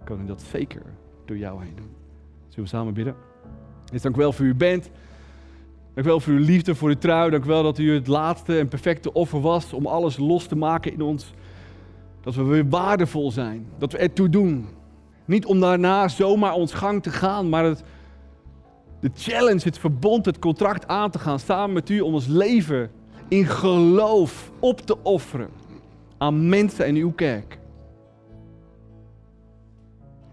kan 0.04 0.18
hij 0.18 0.26
dat 0.26 0.42
zeker 0.42 0.82
door 1.24 1.36
jou 1.36 1.64
heen 1.64 1.76
doen. 1.76 1.94
Zullen 2.48 2.64
we 2.64 2.76
samen 2.76 2.94
bidden? 2.94 3.16
Dus 3.92 4.02
dank 4.02 4.16
u 4.16 4.18
wel 4.18 4.32
voor 4.32 4.44
uw 4.44 4.56
bent. 4.56 4.90
Dank 5.94 6.06
u 6.06 6.10
wel 6.10 6.20
voor 6.20 6.32
uw 6.32 6.44
liefde, 6.44 6.74
voor 6.74 6.88
uw 6.88 6.98
trouw. 6.98 7.28
Dank 7.28 7.44
u 7.44 7.48
wel 7.48 7.62
dat 7.62 7.78
u 7.78 7.94
het 7.94 8.06
laatste 8.06 8.58
en 8.58 8.68
perfecte 8.68 9.12
offer 9.12 9.40
was 9.40 9.72
om 9.72 9.86
alles 9.86 10.16
los 10.16 10.46
te 10.46 10.56
maken 10.56 10.92
in 10.92 11.02
ons. 11.02 11.32
Dat 12.20 12.34
we 12.34 12.42
weer 12.42 12.68
waardevol 12.68 13.30
zijn. 13.30 13.66
Dat 13.78 13.92
we 13.92 13.98
ertoe 13.98 14.28
doen. 14.28 14.66
Niet 15.24 15.46
om 15.46 15.60
daarna 15.60 16.08
zomaar 16.08 16.52
ons 16.52 16.72
gang 16.72 17.02
te 17.02 17.10
gaan, 17.10 17.48
maar 17.48 17.64
het, 17.64 17.82
de 19.00 19.10
challenge, 19.14 19.60
het 19.62 19.78
verbond, 19.78 20.26
het 20.26 20.38
contract 20.38 20.88
aan 20.88 21.10
te 21.10 21.18
gaan 21.18 21.38
samen 21.38 21.74
met 21.74 21.88
u 21.88 22.00
om 22.00 22.14
ons 22.14 22.26
leven 22.26 22.90
in 23.28 23.46
geloof 23.46 24.50
op 24.60 24.80
te 24.80 25.02
offeren 25.02 25.50
aan 26.18 26.48
mensen 26.48 26.84
en 26.84 26.94
uw 26.94 27.12
kerk. 27.12 27.58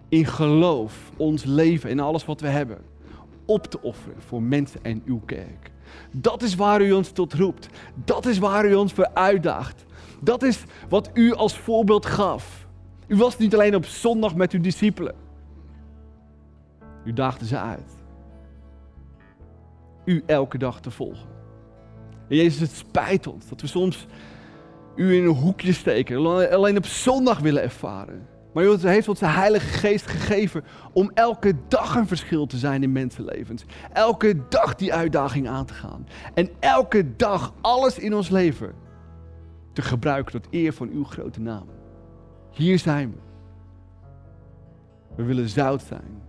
In 0.10 0.26
geloof 0.26 1.12
ons 1.18 1.43
leven 1.43 1.89
en 1.89 1.99
alles 1.99 2.26
wat 2.26 2.41
we 2.41 2.47
hebben 2.47 2.78
op 3.46 3.68
te 3.68 3.82
offeren 3.82 4.22
voor 4.22 4.41
mensen 4.41 4.80
en 4.84 5.02
uw 5.06 5.22
kerk. 5.26 5.72
Dat 6.12 6.41
is 6.41 6.56
waar 6.56 6.82
u 6.82 6.91
ons 6.91 7.12
tot 7.12 7.34
roept. 7.34 7.68
Dat 8.06 8.26
is 8.26 8.38
waar 8.38 8.66
u 8.66 8.74
ons 8.74 8.94
voor 8.94 9.10
uitdaagt. 9.14 9.86
Dat 10.20 10.44
is 10.44 10.64
wat 10.89 11.10
u 11.14 11.34
als 11.34 11.58
voorbeeld 11.58 12.06
gaf. 12.06 12.68
U 13.08 13.16
was 13.16 13.38
niet 13.38 13.54
alleen 13.54 13.76
op 13.76 13.86
zondag 13.86 14.36
met 14.36 14.52
uw 14.52 14.62
discipelen. 14.62 15.16
U 17.06 17.14
daagde 17.14 17.46
ze 17.46 17.60
uit. 17.60 17.91
U 20.06 20.24
elke 20.26 20.58
dag 20.58 20.82
te 20.82 20.91
volgen. 20.91 21.30
En 22.30 22.36
Jezus, 22.36 22.60
het 22.60 22.72
spijt 22.72 23.28
ons 23.28 23.48
dat 23.48 23.62
we 23.62 23.68
soms 23.68 24.08
u 24.96 25.16
in 25.16 25.24
een 25.24 25.36
hoekje 25.36 25.74
steken. 25.74 26.18
Alleen 26.52 26.78
op 26.78 26.86
zondag 26.86 27.39
willen 27.39 27.62
ervaren. 27.62 28.28
Maar 28.54 28.64
u 28.64 28.78
heeft 28.78 29.08
ons 29.08 29.20
de 29.20 29.28
Heilige 29.28 29.68
Geest 29.68 30.08
gegeven 30.08 30.64
om 30.93 31.12
elke 31.14 31.54
dag 31.68 31.95
een 31.95 32.08
verschil 32.08 32.45
te 32.45 32.58
zijn 32.58 32.84
in 32.84 32.91
mensenlevens. 32.91 33.66
Elke 33.93 34.47
dag 34.49 34.76
die 34.76 34.93
uitdaging 34.93 35.47
aan 35.47 35.66
te 35.66 35.74
gaan. 35.74 36.08
En 36.34 36.49
elke 36.60 37.16
dag 37.16 37.54
alles 37.62 37.99
in 37.99 38.16
ons 38.16 38.30
leven 38.30 38.74
te 39.74 39.82
gebruiken 39.82 40.32
tot 40.32 40.47
eer 40.54 40.74
van 40.74 40.89
uw 40.89 41.04
grote 41.04 41.41
naam. 41.41 41.66
Hier 42.51 42.80
zijn 42.80 43.12
we. 43.12 43.18
We 45.16 45.24
willen 45.24 45.49
zout 45.49 45.82
zijn. 45.82 46.22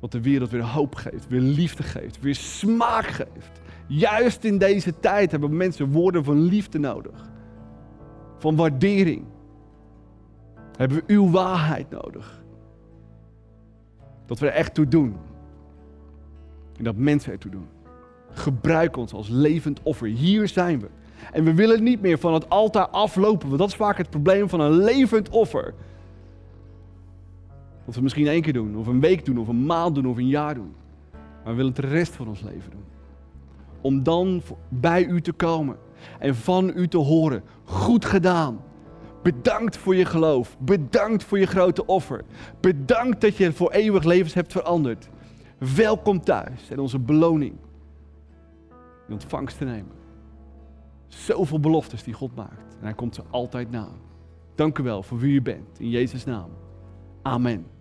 Wat 0.00 0.12
de 0.12 0.20
wereld 0.20 0.50
weer 0.50 0.64
hoop 0.64 0.94
geeft, 0.94 1.28
weer 1.28 1.40
liefde 1.40 1.82
geeft, 1.82 2.20
weer 2.20 2.34
smaak 2.34 3.06
geeft. 3.06 3.60
Juist 3.86 4.44
in 4.44 4.58
deze 4.58 5.00
tijd 5.00 5.30
hebben 5.30 5.56
mensen 5.56 5.92
woorden 5.92 6.24
van 6.24 6.40
liefde 6.42 6.78
nodig. 6.78 7.30
Van 8.38 8.56
waardering. 8.56 9.24
Hebben 10.76 10.98
we 10.98 11.04
uw 11.06 11.30
waarheid 11.30 11.90
nodig. 11.90 12.42
Dat 14.26 14.38
we 14.38 14.46
er 14.46 14.52
echt 14.52 14.74
toe 14.74 14.88
doen. 14.88 15.16
En 16.76 16.84
dat 16.84 16.96
mensen 16.96 17.32
ertoe 17.32 17.50
doen. 17.50 17.66
Gebruik 18.30 18.96
ons 18.96 19.12
als 19.12 19.28
levend 19.28 19.82
offer. 19.82 20.08
Hier 20.08 20.48
zijn 20.48 20.80
we. 20.80 20.88
En 21.32 21.44
we 21.44 21.54
willen 21.54 21.82
niet 21.82 22.00
meer 22.00 22.18
van 22.18 22.34
het 22.34 22.50
altaar 22.50 22.88
aflopen, 22.88 23.48
want 23.48 23.60
dat 23.60 23.68
is 23.68 23.74
vaak 23.76 23.98
het 23.98 24.10
probleem 24.10 24.48
van 24.48 24.60
een 24.60 24.72
levend 24.72 25.28
offer. 25.28 25.74
Dat 27.84 27.94
we 27.94 28.00
misschien 28.00 28.26
één 28.26 28.42
keer 28.42 28.52
doen, 28.52 28.76
of 28.76 28.86
een 28.86 29.00
week 29.00 29.24
doen, 29.24 29.38
of 29.38 29.48
een 29.48 29.66
maand 29.66 29.94
doen, 29.94 30.06
of 30.06 30.16
een 30.16 30.28
jaar 30.28 30.54
doen. 30.54 30.74
Maar 31.12 31.52
we 31.52 31.54
willen 31.54 31.72
het 31.72 31.82
de 31.82 31.88
rest 31.88 32.12
van 32.14 32.28
ons 32.28 32.40
leven 32.40 32.70
doen. 32.70 32.84
Om 33.80 34.02
dan 34.02 34.42
bij 34.68 35.04
u 35.04 35.20
te 35.20 35.32
komen 35.32 35.76
en 36.18 36.34
van 36.34 36.72
u 36.74 36.88
te 36.88 36.98
horen. 36.98 37.42
Goed 37.64 38.04
gedaan. 38.04 38.60
Bedankt 39.24 39.76
voor 39.76 39.94
je 39.94 40.04
geloof. 40.04 40.56
Bedankt 40.58 41.24
voor 41.24 41.38
je 41.38 41.46
grote 41.46 41.86
offer. 41.86 42.24
Bedankt 42.60 43.20
dat 43.20 43.36
je 43.36 43.52
voor 43.52 43.70
eeuwig 43.70 44.04
levens 44.04 44.34
hebt 44.34 44.52
veranderd. 44.52 45.08
Welkom 45.76 46.20
thuis 46.20 46.70
en 46.70 46.78
onze 46.78 46.98
beloning 46.98 47.54
in 49.06 49.12
ontvangst 49.12 49.58
te 49.58 49.64
nemen. 49.64 49.92
Zoveel 51.06 51.60
beloftes 51.60 52.02
die 52.02 52.14
God 52.14 52.34
maakt. 52.34 52.76
En 52.78 52.84
hij 52.84 52.94
komt 52.94 53.14
ze 53.14 53.22
altijd 53.30 53.70
na. 53.70 53.88
Dank 54.54 54.78
u 54.78 54.82
wel 54.82 55.02
voor 55.02 55.18
wie 55.18 55.34
u 55.34 55.42
bent. 55.42 55.80
In 55.80 55.88
Jezus' 55.88 56.24
naam. 56.24 56.50
Amen. 57.22 57.73